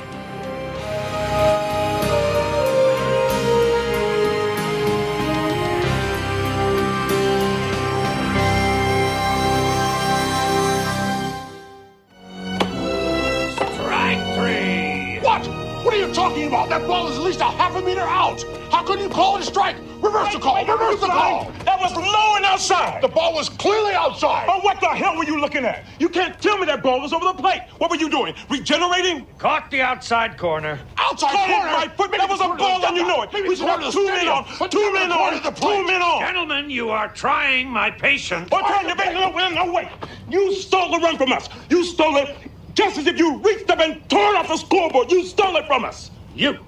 Couldn't 18.90 19.04
you 19.04 19.14
call 19.14 19.36
it 19.36 19.42
a 19.42 19.44
strike? 19.44 19.76
Reverse 20.02 20.32
the 20.32 20.40
call. 20.40 20.66
Reverse 20.66 21.00
the 21.00 21.06
call. 21.06 21.48
That 21.64 21.78
was 21.78 21.94
low 21.94 22.34
and 22.34 22.44
outside. 22.44 23.00
The 23.00 23.06
ball 23.06 23.32
was 23.32 23.48
clearly 23.48 23.92
outside. 23.92 24.46
Oh, 24.50 24.58
what 24.62 24.80
the 24.80 24.88
hell 24.88 25.16
were 25.16 25.22
you 25.24 25.40
looking 25.40 25.64
at? 25.64 25.84
You 26.00 26.08
can't 26.08 26.40
tell 26.42 26.58
me 26.58 26.66
that 26.66 26.82
ball 26.82 27.00
was 27.00 27.12
over 27.12 27.26
the 27.26 27.34
plate. 27.34 27.62
What 27.78 27.88
were 27.90 27.96
you 27.96 28.10
doing? 28.10 28.34
Regenerating? 28.48 29.28
Caught 29.38 29.70
the 29.70 29.80
outside 29.80 30.36
corner. 30.36 30.80
Outside 30.96 31.30
Caught 31.30 31.50
it 31.50 31.52
corner? 31.52 31.70
right 31.72 31.96
foot. 31.96 32.10
That 32.10 32.28
was 32.28 32.40
a 32.40 32.48
ball 32.48 32.84
and 32.84 32.96
you 32.96 33.06
know 33.06 33.22
it. 33.22 33.32
Maybe 33.32 33.48
We 33.50 33.56
corner 33.58 33.84
have 33.84 33.92
two 33.92 34.06
men 34.06 34.26
on. 34.26 34.44
but 34.58 34.72
Two 34.72 34.92
men 34.92 35.12
on. 35.12 35.34
the. 35.40 35.50
Two 35.52 35.86
men 35.86 36.02
on. 36.02 36.20
Gentlemen, 36.22 36.68
you 36.68 36.90
are 36.90 37.06
trying 37.14 37.68
my 37.70 37.92
patience. 37.92 38.50
What 38.50 38.66
trying 38.66 38.88
to 38.88 38.96
make 38.96 39.12
no, 39.12 39.30
no, 39.30 39.66
no, 39.66 39.72
wait. 39.72 39.86
You 40.28 40.52
stole 40.56 40.90
the 40.90 40.98
run 40.98 41.16
from 41.16 41.30
us. 41.32 41.48
You 41.68 41.84
stole 41.84 42.16
it 42.16 42.36
just 42.74 42.98
as 42.98 43.06
if 43.06 43.16
you 43.20 43.38
reached 43.38 43.70
up 43.70 43.78
and 43.78 44.02
tore 44.10 44.34
off 44.34 44.48
the 44.48 44.56
scoreboard. 44.56 45.12
You 45.12 45.24
stole 45.24 45.54
it 45.58 45.66
from 45.68 45.84
us. 45.84 46.10
You. 46.34 46.58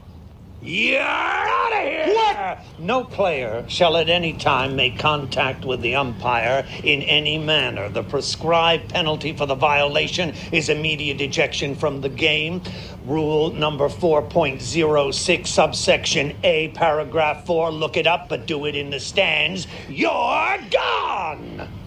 You're 0.65 1.01
out 1.01 1.73
of 1.73 1.83
here! 1.83 2.15
What? 2.15 2.59
No 2.79 3.03
player 3.03 3.65
shall 3.69 3.97
at 3.97 4.09
any 4.09 4.33
time 4.33 4.77
make 4.77 4.97
contact 4.97 5.65
with 5.65 5.81
the 5.81 5.97
umpire 5.97 6.65
in 6.85 7.03
any 7.03 7.37
manner. 7.37 7.89
The 7.89 8.05
prescribed 8.05 8.91
penalty 8.91 9.33
for 9.37 9.47
the 9.47 9.57
violation 9.57 10.35
is 10.53 10.69
immediate 10.69 11.21
ejection 11.21 11.75
from 11.75 12.01
the 12.01 12.09
game. 12.09 12.63
Rule 13.05 13.53
number 13.53 13.89
4.06, 13.89 15.47
subsection 15.49 16.37
A, 16.45 16.69
paragraph 16.69 17.45
4. 17.45 17.73
Look 17.73 17.97
it 17.97 18.07
up, 18.07 18.29
but 18.29 18.47
do 18.47 18.67
it 18.67 18.77
in 18.77 18.91
the 18.91 19.01
stands. 19.01 19.67
You're 19.89 20.59
gone! 20.71 21.82